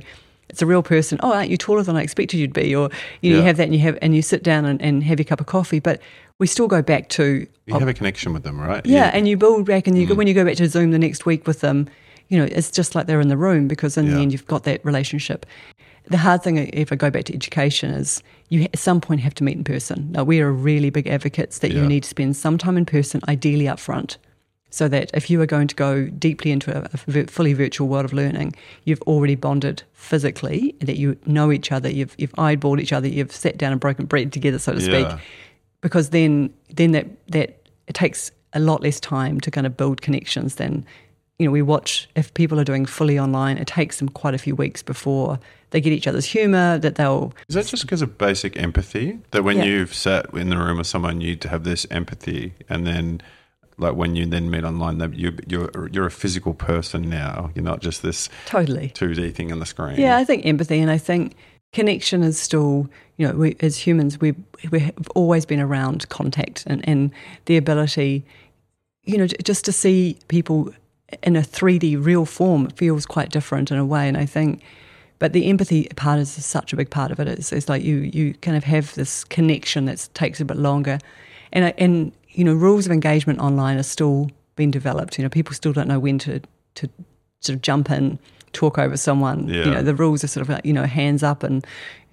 it's 0.48 0.62
a 0.62 0.66
real 0.66 0.82
person. 0.82 1.18
Oh, 1.22 1.32
aren't 1.32 1.50
you 1.50 1.56
taller 1.58 1.82
than 1.82 1.96
I 1.96 2.02
expected 2.02 2.38
you'd 2.38 2.52
be? 2.54 2.74
Or, 2.74 2.88
you 3.20 3.30
know, 3.30 3.36
Yeah. 3.36 3.42
you 3.42 3.42
have 3.42 3.56
that 3.58 3.64
and 3.64 3.74
you 3.74 3.80
have, 3.80 3.98
and 4.00 4.14
you 4.16 4.22
sit 4.22 4.42
down 4.42 4.64
and, 4.64 4.80
and 4.80 5.04
have 5.04 5.18
your 5.18 5.24
cup 5.26 5.40
of 5.40 5.46
coffee, 5.46 5.78
but 5.78 6.00
we 6.38 6.46
still 6.46 6.66
go 6.68 6.80
back 6.80 7.08
to, 7.10 7.46
You 7.66 7.74
have 7.78 7.86
a 7.86 7.92
connection 7.94 8.32
with 8.32 8.42
them, 8.42 8.58
right? 8.58 8.84
yeah, 8.86 9.06
You- 9.06 9.10
and 9.18 9.28
you 9.28 9.36
build 9.36 9.66
back, 9.66 9.86
and 9.86 9.96
you 9.98 10.06
Mm. 10.06 10.08
go, 10.08 10.14
when 10.14 10.26
you 10.26 10.34
go 10.34 10.44
back 10.44 10.56
to 10.56 10.66
Zoom 10.68 10.90
the 10.90 10.98
next 10.98 11.26
week 11.26 11.46
with 11.46 11.60
them, 11.60 11.86
you 12.28 12.38
know, 12.38 12.44
it's 12.50 12.70
just 12.70 12.94
like 12.94 13.06
they're 13.06 13.20
in 13.20 13.28
the 13.28 13.36
room 13.36 13.68
because 13.68 13.98
in 13.98 14.06
Yeah. 14.06 14.14
the 14.14 14.20
end 14.20 14.32
you've 14.32 14.46
got 14.46 14.64
that 14.64 14.82
relationship. 14.84 15.44
The 16.10 16.18
hard 16.18 16.42
thing, 16.42 16.56
if 16.58 16.92
I 16.92 16.96
go 16.96 17.08
back 17.10 17.24
to 17.24 17.34
education, 17.34 17.90
is 17.92 18.22
you 18.48 18.62
at 18.64 18.78
some 18.78 19.00
point 19.00 19.20
have 19.20 19.34
to 19.34 19.44
meet 19.44 19.56
in 19.56 19.64
person. 19.64 20.10
Now 20.12 20.24
we 20.24 20.40
are 20.40 20.50
really 20.52 20.90
big 20.90 21.06
advocates 21.06 21.60
that 21.60 21.70
Yeah. 21.72 21.82
you 21.82 21.86
need 21.88 22.02
to 22.02 22.08
spend 22.08 22.36
some 22.36 22.58
time 22.58 22.76
in 22.76 22.84
person, 22.84 23.20
ideally 23.28 23.68
up 23.68 23.78
front, 23.78 24.18
so 24.70 24.88
that 24.88 25.10
if 25.14 25.30
you 25.30 25.40
are 25.40 25.46
going 25.46 25.68
to 25.68 25.74
go 25.74 26.06
deeply 26.06 26.50
into 26.50 26.76
a, 26.76 26.88
a 26.92 27.26
fully 27.26 27.52
virtual 27.54 27.86
world 27.88 28.04
of 28.04 28.12
learning, 28.12 28.54
you've 28.84 29.02
already 29.02 29.36
bonded 29.36 29.82
physically, 29.92 30.74
that 30.80 30.96
you 30.96 31.16
know 31.26 31.52
each 31.52 31.70
other, 31.72 31.88
you've 31.88 32.14
you've 32.18 32.32
eyeballed 32.32 32.80
each 32.80 32.92
other, 32.92 33.08
you've 33.08 33.32
sat 33.32 33.56
down 33.56 33.72
and 33.72 33.80
broken 33.80 34.06
bread 34.06 34.32
together, 34.32 34.58
so 34.58 34.72
to 34.72 34.80
speak 34.80 35.06
because 35.80 36.10
then 36.10 36.52
then 36.74 36.92
that 36.92 37.06
that 37.28 37.56
it 37.86 37.94
takes 37.94 38.30
a 38.52 38.60
lot 38.60 38.82
less 38.82 39.00
time 39.00 39.40
to 39.40 39.50
kind 39.50 39.66
of 39.66 39.76
build 39.76 40.02
connections 40.02 40.56
than 40.56 40.84
you 41.38 41.46
know 41.46 41.52
we 41.52 41.62
watch 41.62 42.08
if 42.16 42.32
people 42.34 42.58
are 42.60 42.64
doing 42.64 42.84
fully 42.84 43.18
online 43.18 43.56
it 43.56 43.66
takes 43.66 43.98
them 43.98 44.08
quite 44.08 44.34
a 44.34 44.38
few 44.38 44.54
weeks 44.54 44.82
before 44.82 45.38
they 45.70 45.80
get 45.80 45.92
each 45.92 46.06
other's 46.06 46.24
humor 46.26 46.78
that 46.78 46.94
they'll 46.96 47.32
Is 47.48 47.54
that 47.54 47.66
just 47.66 47.82
because 47.84 48.02
of 48.02 48.18
basic 48.18 48.56
empathy? 48.60 49.18
That 49.30 49.44
when 49.44 49.58
Yeah. 49.58 49.64
you've 49.64 49.94
sat 49.94 50.32
in 50.34 50.50
the 50.50 50.56
room 50.58 50.78
with 50.78 50.86
someone, 50.86 51.20
you 51.20 51.28
need 51.28 51.40
to 51.42 51.48
have 51.48 51.64
this 51.64 51.86
empathy, 51.90 52.52
and 52.68 52.86
then, 52.86 53.20
like 53.78 53.94
when 53.94 54.14
you 54.16 54.26
then 54.26 54.50
meet 54.50 54.64
online, 54.64 54.98
that 54.98 55.14
you 55.14 55.36
you're 55.46 55.70
you're 55.92 56.06
a 56.06 56.10
physical 56.10 56.54
person 56.54 57.08
now. 57.08 57.50
You're 57.54 57.64
not 57.64 57.80
just 57.80 58.02
this 58.02 58.28
totally 58.46 58.88
two 58.90 59.14
D 59.14 59.30
thing 59.30 59.52
on 59.52 59.58
the 59.58 59.66
screen. 59.66 59.98
yeah 59.98 60.16
i 60.18 60.24
think 60.24 60.44
empathy 60.44 60.78
and 60.80 60.90
i 60.90 60.98
think 60.98 61.34
connection 61.72 62.22
is 62.22 62.36
still 62.38 62.88
you 63.16 63.26
know 63.28 63.34
we 63.34 63.56
as 63.60 63.76
humans 63.78 64.20
we 64.20 64.34
we've 64.72 64.90
always 65.14 65.46
been 65.46 65.60
around 65.60 66.08
contact 66.08 66.64
and 66.66 66.86
and 66.88 67.10
the 67.46 67.56
ability 67.56 68.24
you 69.04 69.16
know 69.16 69.26
just 69.26 69.64
to 69.64 69.72
see 69.72 70.16
people 70.28 70.74
in 71.22 71.36
a 71.36 71.40
3d 71.42 72.04
real 72.04 72.26
form 72.26 72.68
feels 72.70 73.06
quite 73.06 73.30
different 73.30 73.70
in 73.70 73.78
a 73.78 73.84
way 73.84 74.08
and 74.08 74.16
i 74.16 74.26
think 74.26 74.62
but 75.20 75.32
the 75.32 75.46
empathy 75.48 75.84
part 75.94 76.18
is 76.18 76.30
such 76.44 76.72
a 76.72 76.76
big 76.76 76.90
part 76.90 77.12
of 77.12 77.20
it. 77.20 77.28
It's, 77.28 77.52
it's 77.52 77.68
like 77.68 77.84
you 77.84 77.98
you 77.98 78.34
kind 78.42 78.56
of 78.56 78.64
have 78.64 78.92
this 78.94 79.22
connection 79.24 79.84
that 79.84 80.08
takes 80.14 80.40
a 80.40 80.44
bit 80.44 80.56
longer. 80.56 80.98
And 81.52 81.64
uh, 81.66 81.72
and 81.78 82.12
you 82.30 82.42
know 82.44 82.54
rules 82.54 82.86
of 82.86 82.92
engagement 82.92 83.38
online 83.38 83.78
are 83.78 83.84
still 83.84 84.28
being 84.56 84.72
developed. 84.72 85.16
You 85.18 85.22
know 85.24 85.28
people 85.30 85.54
still 85.54 85.72
don't 85.72 85.86
know 85.88 86.00
when 86.00 86.18
to 86.20 86.40
to 86.74 86.88
sort 87.40 87.54
of 87.56 87.62
jump 87.62 87.90
in 87.90 88.18
talk 88.52 88.78
over 88.78 88.96
someone. 88.96 89.46
Yeah. 89.48 89.64
you 89.66 89.70
know 89.70 89.82
the 89.82 89.94
rules 89.94 90.24
are 90.24 90.28
sort 90.28 90.42
of 90.42 90.48
like 90.48 90.64
you 90.66 90.72
know 90.72 90.84
hands 90.86 91.22
up 91.22 91.42
and 91.44 91.64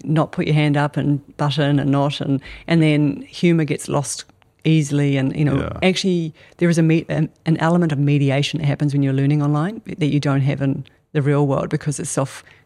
not 0.04 0.30
put 0.32 0.46
your 0.46 0.54
hand 0.54 0.76
up 0.76 0.96
and 0.96 1.20
button 1.36 1.78
and 1.80 1.90
not. 1.90 2.20
And 2.20 2.40
and 2.66 2.80
then 2.82 3.22
humor 3.22 3.64
gets 3.64 3.88
lost 3.88 4.24
easily 4.64 5.16
and 5.16 5.34
you 5.36 5.44
know 5.44 5.56
Yeah. 5.60 5.88
actually 5.88 6.34
there 6.58 6.68
is 6.68 6.78
a 6.78 6.82
me- 6.82 7.06
an 7.08 7.30
an 7.46 7.56
element 7.58 7.92
of 7.92 7.98
mediation 7.98 8.60
that 8.60 8.66
happens 8.66 8.92
when 8.92 9.02
you're 9.02 9.14
learning 9.14 9.40
online 9.42 9.80
that 9.98 10.08
you 10.08 10.20
don't 10.20 10.42
have 10.42 10.60
in 10.60 10.84
the 11.12 11.22
real 11.22 11.46
world 11.46 11.70
because 11.70 11.98
it's 12.02 12.10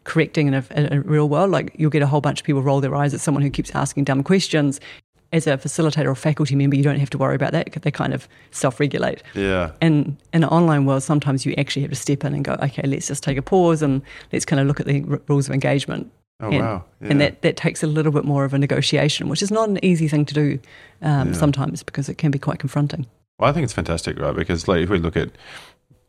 self-correcting 0.03 0.47
in 0.47 0.53
a, 0.53 0.63
in 0.75 0.93
a 0.93 1.01
real 1.01 1.29
world 1.29 1.49
like 1.51 1.73
you'll 1.77 1.89
get 1.89 2.01
a 2.01 2.07
whole 2.07 2.21
bunch 2.21 2.41
of 2.41 2.45
people 2.45 2.61
roll 2.61 2.81
their 2.81 2.95
eyes 2.95 3.13
at 3.13 3.19
someone 3.19 3.41
who 3.41 3.49
keeps 3.49 3.73
asking 3.75 4.03
dumb 4.03 4.23
questions 4.23 4.79
as 5.31 5.47
a 5.47 5.57
facilitator 5.57 6.05
or 6.07 6.15
faculty 6.15 6.55
member 6.55 6.75
you 6.75 6.83
don't 6.83 6.99
have 6.99 7.09
to 7.09 7.17
worry 7.17 7.35
about 7.35 7.51
that 7.51 7.71
'cause 7.71 7.81
they 7.81 7.91
kind 7.91 8.13
of 8.13 8.27
self-regulate 8.51 9.23
yeah. 9.33 9.71
and 9.81 10.15
in 10.33 10.43
an 10.43 10.49
online 10.49 10.85
world, 10.85 11.03
sometimes 11.03 11.45
you 11.45 11.53
actually 11.57 11.81
have 11.81 11.91
to 11.91 11.95
step 11.95 12.23
in 12.23 12.33
and 12.35 12.45
go, 12.45 12.53
okay, 12.61 12.85
let's 12.87 13.07
just 13.07 13.23
take 13.23 13.37
a 13.37 13.41
pause 13.41 13.81
and 13.81 14.01
let's 14.31 14.45
kind 14.45 14.59
of 14.59 14.67
look 14.67 14.79
at 14.79 14.85
the 14.85 15.03
r- 15.09 15.21
rules 15.27 15.47
of 15.47 15.53
engagement. 15.53 16.11
Oh 16.39 16.49
and, 16.49 16.59
wow. 16.59 16.83
Yeah. 17.01 17.07
And 17.09 17.21
that, 17.21 17.41
that 17.41 17.57
takes 17.57 17.81
a 17.83 17.87
little 17.87 18.11
bit 18.11 18.25
more 18.25 18.45
of 18.45 18.53
a 18.53 18.59
negotiation, 18.59 19.29
which 19.29 19.41
is 19.41 19.49
not 19.51 19.69
an 19.69 19.83
easy 19.83 20.07
thing 20.07 20.25
to 20.25 20.33
do 20.33 20.59
um, 21.01 21.29
Yeah. 21.29 21.33
sometimes 21.33 21.81
because 21.83 22.09
it 22.09 22.17
can 22.17 22.29
be 22.31 22.39
quite 22.39 22.59
confronting. 22.59 23.05
Well, 23.39 23.49
I 23.49 23.53
think 23.53 23.63
it's 23.63 23.73
fantastic, 23.73 24.19
right? 24.19 24.35
Because 24.35 24.67
like 24.67 24.81
if 24.81 24.89
we 24.89 24.99
look 24.99 25.17
at 25.17 25.29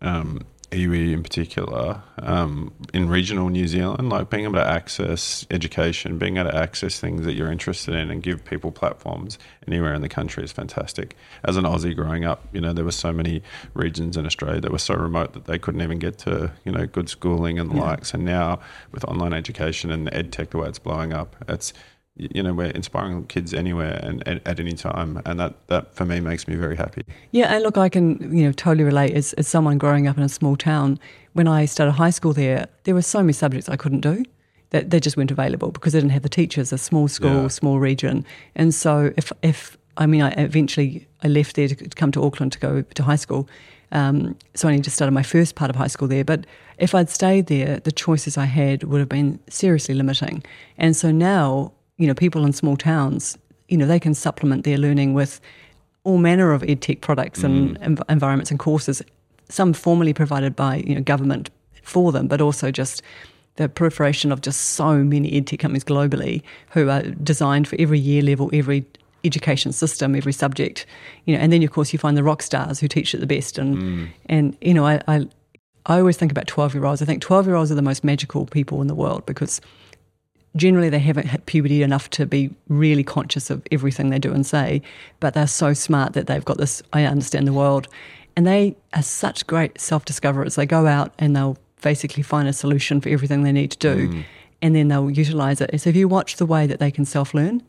um, 0.03 0.43
iwi 0.75 1.13
in 1.13 1.23
particular, 1.23 2.03
um, 2.19 2.73
in 2.93 3.09
regional 3.09 3.49
New 3.49 3.67
Zealand, 3.69 4.09
like 4.09 4.31
being 4.31 4.45
able 4.45 4.55
to 4.55 4.67
access 4.67 5.47
education, 5.51 6.19
being 6.19 6.37
able 6.37 6.51
to 6.51 6.57
access 6.57 6.99
things 7.01 7.25
that 7.25 7.35
you're 7.35 7.51
interested 7.53 7.95
in, 7.95 8.11
and 8.11 8.23
give 8.23 8.45
people 8.45 8.71
platforms 8.73 9.39
anywhere 9.67 9.95
in 9.95 10.03
the 10.03 10.09
country 10.09 10.43
is 10.45 10.53
fantastic. 10.53 11.17
As 11.45 11.57
an 11.57 11.65
Aussie 11.65 11.95
growing 11.95 12.25
up, 12.25 12.47
you 12.53 12.61
know 12.61 12.73
there 12.73 12.85
were 12.85 12.93
so 12.93 13.13
many 13.13 13.43
regions 13.75 14.17
in 14.17 14.27
Australia 14.27 14.61
that 14.61 14.73
were 14.73 14.79
so 14.79 14.95
remote 14.95 15.33
that 15.35 15.45
they 15.47 15.59
couldn't 15.59 15.81
even 15.83 15.99
get 15.99 16.19
to 16.19 16.53
you 16.65 16.73
know 16.73 16.87
good 16.87 17.09
schooling 17.09 17.59
and 17.59 17.71
the 17.71 17.77
Yeah. 17.77 17.83
likes. 17.91 18.13
And 18.15 18.25
now 18.25 18.61
with 18.93 19.05
online 19.05 19.33
education 19.33 19.91
and 19.91 20.09
ed 20.13 20.33
tech 20.33 20.51
the 20.51 20.59
way 20.59 20.69
it's 20.69 20.79
blowing 20.79 21.13
up, 21.13 21.37
it's 21.49 21.73
you 22.17 22.43
know 22.43 22.53
we're 22.55 22.67
inspiring 22.71 23.27
kids 23.27 23.53
anywhere 23.53 23.99
and 24.03 24.27
at, 24.29 24.47
at 24.47 24.61
any 24.61 24.73
time, 24.73 25.21
and 25.27 25.41
that 25.41 25.55
that 25.69 25.95
for 25.95 26.05
me 26.05 26.21
makes 26.21 26.47
me 26.47 26.55
very 26.55 26.77
happy. 26.77 27.03
Yeah, 27.33 27.55
and 27.55 27.63
look, 27.63 27.77
I 27.77 27.89
can 27.89 28.37
you 28.37 28.45
know 28.45 28.53
totally 28.53 28.85
relate. 28.85 29.15
As, 29.15 29.33
as 29.35 29.49
someone 29.49 29.79
growing 29.79 30.07
up 30.07 30.17
in 30.17 30.23
a 30.23 30.29
small 30.29 30.57
town, 30.57 30.99
when 31.33 31.49
I 31.49 31.65
started 31.67 31.93
high 31.93 32.11
school 32.11 32.33
there, 32.33 32.67
there 32.85 32.95
were 32.95 33.03
so 33.03 33.19
many 33.21 33.33
subjects 33.33 33.69
I 33.69 33.77
couldn't 33.77 34.01
do 34.01 34.25
that 34.71 34.91
they 34.91 35.01
just 35.01 35.17
weren't 35.17 35.31
available 35.31 35.71
because 35.71 35.93
they 35.93 36.01
didn't 36.01 36.13
have 36.13 36.23
the 36.23 36.29
teachers. 36.29 36.73
A 36.73 36.79
small 36.79 37.09
school, 37.09 37.43
Yeah. 37.43 37.49
small 37.49 37.79
region, 37.81 38.25
and 38.55 38.73
so 38.75 39.13
if 39.17 39.33
if 39.43 39.77
I 39.97 40.07
mean, 40.07 40.23
I 40.23 40.31
eventually 40.33 41.07
I 41.23 41.29
left 41.29 41.57
there 41.57 41.69
to, 41.69 41.75
come 41.75 42.11
to 42.13 42.23
Auckland 42.23 42.53
to 42.53 42.59
go 42.59 42.83
to 42.83 43.03
high 43.03 43.17
school. 43.17 43.49
Um, 43.93 44.35
so 44.55 44.67
I 44.67 44.73
only 44.73 44.83
just 44.83 44.97
started 44.97 45.13
my 45.13 45.23
first 45.23 45.55
part 45.55 45.71
of 45.71 45.77
high 45.77 45.87
school 45.87 46.09
there. 46.09 46.25
But 46.25 46.47
if 46.79 46.97
I'd 46.97 47.09
stayed 47.09 47.47
there, 47.47 47.79
the 47.79 47.93
choices 47.93 48.37
I 48.37 48.47
had 48.47 48.83
would 48.83 48.99
have 48.99 49.09
been 49.09 49.39
seriously 49.49 49.95
limiting. 49.95 50.43
And 50.79 50.97
so 50.97 51.13
now, 51.13 51.71
you 51.97 52.07
know, 52.07 52.15
people 52.15 52.45
in 52.45 52.53
small 52.53 52.77
towns, 52.77 53.39
you 53.69 53.77
know, 53.77 53.87
they 53.87 54.01
can 54.01 54.15
supplement 54.15 54.65
their 54.65 54.79
learning 54.79 55.15
with 55.15 55.41
all 56.05 56.19
manner 56.19 56.53
of 56.53 56.63
ed 56.65 56.83
tech 56.83 57.01
products 57.01 57.43
and 57.43 57.79
mm. 57.79 57.97
env- 57.97 58.11
environments 58.11 58.51
and 58.51 58.61
courses, 58.61 59.03
some 59.49 59.73
formally 59.73 60.13
provided 60.13 60.55
by 60.55 60.77
you 60.87 60.95
know 60.95 61.01
government 61.01 61.51
for 61.83 62.13
them, 62.13 62.27
but 62.27 62.41
also 62.41 62.71
just 62.71 63.03
the 63.57 63.69
proliferation 63.69 64.33
of 64.33 64.41
just 64.41 64.61
so 64.61 65.03
many 65.03 65.33
ed 65.33 65.47
tech 65.47 65.61
companies 65.61 65.85
globally 65.85 66.43
who 66.71 66.89
are 66.89 67.03
designed 67.03 67.67
for 67.67 67.77
every 67.79 67.99
year 67.99 68.23
level, 68.23 68.51
every 68.53 68.85
education 69.25 69.73
system, 69.73 70.15
every 70.15 70.33
subject, 70.33 70.85
you 71.25 71.35
know, 71.35 71.41
and 71.41 71.53
then 71.53 71.63
of 71.63 71.71
course 71.71 71.93
you 71.93 71.99
find 71.99 72.17
the 72.17 72.23
rock 72.23 72.43
stars 72.43 72.81
who 72.81 72.89
teach 72.89 73.15
it 73.15 73.19
the 73.19 73.27
best, 73.27 73.59
and 73.59 73.77
mm. 73.77 74.09
and 74.27 74.57
you 74.61 74.75
know 74.75 74.87
I. 74.87 75.01
I 75.09 75.27
I 75.87 75.99
always 75.99 76.17
think 76.17 76.33
about 76.33 76.47
12 76.47 76.73
year 76.73 76.87
olds. 76.87 77.03
I 77.03 77.05
think 77.05 77.21
12 77.21 77.47
year 77.47 77.57
olds 77.57 77.71
are 77.71 77.75
the 77.75 77.83
most 77.83 78.05
magical 78.05 78.47
people 78.47 78.81
in 78.81 78.87
the 78.87 78.95
world 78.95 79.27
because 79.27 79.61
generally 80.57 80.89
they 80.89 80.99
haven't 80.99 81.29
hit 81.29 81.47
puberty 81.47 81.83
enough 81.83 82.11
to 82.11 82.27
be 82.27 82.51
really 82.69 83.03
conscious 83.03 83.51
of 83.51 83.63
everything 83.73 84.11
they 84.11 84.19
do 84.19 84.33
and 84.33 84.47
say, 84.47 84.83
but 85.21 85.35
they're 85.35 85.47
so 85.47 85.73
smart 85.73 86.13
that 86.13 86.27
they've 86.27 86.45
got 86.45 86.59
this 86.59 86.83
I 86.93 87.05
understand 87.05 87.47
the 87.47 87.53
world. 87.53 87.89
And 88.37 88.47
they 88.47 88.77
are 88.93 89.03
such 89.03 89.47
great 89.47 89.81
self 89.81 90.05
discoverers. 90.05 90.57
They 90.57 90.67
go 90.67 90.87
out 90.87 91.13
and 91.19 91.37
they'll 91.37 91.57
basically 91.83 92.23
find 92.23 92.49
a 92.49 92.53
solution 92.53 93.01
for 93.01 93.09
everything 93.11 93.43
they 93.43 93.53
need 93.53 93.71
to 93.73 93.79
do 93.79 94.09
mm. 94.09 94.25
and 94.63 94.75
then 94.75 94.89
they'll 94.89 95.11
utilize 95.11 95.61
it. 95.61 95.79
So 95.81 95.91
if 95.91 95.97
you 95.97 96.09
watch 96.09 96.37
the 96.37 96.47
way 96.47 96.67
that 96.67 96.79
they 96.79 96.91
can 96.91 97.05
self 97.05 97.35
learn, 97.35 97.63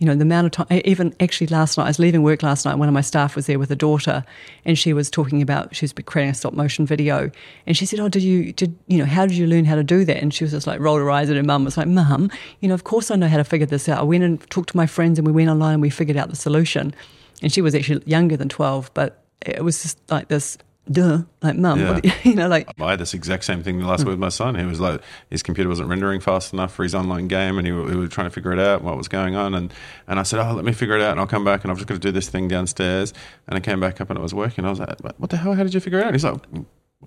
you 0.00 0.06
know, 0.06 0.14
the 0.14 0.22
amount 0.22 0.46
of 0.46 0.52
time, 0.52 0.80
even 0.86 1.14
actually 1.20 1.46
last 1.48 1.76
night, 1.76 1.84
I 1.84 1.88
was 1.88 1.98
leaving 1.98 2.22
work 2.22 2.42
last 2.42 2.64
night, 2.64 2.76
one 2.76 2.88
of 2.88 2.94
my 2.94 3.02
staff 3.02 3.36
was 3.36 3.44
there 3.44 3.58
with 3.58 3.70
a 3.70 3.76
daughter 3.76 4.24
and 4.64 4.78
she 4.78 4.94
was 4.94 5.10
talking 5.10 5.42
about, 5.42 5.76
she 5.76 5.84
was 5.84 5.92
creating 5.92 6.30
a 6.30 6.34
stop 6.34 6.54
motion 6.54 6.86
video. 6.86 7.30
And 7.66 7.76
she 7.76 7.84
said, 7.84 8.00
Oh, 8.00 8.08
did 8.08 8.22
you, 8.22 8.54
did, 8.54 8.78
you 8.86 8.96
know, 8.96 9.04
how 9.04 9.26
did 9.26 9.36
you 9.36 9.46
learn 9.46 9.66
how 9.66 9.74
to 9.74 9.84
do 9.84 10.06
that? 10.06 10.16
And 10.16 10.32
she 10.32 10.42
was 10.42 10.52
just 10.52 10.66
like, 10.66 10.80
rolled 10.80 11.00
her 11.00 11.10
eyes 11.10 11.28
at 11.28 11.36
her 11.36 11.42
mum, 11.42 11.66
was 11.66 11.76
like, 11.76 11.86
Mum, 11.86 12.30
you 12.60 12.68
know, 12.68 12.74
of 12.74 12.84
course 12.84 13.10
I 13.10 13.16
know 13.16 13.28
how 13.28 13.36
to 13.36 13.44
figure 13.44 13.66
this 13.66 13.90
out. 13.90 14.00
I 14.00 14.02
went 14.04 14.24
and 14.24 14.40
talked 14.48 14.70
to 14.70 14.76
my 14.76 14.86
friends 14.86 15.18
and 15.18 15.26
we 15.26 15.34
went 15.34 15.50
online 15.50 15.74
and 15.74 15.82
we 15.82 15.90
figured 15.90 16.16
out 16.16 16.30
the 16.30 16.36
solution. 16.36 16.94
And 17.42 17.52
she 17.52 17.60
was 17.60 17.74
actually 17.74 18.02
younger 18.06 18.38
than 18.38 18.48
12, 18.48 18.92
but 18.94 19.22
it 19.42 19.62
was 19.62 19.82
just 19.82 19.98
like 20.10 20.28
this, 20.28 20.56
duh, 20.90 21.22
like, 21.42 21.56
Mum, 21.56 21.78
do 21.78 22.00
you, 22.08 22.12
you 22.30 22.34
know, 22.36 22.48
like, 22.48 22.68
I 22.80 22.90
had 22.90 23.00
this 23.00 23.14
exact 23.14 23.44
same 23.44 23.62
thing 23.62 23.78
the 23.78 23.86
last 23.86 24.00
week 24.00 24.08
with 24.10 24.18
my 24.18 24.28
son. 24.28 24.54
He 24.54 24.64
was 24.64 24.80
like, 24.80 25.00
his 25.30 25.42
computer 25.42 25.68
wasn't 25.68 25.88
rendering 25.88 26.20
fast 26.20 26.52
enough 26.52 26.72
for 26.74 26.82
his 26.82 26.94
online 26.94 27.28
game, 27.28 27.58
and 27.58 27.66
he, 27.66 27.72
he 27.72 27.96
was 27.96 28.10
trying 28.10 28.26
to 28.26 28.30
figure 28.30 28.52
it 28.52 28.58
out 28.58 28.82
what 28.82 28.96
was 28.96 29.08
going 29.08 29.34
on. 29.36 29.54
And, 29.54 29.72
and 30.08 30.18
I 30.20 30.22
said, 30.22 30.40
"Oh, 30.40 30.52
let 30.54 30.64
me 30.64 30.72
figure 30.72 30.96
it 30.96 31.02
out, 31.02 31.12
and 31.12 31.20
I'll 31.20 31.26
come 31.26 31.44
back, 31.44 31.62
and 31.64 31.70
I've 31.70 31.76
just 31.78 31.88
got 31.88 31.94
to 31.94 32.00
do 32.00 32.12
this 32.12 32.28
thing 32.28 32.48
downstairs." 32.48 33.12
And 33.46 33.56
I 33.56 33.60
came 33.60 33.80
back 33.80 34.00
up, 34.00 34.10
and 34.10 34.18
it 34.18 34.22
was 34.22 34.34
working. 34.34 34.64
I 34.64 34.70
was 34.70 34.78
like, 34.80 35.00
"What 35.18 35.30
the 35.30 35.36
hell? 35.36 35.54
How 35.54 35.62
did 35.62 35.74
you 35.74 35.80
figure 35.80 35.98
it 36.00 36.04
out?" 36.06 36.12
He's 36.14 36.24
like, 36.24 36.40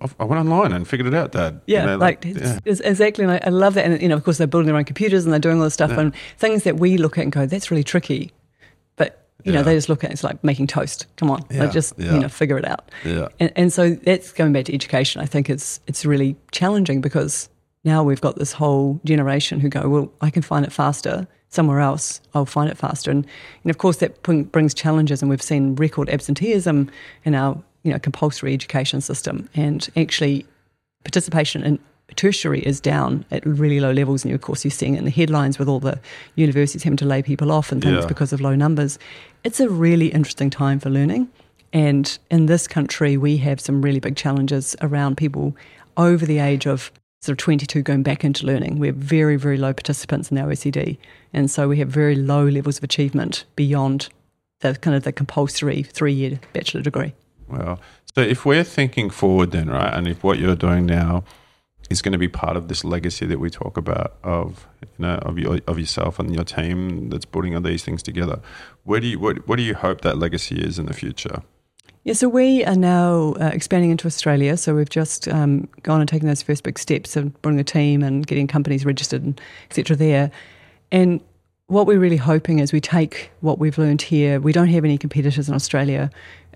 "I- 0.00 0.08
"I 0.20 0.24
went 0.24 0.40
online 0.40 0.72
and 0.72 0.86
figured 0.88 1.06
it 1.08 1.14
out, 1.14 1.32
Dad." 1.32 1.60
You 1.66 1.74
Yeah, 1.74 1.84
know, 1.86 1.96
like, 1.96 2.24
yeah. 2.24 2.32
it's, 2.36 2.60
it's 2.64 2.80
exactly. 2.80 3.24
And 3.24 3.32
I, 3.32 3.40
I 3.44 3.48
love 3.50 3.74
that. 3.74 3.84
And 3.84 4.00
you 4.00 4.08
know, 4.08 4.16
of 4.16 4.24
course, 4.24 4.38
they're 4.38 4.46
building 4.46 4.66
their 4.68 4.76
own 4.76 4.84
computers 4.84 5.24
and 5.24 5.32
they're 5.32 5.40
doing 5.40 5.58
all 5.58 5.64
this 5.64 5.74
stuff 5.74 5.90
Yeah. 5.90 6.00
and 6.00 6.14
things 6.38 6.62
that 6.64 6.76
we 6.78 6.96
look 6.96 7.18
at 7.18 7.22
and 7.24 7.32
go, 7.32 7.44
"That's 7.46 7.70
really 7.70 7.84
tricky," 7.84 8.32
you 9.44 9.52
Yeah. 9.52 9.58
know, 9.58 9.64
they 9.64 9.74
just 9.74 9.88
look 9.88 10.02
at 10.04 10.10
it, 10.10 10.14
it's 10.14 10.24
like 10.24 10.42
making 10.42 10.66
toast. 10.66 11.06
Come 11.16 11.30
on, 11.30 11.44
Yeah, 11.50 11.60
like 11.64 11.72
just 11.72 11.94
yeah. 11.98 12.14
you 12.14 12.20
know, 12.20 12.28
figure 12.28 12.58
it 12.58 12.64
out. 12.66 12.90
Yeah. 13.04 13.28
And, 13.38 13.52
and 13.56 13.72
so 13.72 13.90
that's 13.90 14.32
going 14.32 14.52
back 14.52 14.64
to 14.66 14.74
education. 14.74 15.20
I 15.22 15.26
think 15.26 15.48
it's 15.50 15.80
it's 15.86 16.04
really 16.04 16.36
challenging 16.50 17.00
because 17.00 17.48
now 17.84 18.02
we've 18.02 18.20
got 18.20 18.36
this 18.36 18.52
whole 18.52 19.00
generation 19.04 19.60
who 19.60 19.68
go, 19.68 19.88
"Well, 19.88 20.12
I 20.20 20.30
can 20.30 20.42
find 20.42 20.64
it 20.64 20.72
faster, 20.72 21.26
somewhere 21.50 21.80
else, 21.80 22.20
I'll 22.34 22.46
find 22.46 22.68
it 22.70 22.76
faster. 22.78 23.10
And, 23.10 23.26
and 23.62 23.70
of 23.70 23.78
course, 23.78 23.98
that 23.98 24.22
brings 24.22 24.74
challenges, 24.74 25.20
and 25.22 25.28
we've 25.30 25.42
seen 25.42 25.74
record 25.76 26.08
absenteeism 26.08 26.90
in 27.24 27.34
our 27.34 27.62
you 27.82 27.92
know 27.92 27.98
compulsory 27.98 28.54
education 28.54 29.00
system, 29.02 29.48
and 29.54 29.88
actually 29.96 30.46
participation 31.04 31.62
in 31.62 31.78
tertiary 32.14 32.60
is 32.60 32.80
down 32.80 33.24
at 33.30 33.44
really 33.46 33.80
low 33.80 33.92
levels. 33.92 34.24
And 34.24 34.34
of 34.34 34.40
course, 34.40 34.64
you're 34.64 34.70
seeing 34.70 34.94
it 34.94 34.98
in 34.98 35.04
the 35.04 35.10
headlines 35.10 35.58
with 35.58 35.68
all 35.68 35.80
the 35.80 35.98
universities 36.36 36.82
having 36.82 36.96
to 36.98 37.06
lay 37.06 37.22
people 37.22 37.50
off 37.50 37.72
and 37.72 37.82
things 37.82 38.02
yeah. 38.02 38.06
because 38.06 38.32
of 38.32 38.40
low 38.40 38.54
numbers. 38.54 38.98
It's 39.42 39.60
a 39.60 39.68
really 39.68 40.08
interesting 40.08 40.50
time 40.50 40.78
for 40.78 40.90
learning. 40.90 41.28
And 41.72 42.16
in 42.30 42.46
this 42.46 42.68
country, 42.68 43.16
we 43.16 43.36
have 43.38 43.60
some 43.60 43.82
really 43.82 44.00
big 44.00 44.16
challenges 44.16 44.76
around 44.80 45.16
people 45.16 45.56
over 45.96 46.24
the 46.24 46.38
age 46.38 46.66
of 46.66 46.92
sort 47.20 47.32
of 47.32 47.38
22 47.38 47.82
going 47.82 48.02
back 48.02 48.22
into 48.22 48.46
learning. 48.46 48.78
We're 48.78 48.92
very, 48.92 49.36
very 49.36 49.56
low 49.56 49.72
participants 49.72 50.30
in 50.30 50.38
our 50.38 50.48
OECD. 50.48 50.98
And 51.32 51.50
so 51.50 51.68
we 51.68 51.78
have 51.78 51.88
very 51.88 52.14
low 52.14 52.46
levels 52.46 52.78
of 52.78 52.84
achievement 52.84 53.44
beyond 53.56 54.08
the 54.60 54.74
kind 54.76 54.96
of 54.96 55.02
the 55.02 55.12
compulsory 55.12 55.82
three 55.82 56.12
year 56.12 56.38
bachelor 56.52 56.82
degree. 56.82 57.14
Well, 57.48 57.80
so 58.14 58.20
if 58.20 58.44
we're 58.44 58.64
thinking 58.64 59.10
forward 59.10 59.50
then, 59.50 59.68
right, 59.68 59.92
and 59.92 60.06
if 60.06 60.22
what 60.22 60.38
you're 60.38 60.54
doing 60.54 60.86
now 60.86 61.24
is 61.90 62.02
going 62.02 62.12
to 62.12 62.18
be 62.18 62.28
part 62.28 62.56
of 62.56 62.68
this 62.68 62.84
legacy 62.84 63.26
that 63.26 63.38
we 63.38 63.50
talk 63.50 63.76
about 63.76 64.16
of 64.22 64.66
you 64.82 64.88
know 64.98 65.14
of 65.22 65.38
your 65.38 65.60
of 65.66 65.78
yourself 65.78 66.18
and 66.18 66.34
your 66.34 66.44
team 66.44 67.10
that's 67.10 67.24
putting 67.24 67.54
all 67.54 67.60
these 67.60 67.84
things 67.84 68.02
together, 68.02 68.40
where 68.84 69.00
do 69.00 69.06
you 69.06 69.18
what, 69.18 69.46
what 69.48 69.56
do 69.56 69.62
you 69.62 69.74
hope 69.74 70.00
that 70.02 70.18
legacy 70.18 70.56
is 70.56 70.78
in 70.78 70.86
the 70.86 70.94
future? 70.94 71.42
Yeah, 72.04 72.12
so 72.12 72.28
we 72.28 72.62
are 72.66 72.76
now 72.76 73.32
uh, 73.40 73.50
expanding 73.54 73.90
into 73.90 74.06
Australia. 74.06 74.58
So 74.58 74.74
we've 74.74 74.90
just 74.90 75.26
um, 75.26 75.68
gone 75.82 76.00
and 76.00 76.08
taken 76.08 76.28
those 76.28 76.42
first 76.42 76.62
big 76.62 76.78
steps 76.78 77.16
of 77.16 77.40
bringing 77.40 77.60
a 77.60 77.64
team 77.64 78.02
and 78.02 78.26
getting 78.26 78.46
companies 78.46 78.84
registered 78.84 79.22
and 79.22 79.40
etc. 79.70 79.96
there. 79.96 80.30
And 80.92 81.22
what 81.68 81.86
we're 81.86 81.98
really 81.98 82.18
hoping 82.18 82.58
is 82.58 82.74
we 82.74 82.80
take 82.80 83.30
what 83.40 83.58
we've 83.58 83.78
learned 83.78 84.02
here. 84.02 84.38
We 84.38 84.52
don't 84.52 84.68
have 84.68 84.84
any 84.84 84.98
competitors 84.98 85.48
in 85.48 85.54
Australia, 85.54 86.10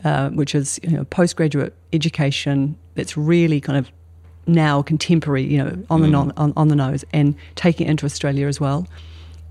uh, 0.05 0.29
which 0.31 0.55
is 0.55 0.79
you 0.83 0.91
know 0.91 1.05
postgraduate 1.05 1.75
education 1.95 2.77
that's 2.95 3.17
really 3.17 3.59
kind 3.59 3.79
of 3.79 3.91
now 4.49 4.83
contemporary, 4.83 5.45
you 5.45 5.59
know, 5.59 5.85
on 5.91 6.03
the 6.03 6.09
mm. 6.09 6.13
non, 6.13 6.33
on, 6.37 6.53
on 6.57 6.69
the 6.69 6.77
nose, 6.77 7.05
and 7.13 7.35
taking 7.55 7.87
it 7.87 7.91
into 7.91 8.07
Australia 8.07 8.47
as 8.47 8.61
well. 8.61 8.87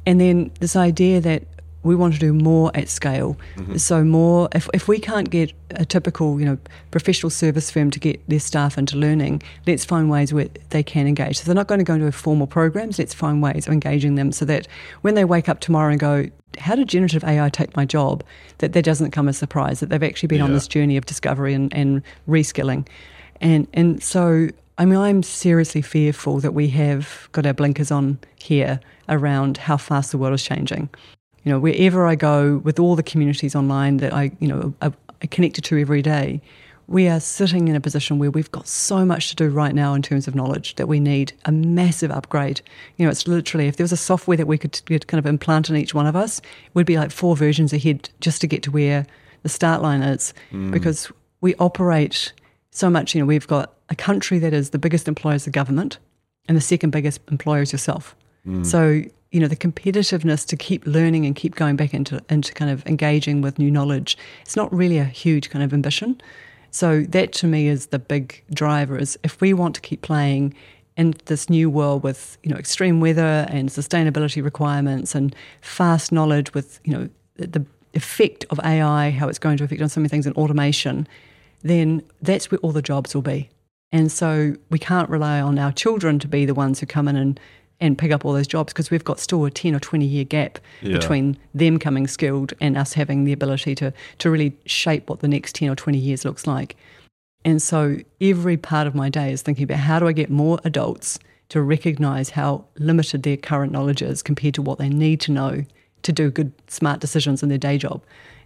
And 0.06 0.20
then 0.20 0.52
this 0.60 0.76
idea 0.76 1.22
that 1.22 1.44
we 1.84 1.96
want 1.96 2.14
to 2.14 2.20
do 2.20 2.34
more 2.34 2.72
at 2.76 2.90
scale. 2.90 3.38
Mm-hmm. 3.56 3.78
So 3.78 4.04
more, 4.04 4.50
if, 4.54 4.68
if 4.74 4.88
we 4.88 5.00
can't 5.00 5.30
get 5.30 5.54
a 5.72 5.86
typical, 5.86 6.40
you 6.40 6.46
know, 6.46 6.58
professional 6.92 7.30
service 7.30 7.72
firm 7.72 7.92
to 7.92 8.00
get 8.00 8.22
their 8.28 8.40
staff 8.40 8.78
into 8.78 8.98
learning, 8.98 9.42
let's 9.66 9.86
find 9.86 10.10
ways 10.10 10.34
where 10.34 10.50
they 10.72 10.84
can 10.84 11.08
engage. 11.08 11.40
So 11.40 11.46
they're 11.46 11.56
not 11.56 11.68
going 11.68 11.80
to 11.80 11.86
go 11.86 11.94
into 11.94 12.12
formal 12.12 12.48
programs. 12.48 13.00
Let's 13.00 13.14
find 13.14 13.42
ways 13.42 13.68
of 13.68 13.74
engaging 13.74 14.16
them 14.16 14.32
so 14.32 14.44
that 14.46 14.68
when 15.02 15.16
they 15.16 15.24
wake 15.24 15.48
up 15.48 15.62
tomorrow 15.62 15.92
and 15.92 16.00
go, 16.00 16.30
how 16.58 16.76
did 16.76 16.90
generative 16.90 17.24
AI 17.24 17.50
take 17.50 17.76
my 17.76 17.86
job? 17.86 18.24
That 18.58 18.74
that 18.74 18.84
doesn't 18.84 19.12
come 19.12 19.30
as 19.30 19.36
a 19.38 19.40
surprise. 19.40 19.80
That 19.80 19.90
they've 19.90 20.04
actually 20.04 20.28
been 20.28 20.40
yeah. 20.40 20.46
on 20.46 20.54
this 20.54 20.68
journey 20.68 20.98
of 20.98 21.06
discovery 21.06 21.54
and, 21.54 21.74
and 21.74 22.02
reskilling, 22.28 22.88
and 23.40 23.68
and 23.74 24.02
so 24.02 24.50
I 24.78 24.86
mean, 24.86 25.00
I'm 25.00 25.24
seriously 25.24 25.82
fearful 25.82 26.40
that 26.40 26.54
we 26.54 26.68
have 26.70 27.30
got 27.32 27.46
our 27.46 27.54
blinkers 27.54 27.92
on 27.92 28.20
here 28.36 28.80
around 29.10 29.58
how 29.58 29.78
fast 29.78 30.12
the 30.12 30.18
world 30.18 30.36
is 30.36 30.44
changing 30.44 30.90
you 31.48 31.54
know, 31.54 31.60
wherever 31.60 32.06
I 32.06 32.16
go 32.16 32.58
with 32.58 32.78
all 32.78 32.98
the 32.98 33.04
communities 33.04 33.56
online 33.56 33.98
that 33.98 34.14
I, 34.14 34.32
you 34.42 34.50
know, 34.50 34.74
are, 34.82 34.92
connected 35.32 35.64
to 35.64 35.80
every 35.80 36.02
day, 36.02 36.42
we 36.88 37.08
are 37.08 37.22
sitting 37.22 37.70
in 37.70 37.76
a 37.76 37.80
position 37.80 38.20
where 38.20 38.30
we've 38.30 38.52
got 38.52 38.68
so 38.68 39.06
much 39.06 39.30
to 39.30 39.36
do 39.36 39.48
right 39.48 39.74
now 39.74 39.94
in 39.94 40.02
terms 40.02 40.28
of 40.28 40.36
knowledge 40.36 40.76
that 40.76 40.90
we 40.90 41.00
need 41.00 41.32
a 41.46 41.54
massive 41.54 42.12
upgrade. 42.12 42.60
You 42.98 43.06
know, 43.06 43.12
it's 43.12 43.30
literally 43.30 43.68
if 43.68 43.78
there 43.78 43.86
was 43.86 43.94
a 43.94 43.98
software 43.98 44.36
that 44.36 44.46
we 44.46 44.58
could 44.58 44.86
kind 45.08 45.20
of 45.20 45.26
implant 45.26 45.70
in 45.70 45.78
each 45.78 45.94
one 45.94 46.06
of 46.06 46.18
us, 46.18 46.42
we'd 46.74 46.86
be 46.86 46.98
like 46.98 47.12
four 47.12 47.38
versions 47.38 47.72
ahead 47.72 48.10
just 48.20 48.42
to 48.42 48.48
get 48.48 48.62
to 48.64 48.72
where 48.72 49.06
the 49.44 49.50
start 49.50 49.82
line 49.82 50.02
is 50.02 50.34
mm. 50.52 50.70
because 50.70 51.10
we 51.40 51.56
operate 51.56 52.34
so 52.72 52.90
much. 52.90 53.16
You 53.16 53.22
know, 53.22 53.26
we've 53.26 53.48
got 53.48 53.74
a 53.90 53.96
country 53.96 54.40
that 54.40 54.54
is 54.54 54.72
the 54.72 54.80
biggest 54.80 55.08
employer 55.08 55.36
is 55.36 55.46
the 55.46 55.52
government, 55.52 56.00
and 56.48 56.56
the 56.56 56.62
second 56.62 56.92
biggest 56.92 57.22
employer 57.32 57.62
is 57.62 57.72
yourself. 57.72 58.16
Mm. 58.46 58.66
So 58.66 59.04
you 59.32 59.40
know 59.40 59.48
the 59.48 59.56
competitiveness 59.56 60.46
to 60.48 60.56
keep 60.56 60.86
learning 60.86 61.26
and 61.26 61.36
keep 61.36 61.56
going 61.56 61.76
back 61.76 61.94
into 61.94 62.22
into 62.30 62.54
kind 62.54 62.72
of 62.72 62.86
engaging 62.86 63.42
with 63.42 63.60
new 63.60 63.70
knowledge 63.70 64.18
it's 64.42 64.56
not 64.56 64.72
really 64.74 64.98
a 64.98 65.06
huge 65.06 65.50
kind 65.50 65.64
of 65.64 65.74
ambition 65.74 66.20
so 66.72 67.02
that 67.02 67.34
to 67.34 67.48
me 67.48 67.68
is 67.68 67.88
the 67.88 68.00
big 68.00 68.44
driver 68.54 68.98
is 68.98 69.18
if 69.24 69.40
we 69.42 69.54
want 69.54 69.76
to 69.76 69.82
keep 69.82 70.02
playing 70.02 70.54
in 70.96 71.14
this 71.26 71.50
new 71.50 71.70
world 71.70 72.04
with 72.04 72.38
you 72.44 72.52
know 72.52 72.58
extreme 72.58 73.00
weather 73.00 73.46
and 73.50 73.70
sustainability 73.70 74.44
requirements 74.44 75.14
and 75.14 75.36
fast 75.62 76.12
knowledge 76.12 76.54
with 76.54 76.80
you 76.84 76.94
know 76.94 77.10
the 77.36 77.66
effect 77.94 78.46
of 78.50 78.60
AI 78.64 79.12
how 79.12 79.28
it's 79.28 79.40
going 79.40 79.58
to 79.58 79.64
affect 79.64 79.82
on 79.82 79.90
so 79.90 80.00
many 80.00 80.10
things 80.10 80.26
and 80.26 80.36
automation 80.36 81.08
then 81.64 82.02
that's 82.22 82.52
where 82.52 82.60
all 82.60 82.72
the 82.72 82.82
jobs 82.82 83.14
will 83.14 83.22
be 83.22 83.50
and 83.92 84.12
so 84.12 84.56
we 84.70 84.80
can't 84.80 85.10
rely 85.10 85.40
on 85.40 85.58
our 85.58 85.72
children 85.72 86.20
to 86.20 86.28
be 86.28 86.46
the 86.46 86.54
ones 86.54 86.80
who 86.80 86.86
come 86.86 87.08
in 87.08 87.16
and 87.16 87.40
and 87.80 87.98
pick 87.98 88.12
up 88.12 88.26
all 88.26 88.34
those 88.34 88.48
jobs 88.48 88.74
because 88.74 88.90
we've 88.90 89.04
got 89.04 89.20
still 89.20 89.46
a 89.46 89.52
10 89.52 89.76
or 89.76 89.80
20 89.80 90.06
year 90.06 90.24
gap 90.24 90.60
yeah. 90.82 90.98
between 90.98 91.38
them 91.54 91.78
coming 91.78 92.08
skilled 92.08 92.54
and 92.60 92.78
us 92.78 92.94
having 92.94 93.24
the 93.24 93.32
ability 93.32 93.76
to, 93.76 93.94
to 94.18 94.32
really 94.32 94.52
shape 94.66 95.10
what 95.10 95.20
the 95.20 95.28
next 95.28 95.56
10 95.56 95.70
or 95.70 95.76
20 95.76 95.98
years 95.98 96.26
looks 96.26 96.48
like. 96.48 96.76
And 97.46 97.62
so 97.62 97.98
every 98.20 98.58
part 98.58 98.88
of 98.88 98.96
my 98.96 99.10
day 99.10 99.32
is 99.32 99.42
thinking 99.42 99.64
about 99.64 99.78
how 99.78 100.00
do 100.00 100.08
I 100.08 100.12
get 100.12 100.30
more 100.30 100.60
adults 100.64 101.20
to 101.50 101.62
recognize 101.62 102.32
how 102.32 102.66
limited 102.78 103.24
their 103.24 103.38
current 103.38 103.72
knowledge 103.72 104.02
is 104.02 104.22
compared 104.22 104.56
to 104.56 104.62
what 104.62 104.80
they 104.80 104.90
need 104.90 105.22
to 105.22 105.32
know 105.32 105.64
to 106.04 106.12
do 106.12 106.30
good, 106.30 106.52
smart 106.68 107.00
decisions 107.00 107.44
in 107.44 107.50
their 107.50 107.58
day 107.58 107.78
job. 107.78 108.04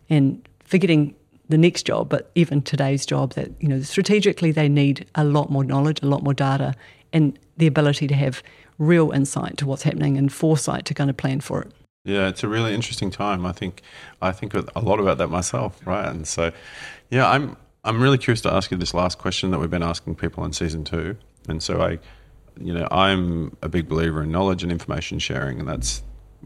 And 0.10 0.48
forgetting 0.64 1.16
the 1.52 1.58
next 1.58 1.84
job, 1.84 2.10
but 2.10 2.32
even 2.36 2.62
today's 2.62 3.06
job, 3.06 3.34
that, 3.34 3.52
you 3.60 3.68
know, 3.68 3.82
strategically 3.82 4.52
they 4.52 4.68
need 4.68 5.06
a 5.16 5.24
lot 5.24 5.50
more 5.52 5.64
knowledge, 5.64 6.02
a 6.02 6.08
lot 6.08 6.24
more 6.24 6.34
data, 6.34 6.74
and 7.14 7.38
the 7.58 7.68
ability 7.68 8.08
to 8.08 8.16
have 8.16 8.42
real 8.80 9.12
insight 9.12 9.58
to 9.58 9.68
what's 9.68 9.84
happening 9.84 10.18
and 10.18 10.34
foresight 10.34 10.86
to 10.86 10.94
kind 10.94 11.10
of 11.10 11.18
plan 11.18 11.40
for 11.40 11.62
it. 11.62 11.72
Yeah, 12.04 12.28
it's 12.28 12.44
a 12.44 12.48
really 12.48 12.74
interesting 12.74 13.12
time. 13.12 13.46
I 13.46 13.52
think 13.52 13.84
I 14.22 14.32
think 14.32 14.56
a 14.56 14.80
lot 14.80 15.00
about 15.00 15.20
that 15.20 15.28
myself, 15.28 15.80
right? 15.86 16.08
And 16.08 16.28
so, 16.28 16.52
yeah, 17.12 17.30
I'm 17.30 17.56
I'm 17.84 18.02
really 18.02 18.18
curious 18.18 18.42
to 18.42 18.52
ask 18.52 18.72
you 18.72 18.78
this 18.78 18.94
last 18.94 19.20
question 19.20 19.52
that 19.52 19.60
we've 19.60 19.70
been 19.70 19.84
asking 19.84 20.16
people 20.16 20.44
in 20.44 20.54
season 20.54 20.84
two. 20.84 21.18
And 21.48 21.62
so 21.62 21.82
I, 21.82 22.00
you 22.60 22.74
know, 22.74 22.88
I'm 22.90 23.56
a 23.62 23.70
big 23.70 23.88
believer 23.88 24.24
in 24.24 24.32
knowledge 24.32 24.64
and 24.64 24.72
information 24.72 25.20
sharing, 25.20 25.60
and 25.60 25.68
that's 25.68 26.02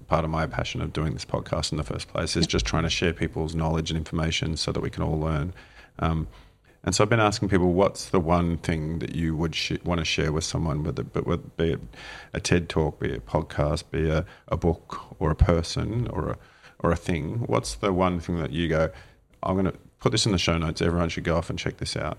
part 0.07 0.23
of 0.23 0.29
my 0.29 0.47
passion 0.47 0.81
of 0.81 0.93
doing 0.93 1.13
this 1.13 1.25
podcast 1.25 1.71
in 1.71 1.77
the 1.77 1.83
first 1.83 2.07
place 2.07 2.35
is 2.35 2.47
just 2.47 2.65
trying 2.65 2.83
to 2.83 2.89
share 2.89 3.13
people's 3.13 3.55
knowledge 3.55 3.91
and 3.91 3.97
information 3.97 4.57
so 4.57 4.71
that 4.71 4.81
we 4.81 4.89
can 4.89 5.03
all 5.03 5.19
learn. 5.19 5.53
Um, 5.99 6.27
and 6.83 6.93
so 6.93 7.03
I've 7.03 7.09
been 7.09 7.19
asking 7.19 7.49
people, 7.49 7.73
what's 7.73 8.09
the 8.09 8.19
one 8.19 8.57
thing 8.57 8.99
that 8.99 9.15
you 9.15 9.35
would 9.35 9.55
sh- 9.55 9.73
want 9.83 9.99
to 9.99 10.05
share 10.05 10.31
with 10.31 10.43
someone, 10.43 10.83
whether 10.83 11.03
but 11.03 11.25
with, 11.25 11.57
be 11.57 11.73
it 11.73 11.79
a 12.33 12.39
TED 12.39 12.69
talk, 12.69 12.99
be 12.99 13.11
it 13.11 13.17
a 13.17 13.21
podcast, 13.21 13.89
be 13.89 14.09
a, 14.09 14.25
a 14.47 14.57
book 14.57 15.01
or 15.19 15.31
a 15.31 15.35
person 15.35 16.07
or 16.09 16.29
a 16.29 16.37
or 16.79 16.91
a 16.91 16.95
thing. 16.95 17.39
What's 17.47 17.75
the 17.75 17.91
one 17.91 18.19
thing 18.19 18.37
that 18.39 18.51
you 18.51 18.67
go? 18.67 18.89
I'm 19.41 19.55
going 19.55 19.65
to 19.65 19.77
put 19.99 20.11
this 20.11 20.25
in 20.25 20.31
the 20.31 20.37
show 20.37 20.57
notes. 20.57 20.81
Everyone 20.81 21.09
should 21.09 21.23
go 21.23 21.35
off 21.37 21.49
and 21.49 21.57
check 21.57 21.77
this 21.77 21.95
out. 21.95 22.17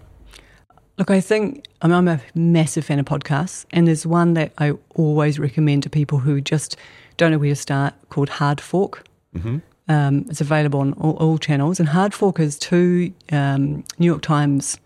Look, 0.98 1.10
I 1.10 1.20
think 1.20 1.66
I 1.82 1.88
mean, 1.88 1.94
I'm 1.94 2.08
a 2.08 2.20
massive 2.34 2.86
fan 2.86 2.98
of 2.98 3.04
podcasts, 3.04 3.66
and 3.70 3.86
there's 3.86 4.06
one 4.06 4.34
that 4.34 4.52
I 4.58 4.72
always 4.94 5.38
recommend 5.38 5.82
to 5.82 5.90
people 5.90 6.18
who 6.18 6.40
just 6.40 6.76
don't 7.18 7.30
know 7.30 7.38
where 7.38 7.50
to 7.50 7.56
start 7.56 7.94
called 8.08 8.28
Hard 8.30 8.60
Fork. 8.60 9.06
Mm-hmm. 9.34 9.58
Um, 9.88 10.26
it's 10.28 10.40
available 10.40 10.80
on 10.80 10.94
all, 10.94 11.12
all, 11.18 11.38
channels. 11.38 11.78
And 11.78 11.88
Hard 11.88 12.12
Fork 12.12 12.40
is 12.40 12.58
two 12.58 13.12
um, 13.30 13.84
New 13.98 14.06
York 14.06 14.22
Times 14.22 14.78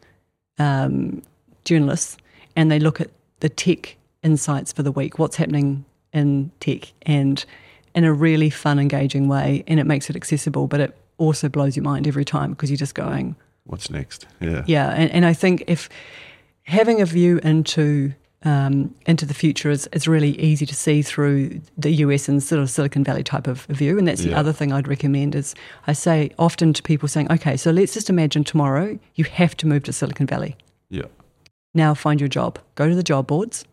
um, 0.58 1.22
journalists, 1.64 2.16
and 2.56 2.70
they 2.70 2.80
look 2.80 3.00
at 3.00 3.11
the 3.38 3.48
tech 3.48 3.96
insights 4.22 4.72
for 4.72 4.82
the 4.82 4.92
week, 4.92 5.18
what's 5.18 5.36
happening 5.36 5.84
in 6.12 6.50
tech, 6.61 6.92
and 7.02 7.44
in 7.94 8.04
a 8.04 8.12
really 8.12 8.50
fun, 8.50 8.78
engaging 8.78 9.28
way. 9.28 9.62
And 9.68 9.78
it 9.78 9.84
makes 9.84 10.11
it 10.11 10.16
accessible, 10.16 10.66
but 10.66 10.80
it 10.80 10.96
also 11.18 11.48
blows 11.48 11.76
your 11.76 11.84
mind 11.84 12.06
every 12.06 12.24
time 12.24 12.50
because 12.50 12.68
you're 12.68 12.76
just 12.76 12.94
going, 12.94 13.36
"What's 13.70 13.90
next?" 13.90 14.26
Yeah, 14.40 14.64
yeah. 14.66 14.90
And, 14.90 15.10
and 15.10 15.24
I 15.24 15.32
think 15.32 15.64
if 15.66 15.88
having 16.64 17.00
a 17.00 17.06
view 17.06 17.38
into 17.42 18.12
um, 18.42 18.94
into 19.06 19.26
the 19.26 19.34
future 19.34 19.70
is, 19.70 19.86
is 19.92 20.08
really 20.08 20.38
easy 20.40 20.64
to 20.66 20.74
see 20.74 21.02
through 21.02 21.60
the 21.76 21.90
US 22.04 22.28
and 22.28 22.42
sort 22.42 22.60
of 22.60 22.70
Silicon 22.70 23.04
Valley 23.04 23.22
type 23.22 23.46
of 23.46 23.66
view. 23.66 23.98
And 23.98 24.08
that's 24.08 24.22
yeah. 24.22 24.30
the 24.30 24.38
other 24.38 24.52
thing 24.52 24.72
I'd 24.72 24.88
recommend 24.88 25.34
is 25.34 25.54
I 25.86 25.92
say 25.92 26.30
often 26.38 26.72
to 26.72 26.82
people 26.82 27.08
saying, 27.08 27.30
okay, 27.30 27.56
so 27.56 27.70
let's 27.70 27.92
just 27.92 28.08
imagine 28.08 28.44
tomorrow 28.44 28.98
you 29.14 29.24
have 29.24 29.56
to 29.58 29.66
move 29.66 29.84
to 29.84 29.92
Silicon 29.92 30.26
Valley. 30.26 30.56
Yeah. 30.88 31.04
Now 31.74 31.94
find 31.94 32.20
your 32.20 32.28
job. 32.28 32.58
Go 32.76 32.88
to 32.88 32.94
the 32.94 33.02
job 33.02 33.26
boards, 33.26 33.64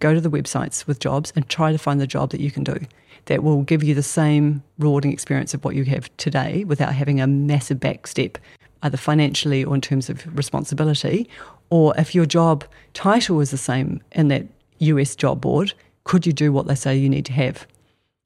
go 0.00 0.12
to 0.12 0.20
the 0.20 0.30
websites 0.30 0.86
with 0.86 1.00
jobs 1.00 1.32
and 1.34 1.48
try 1.48 1.72
to 1.72 1.78
find 1.78 2.00
the 2.00 2.06
job 2.06 2.30
that 2.30 2.40
you 2.40 2.50
can 2.50 2.62
do 2.62 2.78
that 3.26 3.42
will 3.42 3.62
give 3.62 3.82
you 3.82 3.94
the 3.94 4.02
same 4.02 4.62
rewarding 4.78 5.12
experience 5.12 5.54
of 5.54 5.64
what 5.64 5.74
you 5.74 5.84
have 5.84 6.14
today 6.16 6.64
without 6.64 6.94
having 6.94 7.20
a 7.20 7.26
massive 7.26 7.78
back 7.80 8.06
step, 8.06 8.38
either 8.82 8.96
financially 8.96 9.64
or 9.64 9.74
in 9.74 9.80
terms 9.80 10.08
of 10.10 10.26
responsibility, 10.36 11.28
or 11.70 11.94
if 11.98 12.14
your 12.14 12.26
job 12.26 12.64
title 12.94 13.40
is 13.40 13.50
the 13.50 13.58
same 13.58 14.00
in 14.12 14.28
that 14.28 14.46
US 14.78 15.14
job 15.14 15.40
board, 15.40 15.72
could 16.04 16.26
you 16.26 16.32
do 16.32 16.52
what 16.52 16.66
they 16.66 16.74
say 16.74 16.96
you 16.96 17.08
need 17.08 17.26
to 17.26 17.32
have? 17.32 17.66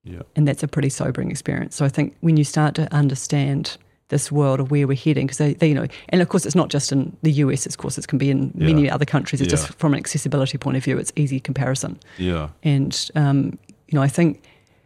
Yeah. 0.05 0.23
And 0.37 0.47
that's 0.47 0.63
a 0.63 0.69
pretty 0.69 0.91
sobering 0.91 1.31
experience. 1.31 1.75
So 1.77 1.85
I 1.85 1.89
think 1.89 2.15
when 2.21 2.37
you 2.37 2.45
start 2.45 2.75
to 2.77 2.93
understand 2.95 3.77
this 4.09 4.31
world 4.31 4.61
of 4.61 4.71
where 4.71 4.87
we're 4.87 4.97
heading, 4.97 5.27
because 5.27 5.39
they, 5.39 5.55
they, 5.55 5.69
you 5.69 5.75
know, 5.75 5.87
and 6.11 6.21
of 6.21 6.29
course 6.29 6.45
it's 6.47 6.55
not 6.55 6.69
just 6.69 6.93
in 6.93 7.17
the 7.23 7.33
US, 7.33 7.67
of 7.67 7.79
course 7.79 7.97
it 7.99 8.07
can 8.07 8.19
be 8.19 8.31
in 8.31 8.53
many 8.55 8.89
other 8.89 9.07
countries. 9.07 9.41
It's 9.41 9.51
Yeah. 9.53 9.57
just 9.67 9.75
from 9.79 9.95
an 9.95 9.99
accessibility 9.99 10.59
point 10.59 10.77
of 10.77 10.85
view, 10.85 10.99
it's 10.99 11.13
easy 11.17 11.41
comparison. 11.41 11.99
Yeah. 12.19 12.49
And 12.63 13.11
um, 13.15 13.59
you 13.89 13.97
know, 13.97 14.03
I 14.03 14.09
think 14.09 14.43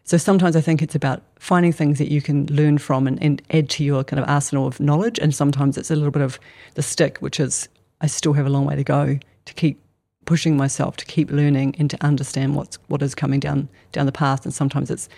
so. 0.09 0.17
Sometimes 0.17 0.57
I 0.57 0.61
think 0.61 0.83
it's 0.83 0.95
about 0.95 1.23
finding 1.39 1.73
things 1.73 1.99
that 1.99 2.11
you 2.11 2.21
can 2.21 2.47
learn 2.47 2.79
from 2.79 3.07
and, 3.07 3.23
and 3.23 3.43
add 3.51 3.69
to 3.71 3.85
your 3.85 4.05
kind 4.05 4.21
of 4.21 4.29
arsenal 4.29 4.67
of 4.67 4.81
knowledge. 4.81 5.19
And 5.19 5.35
sometimes 5.35 5.79
it's 5.79 5.91
a 5.91 5.97
little 5.97 6.11
bit 6.11 6.23
of 6.23 6.39
the 6.75 6.83
stick, 6.83 7.19
which 7.19 7.39
is 7.39 7.69
I 8.01 8.07
still 8.07 8.33
have 8.33 8.47
a 8.47 8.51
long 8.51 8.65
way 8.65 8.77
to 8.77 8.85
go 8.85 9.19
to 9.45 9.55
keep 9.55 9.81
pushing 10.25 10.59
myself 10.59 10.95
to 10.99 11.07
keep 11.07 11.31
learning 11.31 11.75
and 11.79 11.89
to 11.89 12.05
understand 12.05 12.55
what's 12.55 12.77
what 12.89 13.01
is 13.01 13.15
coming 13.15 13.41
down 13.41 13.69
down 13.93 14.07
the 14.07 14.13
path. 14.13 14.45
And 14.45 14.53
sometimes 14.53 14.91
it's 14.91 15.09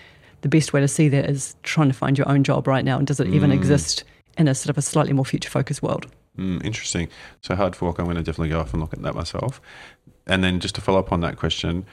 the 0.43 0.49
best 0.49 0.72
way 0.72 0.80
to 0.80 0.88
see 0.88 1.09
that 1.09 1.28
is 1.28 1.57
trying 1.62 1.88
to 1.88 1.95
find 1.95 2.16
your 2.16 2.28
own 2.28 2.45
job 2.45 2.66
right 2.66 2.84
now. 2.84 2.97
And 2.99 3.07
does 3.07 3.20
it 3.20 3.28
even 3.28 3.51
exist 3.51 4.05
in 4.38 4.49
a 4.49 4.55
sort 4.55 4.70
of 4.70 4.78
a 4.78 4.82
slightly 4.82 5.12
more 5.12 5.24
future 5.24 5.51
focused 5.51 5.82
world? 5.82 6.07
Mm, 6.38 6.64
interesting. 6.64 7.09
So 7.43 7.57
hard 7.57 7.74
fork. 7.74 7.99
I'm 7.99 8.05
going 8.05 8.16
to 8.16 8.22
definitely 8.22 8.51
go 8.51 8.61
off 8.61 8.72
and 8.72 8.80
look 8.80 8.93
at 8.93 9.03
that 9.03 9.14
myself. 9.14 9.61
And 10.26 10.45
then 10.45 10.61
just 10.61 10.76
to 10.76 10.80
follow 10.80 11.01
up 11.01 11.12
on 11.12 11.20
that 11.20 11.36
question, 11.36 11.84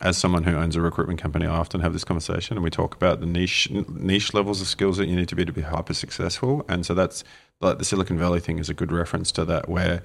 as 0.00 0.16
someone 0.16 0.44
who 0.44 0.56
owns 0.56 0.74
a 0.74 0.80
recruitment 0.80 1.20
company, 1.20 1.46
I 1.46 1.56
often 1.56 1.80
have 1.80 1.92
this 1.92 2.04
conversation, 2.04 2.56
and 2.56 2.64
we 2.64 2.70
talk 2.70 2.94
about 2.94 3.20
the 3.20 3.26
niche 3.26 3.70
niche 3.70 4.34
levels 4.34 4.60
of 4.60 4.66
skills 4.66 4.96
that 4.96 5.06
you 5.06 5.16
need 5.16 5.28
to 5.28 5.36
be 5.36 5.44
to 5.44 5.52
be 5.52 5.62
hyper 5.62 5.94
successful. 5.94 6.64
And 6.68 6.84
so 6.84 6.94
that's 6.94 7.24
like 7.60 7.78
the 7.78 7.84
Silicon 7.84 8.18
Valley 8.18 8.40
thing 8.40 8.58
is 8.58 8.68
a 8.68 8.74
good 8.74 8.90
reference 8.90 9.30
to 9.32 9.44
that, 9.44 9.68
where 9.68 10.02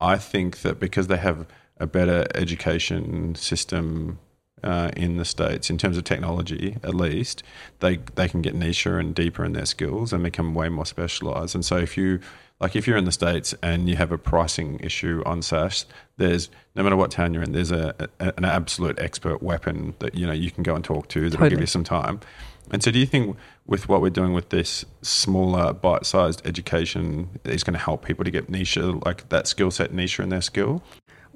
I 0.00 0.16
think 0.16 0.62
that 0.62 0.80
because 0.80 1.06
they 1.06 1.16
have 1.18 1.46
a 1.78 1.86
better 1.86 2.26
education 2.34 3.34
system 3.34 4.18
uh, 4.64 4.90
in 4.96 5.16
the 5.16 5.24
states 5.24 5.70
in 5.70 5.78
terms 5.78 5.96
of 5.96 6.04
technology, 6.04 6.76
at 6.82 6.94
least 6.94 7.42
they 7.80 7.98
they 8.14 8.28
can 8.28 8.42
get 8.42 8.54
nicher 8.54 8.98
and 8.98 9.14
deeper 9.14 9.44
in 9.44 9.52
their 9.52 9.66
skills 9.66 10.12
and 10.12 10.22
become 10.22 10.54
way 10.54 10.68
more 10.68 10.86
specialized. 10.86 11.54
And 11.54 11.64
so 11.64 11.76
if 11.76 11.96
you 11.96 12.20
like 12.60 12.74
if 12.74 12.86
you're 12.86 12.96
in 12.96 13.04
the 13.04 13.12
states 13.12 13.54
and 13.62 13.88
you 13.88 13.96
have 13.96 14.12
a 14.12 14.18
pricing 14.18 14.78
issue 14.80 15.22
on 15.26 15.42
SaaS, 15.42 15.86
there's 16.16 16.48
no 16.74 16.82
matter 16.82 16.96
what 16.96 17.10
town 17.10 17.34
you're 17.34 17.42
in, 17.42 17.52
there's 17.52 17.70
a, 17.70 17.94
a 18.20 18.32
an 18.36 18.44
absolute 18.44 18.98
expert 18.98 19.42
weapon 19.42 19.94
that 19.98 20.14
you 20.14 20.26
know 20.26 20.32
you 20.32 20.50
can 20.50 20.62
go 20.62 20.74
and 20.74 20.84
talk 20.84 21.08
to 21.08 21.28
that 21.30 21.38
will 21.40 21.50
give 21.50 21.60
you 21.60 21.66
some 21.66 21.84
time. 21.84 22.20
And 22.70 22.82
so, 22.82 22.90
do 22.90 22.98
you 22.98 23.06
think 23.06 23.36
with 23.66 23.88
what 23.88 24.00
we're 24.00 24.10
doing 24.10 24.32
with 24.32 24.48
this 24.48 24.84
smaller, 25.02 25.72
bite-sized 25.72 26.44
education 26.46 27.28
is 27.44 27.62
going 27.62 27.74
to 27.74 27.84
help 27.84 28.04
people 28.04 28.24
to 28.24 28.30
get 28.30 28.48
niche, 28.48 28.76
like 28.76 29.28
that 29.28 29.46
skill 29.46 29.70
set, 29.70 29.92
niche 29.92 30.18
in 30.18 30.30
their 30.30 30.40
skill? 30.40 30.82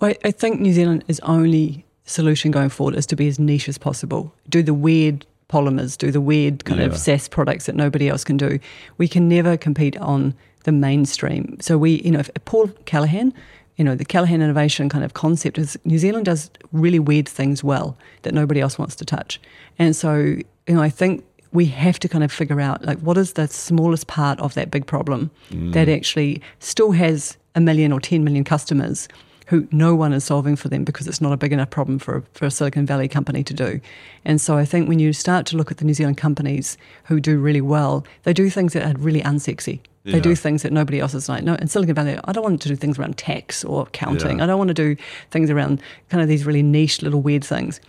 Well, 0.00 0.14
I 0.24 0.30
think 0.32 0.60
New 0.60 0.72
Zealand's 0.72 1.20
only 1.20 1.84
solution 2.04 2.50
going 2.50 2.68
forward 2.70 2.96
is 2.96 3.06
to 3.06 3.16
be 3.16 3.28
as 3.28 3.38
niche 3.38 3.68
as 3.68 3.78
possible. 3.78 4.34
Do 4.48 4.62
the 4.62 4.74
weird 4.74 5.24
polymers, 5.48 5.96
do 5.96 6.10
the 6.10 6.20
weird 6.20 6.64
kind 6.64 6.80
Yeah. 6.80 6.86
of 6.86 6.96
SaaS 6.96 7.28
products 7.28 7.66
that 7.66 7.76
nobody 7.76 8.08
else 8.08 8.24
can 8.24 8.36
do. 8.36 8.58
We 8.98 9.06
can 9.06 9.28
never 9.28 9.56
compete 9.56 9.96
on 9.98 10.34
the 10.64 10.72
mainstream. 10.72 11.56
So 11.60 11.78
we, 11.78 12.02
you 12.02 12.10
know, 12.10 12.20
if 12.20 12.30
Paul 12.44 12.68
Callaghan, 12.84 13.32
you 13.76 13.84
know, 13.84 13.94
the 13.94 14.04
Callaghan 14.04 14.42
innovation 14.42 14.88
kind 14.88 15.04
of 15.04 15.14
concept 15.14 15.58
is 15.58 15.78
New 15.84 15.98
Zealand 15.98 16.26
does 16.26 16.50
really 16.72 16.98
weird 16.98 17.28
things 17.28 17.64
well 17.64 17.96
that 18.22 18.34
nobody 18.34 18.60
else 18.60 18.78
wants 18.78 18.94
to 18.96 19.04
touch. 19.04 19.40
And 19.78 19.96
so, 19.96 20.14
you 20.16 20.44
know, 20.68 20.82
I 20.82 20.90
think 20.90 21.24
we 21.52 21.66
have 21.66 21.98
to 22.00 22.08
kind 22.08 22.22
of 22.22 22.30
figure 22.30 22.60
out 22.60 22.84
like 22.84 22.98
what 22.98 23.16
is 23.16 23.32
the 23.32 23.48
smallest 23.48 24.06
part 24.06 24.38
of 24.40 24.54
that 24.54 24.70
big 24.70 24.86
problem 24.86 25.30
mm. 25.50 25.72
that 25.72 25.88
actually 25.88 26.40
still 26.60 26.92
has 26.92 27.36
a 27.54 27.60
million 27.60 27.92
or 27.92 28.00
10 28.00 28.22
million 28.22 28.44
customers 28.44 29.08
who 29.46 29.66
no 29.72 29.96
one 29.96 30.12
is 30.12 30.22
solving 30.22 30.54
for 30.54 30.68
them 30.68 30.84
because 30.84 31.08
it's 31.08 31.20
not 31.20 31.32
a 31.32 31.36
big 31.36 31.52
enough 31.52 31.70
problem 31.70 31.98
for 31.98 32.18
a, 32.18 32.22
for 32.34 32.46
a 32.46 32.50
Silicon 32.52 32.86
Valley 32.86 33.08
company 33.08 33.42
to 33.42 33.52
do. 33.52 33.80
And 34.24 34.40
so 34.40 34.56
I 34.56 34.64
think 34.64 34.88
when 34.88 35.00
you 35.00 35.12
start 35.12 35.44
to 35.46 35.56
look 35.56 35.72
at 35.72 35.78
the 35.78 35.84
New 35.84 35.94
Zealand 35.94 36.18
companies 36.18 36.78
who 37.04 37.18
do 37.18 37.36
really 37.36 37.60
well, 37.60 38.04
they 38.22 38.32
do 38.32 38.48
things 38.48 38.74
that 38.74 38.84
are 38.84 38.96
really 38.96 39.22
unsexy. 39.22 39.80
They 40.04 40.12
Yeah. 40.12 40.20
do 40.20 40.34
things 40.34 40.62
that 40.62 40.72
nobody 40.72 40.98
else 40.98 41.12
is 41.14 41.28
like. 41.28 41.44
No, 41.44 41.54
in 41.56 41.68
Silicon 41.68 41.94
Valley, 41.94 42.18
I 42.24 42.32
don't 42.32 42.42
want 42.42 42.62
to 42.62 42.68
do 42.68 42.76
things 42.76 42.98
around 42.98 43.18
tax 43.18 43.64
or 43.64 43.82
accounting. 43.82 44.38
Yeah. 44.38 44.44
I 44.44 44.46
don't 44.46 44.56
want 44.58 44.68
to 44.68 44.74
do 44.74 44.96
things 45.30 45.50
around 45.50 45.80
kind 46.08 46.22
of 46.22 46.28
these 46.28 46.46
really 46.46 46.62
niche 46.62 47.02
little 47.02 47.20
weird 47.20 47.44
things. 47.44 47.80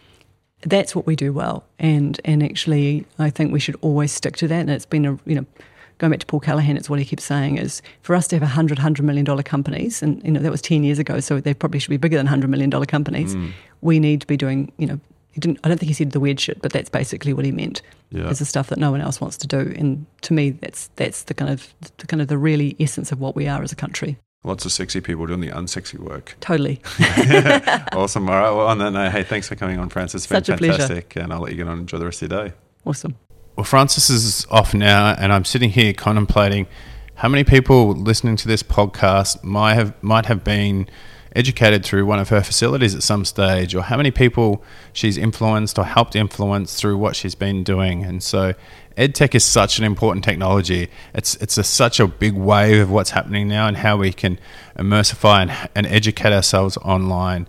That's 0.64 0.96
what 0.96 1.08
we 1.08 1.16
do 1.16 1.34
well, 1.34 1.64
and 1.80 2.20
and 2.26 2.44
actually, 2.44 3.06
I 3.18 3.30
think 3.32 3.52
we 3.52 3.60
should 3.60 3.78
always 3.82 4.12
stick 4.12 4.36
to 4.38 4.48
that. 4.50 4.60
And 4.60 4.70
it's 4.70 4.86
been 4.86 5.06
a 5.06 5.18
you 5.26 5.36
know 5.36 5.46
going 5.98 6.12
back 6.12 6.20
to 6.20 6.26
Paul 6.26 6.40
Callaghan, 6.40 6.78
it's 6.78 6.90
what 6.90 6.98
he 7.00 7.06
keeps 7.06 7.24
saying 7.24 7.58
is 7.58 7.82
for 8.02 8.16
us 8.16 8.28
to 8.28 8.36
have 8.36 8.42
100, 8.44 8.80
100 8.80 9.04
million 9.04 9.24
dollar 9.26 9.44
companies, 9.44 10.04
and 10.04 10.22
you 10.24 10.32
know 10.32 10.40
that 10.40 10.52
was 10.52 10.62
10 10.62 10.84
years 10.84 11.00
ago, 11.00 11.20
so 11.20 11.40
they 11.40 11.54
probably 11.54 11.80
should 11.80 11.90
be 11.92 11.98
bigger 11.98 12.18
than 12.18 12.26
100 12.28 12.50
million 12.50 12.70
dollar 12.70 12.86
companies. 12.86 13.36
Mm. 13.36 13.52
We 13.82 14.00
need 14.00 14.22
to 14.22 14.28
be 14.28 14.38
doing, 14.38 14.72
you 14.78 14.86
know, 14.88 15.00
he 15.32 15.40
didn't, 15.40 15.60
I 15.64 15.70
don't 15.70 15.78
think 15.78 15.88
he 15.88 15.94
said 15.94 16.12
the 16.12 16.20
weird 16.20 16.40
shit, 16.40 16.62
but 16.62 16.72
that's 16.74 16.90
basically 16.90 17.34
what 17.34 17.46
he 17.46 17.52
meant. 17.52 17.82
Yeah. 18.10 18.30
Is 18.30 18.40
the 18.40 18.46
stuff 18.46 18.68
that 18.68 18.78
no 18.78 18.92
one 18.92 19.00
else 19.00 19.22
wants 19.22 19.38
to 19.38 19.48
do, 19.48 19.74
and 19.78 20.06
to 20.24 20.34
me, 20.34 20.50
that's 20.50 20.90
that's 20.98 21.24
the 21.24 21.34
kind 21.34 21.50
of 21.50 21.74
the 21.98 22.08
kind 22.08 22.22
of 22.22 22.28
the 22.28 22.38
really 22.38 22.76
essence 22.78 23.14
of 23.14 23.22
what 23.22 23.38
we 23.38 23.48
are 23.48 23.64
as 23.64 23.72
a 23.72 23.76
country. 23.76 24.18
Lots 24.44 24.66
of 24.66 24.72
sexy 24.72 25.00
people 25.00 25.26
doing 25.28 25.40
the 25.40 25.50
unsexy 25.50 25.98
work. 26.00 26.36
Totally. 26.42 26.82
awesome. 27.94 28.28
All 28.28 28.36
right. 28.36 28.50
Well, 28.50 28.68
on 28.68 28.80
that 28.80 28.92
note, 28.92 29.12
hey, 29.12 29.24
thanks 29.24 29.48
for 29.48 29.56
coming 29.56 29.80
on, 29.80 29.88
Frances. 29.90 30.24
It's 30.24 30.28
been 30.28 30.44
Such 30.44 30.56
a 30.56 30.58
pleasure. 30.58 30.80
fantastic. 30.80 31.16
And 31.16 31.32
I'll 31.32 31.40
let 31.40 31.52
you 31.52 31.58
get 31.58 31.68
on 31.68 31.74
and 31.74 31.82
enjoy 31.82 32.00
the 32.00 32.06
rest 32.06 32.22
of 32.24 32.32
your 32.32 32.48
day. 32.48 32.56
Awesome. 32.84 33.16
Well, 33.56 33.64
Frances 33.64 34.10
is 34.10 34.48
off 34.50 34.74
now, 34.74 35.14
and 35.18 35.32
I'm 35.32 35.46
sitting 35.46 35.70
here 35.70 35.94
contemplating 35.94 36.68
how 37.16 37.30
many 37.30 37.44
people 37.44 37.92
listening 37.94 38.36
to 38.38 38.48
this 38.48 38.64
podcast 38.64 39.44
might 39.44 39.76
have 39.76 39.94
might 40.02 40.26
have 40.26 40.44
been 40.44 40.90
educated 41.36 41.86
through 41.86 42.06
one 42.06 42.20
of 42.20 42.30
her 42.30 42.42
facilities 42.42 42.96
at 42.96 43.04
some 43.04 43.26
stage, 43.26 43.74
or 43.76 43.84
how 43.84 43.98
many 43.98 44.12
people 44.12 44.64
she's 44.94 45.18
influenced 45.18 45.78
or 45.78 45.86
helped 45.86 46.16
influence 46.16 46.76
through 46.76 46.98
what 46.98 47.16
she's 47.16 47.36
been 47.36 47.64
doing. 47.64 48.04
And 48.04 48.22
so, 48.22 48.54
EdTech 48.98 49.36
is 49.36 49.44
such 49.44 49.80
an 49.80 49.86
important 49.86 50.26
technology. 50.26 50.90
It's 51.14 51.36
it's 51.36 51.58
a, 51.58 51.64
such 51.64 52.00
a 52.00 52.08
big 52.08 52.34
wave 52.34 52.82
of 52.82 52.92
what's 52.92 53.12
happening 53.12 53.48
now, 53.48 53.68
and 53.68 53.78
how 53.78 53.98
we 53.98 54.14
can 54.14 54.40
immersify 54.78 55.44
and, 55.44 55.70
and 55.76 55.88
educate 55.88 56.34
ourselves 56.34 56.78
online 56.78 57.48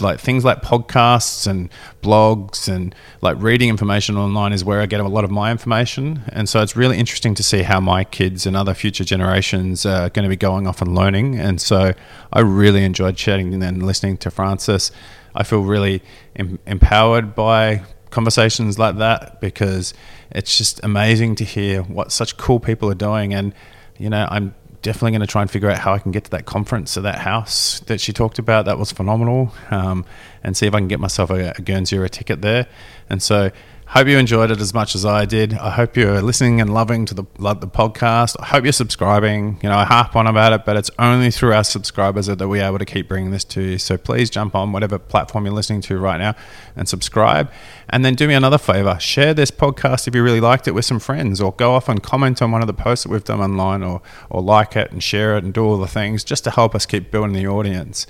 like 0.00 0.20
things 0.20 0.44
like 0.44 0.62
podcasts 0.62 1.46
and 1.46 1.70
blogs 2.02 2.68
and 2.68 2.94
like 3.20 3.36
reading 3.40 3.68
information 3.68 4.16
online 4.16 4.52
is 4.52 4.64
where 4.64 4.80
I 4.80 4.86
get 4.86 5.00
a 5.00 5.08
lot 5.08 5.24
of 5.24 5.30
my 5.30 5.50
information. 5.50 6.22
And 6.28 6.48
so 6.48 6.62
it's 6.62 6.76
really 6.76 6.98
interesting 6.98 7.34
to 7.34 7.42
see 7.42 7.62
how 7.62 7.80
my 7.80 8.04
kids 8.04 8.46
and 8.46 8.56
other 8.56 8.74
future 8.74 9.04
generations 9.04 9.86
are 9.86 10.10
going 10.10 10.24
to 10.24 10.28
be 10.28 10.36
going 10.36 10.66
off 10.66 10.82
and 10.82 10.94
learning. 10.94 11.38
And 11.38 11.60
so 11.60 11.92
I 12.32 12.40
really 12.40 12.84
enjoyed 12.84 13.16
chatting 13.16 13.62
and 13.62 13.82
listening 13.82 14.16
to 14.18 14.30
Frances. 14.30 14.90
I 15.34 15.42
feel 15.42 15.62
really 15.62 16.02
em- 16.36 16.58
empowered 16.66 17.34
by 17.34 17.82
conversations 18.10 18.78
like 18.78 18.96
that 18.96 19.40
because 19.40 19.92
it's 20.30 20.56
just 20.56 20.82
amazing 20.82 21.34
to 21.36 21.44
hear 21.44 21.82
what 21.82 22.12
such 22.12 22.36
cool 22.36 22.60
people 22.60 22.90
are 22.90 22.94
doing. 22.94 23.34
And, 23.34 23.54
you 23.98 24.08
know, 24.10 24.26
I'm 24.30 24.54
definitely 24.86 25.10
going 25.10 25.20
to 25.20 25.26
try 25.26 25.42
and 25.42 25.50
figure 25.50 25.68
out 25.68 25.78
how 25.78 25.92
I 25.92 25.98
can 25.98 26.12
get 26.12 26.24
to 26.24 26.30
that 26.30 26.46
conference 26.46 26.96
at 26.96 27.02
that 27.02 27.18
house 27.18 27.80
that 27.80 28.00
she 28.00 28.12
talked 28.12 28.38
about. 28.38 28.66
That 28.66 28.78
was 28.78 28.92
phenomenal. 28.92 29.52
Um, 29.70 30.04
and 30.44 30.56
see 30.56 30.66
if 30.66 30.74
I 30.74 30.78
can 30.78 30.86
get 30.86 31.00
myself 31.00 31.28
a, 31.30 31.50
a 31.50 31.60
Guernsey 31.60 31.96
a 31.96 32.08
ticket 32.08 32.40
there. 32.40 32.68
And 33.10 33.20
so, 33.20 33.50
hope 33.86 34.08
you 34.08 34.18
enjoyed 34.18 34.50
it 34.50 34.60
as 34.60 34.74
much 34.74 34.94
as 34.94 35.04
I 35.04 35.26
did. 35.26 35.54
I 35.54 35.70
hope 35.70 35.96
you're 35.96 36.20
listening 36.20 36.60
and 36.60 36.74
loving 36.74 37.06
to 37.06 37.14
the 37.14 37.22
the 37.22 37.68
podcast. 37.68 38.36
I 38.40 38.46
hope 38.46 38.64
you're 38.64 38.72
subscribing. 38.72 39.60
You 39.62 39.68
know, 39.68 39.76
I 39.76 39.84
harp 39.84 40.16
on 40.16 40.26
about 40.26 40.52
it, 40.52 40.64
but 40.64 40.76
it's 40.76 40.90
only 40.98 41.30
through 41.30 41.52
our 41.52 41.62
subscribers 41.62 42.26
that 42.26 42.48
we're 42.48 42.64
able 42.64 42.78
to 42.78 42.84
keep 42.84 43.08
bringing 43.08 43.30
this 43.30 43.44
to 43.44 43.62
you. 43.62 43.78
So 43.78 43.96
please 43.96 44.28
jump 44.28 44.56
on 44.56 44.72
whatever 44.72 44.98
platform 44.98 45.46
you're 45.46 45.54
listening 45.54 45.82
to 45.82 45.98
right 45.98 46.18
now 46.18 46.34
and 46.74 46.88
subscribe. 46.88 47.50
And 47.88 48.04
then 48.04 48.14
do 48.14 48.26
me 48.26 48.34
another 48.34 48.58
favor: 48.58 48.98
share 48.98 49.34
this 49.34 49.52
podcast 49.52 50.08
if 50.08 50.14
you 50.14 50.22
really 50.22 50.40
liked 50.40 50.66
it 50.66 50.72
with 50.72 50.84
some 50.84 50.98
friends, 50.98 51.40
or 51.40 51.52
go 51.52 51.74
off 51.74 51.88
and 51.88 52.02
comment 52.02 52.42
on 52.42 52.50
one 52.50 52.62
of 52.62 52.66
the 52.66 52.74
posts 52.74 53.04
that 53.04 53.12
we've 53.12 53.22
done 53.22 53.40
online, 53.40 53.84
or 53.84 54.02
or 54.30 54.42
like 54.42 54.74
it 54.74 54.90
and 54.90 55.02
share 55.02 55.36
it 55.36 55.44
and 55.44 55.54
do 55.54 55.64
all 55.64 55.78
the 55.78 55.86
things 55.86 56.24
just 56.24 56.42
to 56.44 56.50
help 56.50 56.74
us 56.74 56.86
keep 56.86 57.12
building 57.12 57.34
the 57.34 57.46
audience. 57.46 58.06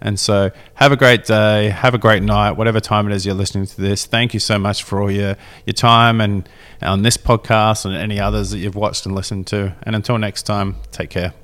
And 0.00 0.18
so, 0.18 0.50
have 0.74 0.92
a 0.92 0.96
great 0.96 1.24
day, 1.24 1.68
have 1.70 1.94
a 1.94 1.98
great 1.98 2.22
night, 2.22 2.52
whatever 2.52 2.80
time 2.80 3.06
it 3.06 3.14
is 3.14 3.26
you're 3.26 3.34
listening 3.34 3.66
to 3.66 3.80
this. 3.80 4.06
Thank 4.06 4.32
you 4.32 4.40
so 4.40 4.58
much 4.58 4.82
for 4.82 5.00
all 5.00 5.10
your, 5.10 5.36
your 5.66 5.74
time 5.74 6.20
and 6.20 6.48
on 6.80 7.02
this 7.02 7.16
podcast 7.16 7.84
and 7.84 7.94
any 7.94 8.18
others 8.18 8.50
that 8.50 8.58
you've 8.58 8.76
watched 8.76 9.04
and 9.04 9.14
listened 9.14 9.46
to. 9.48 9.76
And 9.82 9.94
until 9.94 10.16
next 10.16 10.44
time, 10.44 10.76
take 10.90 11.10
care. 11.10 11.34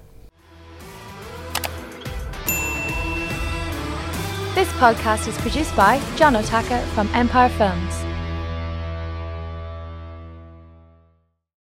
This 4.54 4.68
podcast 4.78 5.28
is 5.28 5.36
produced 5.36 5.76
by 5.76 6.00
John 6.16 6.32
Otaka 6.32 6.82
from 6.94 7.08
Empire 7.08 7.50
Films. 7.50 8.05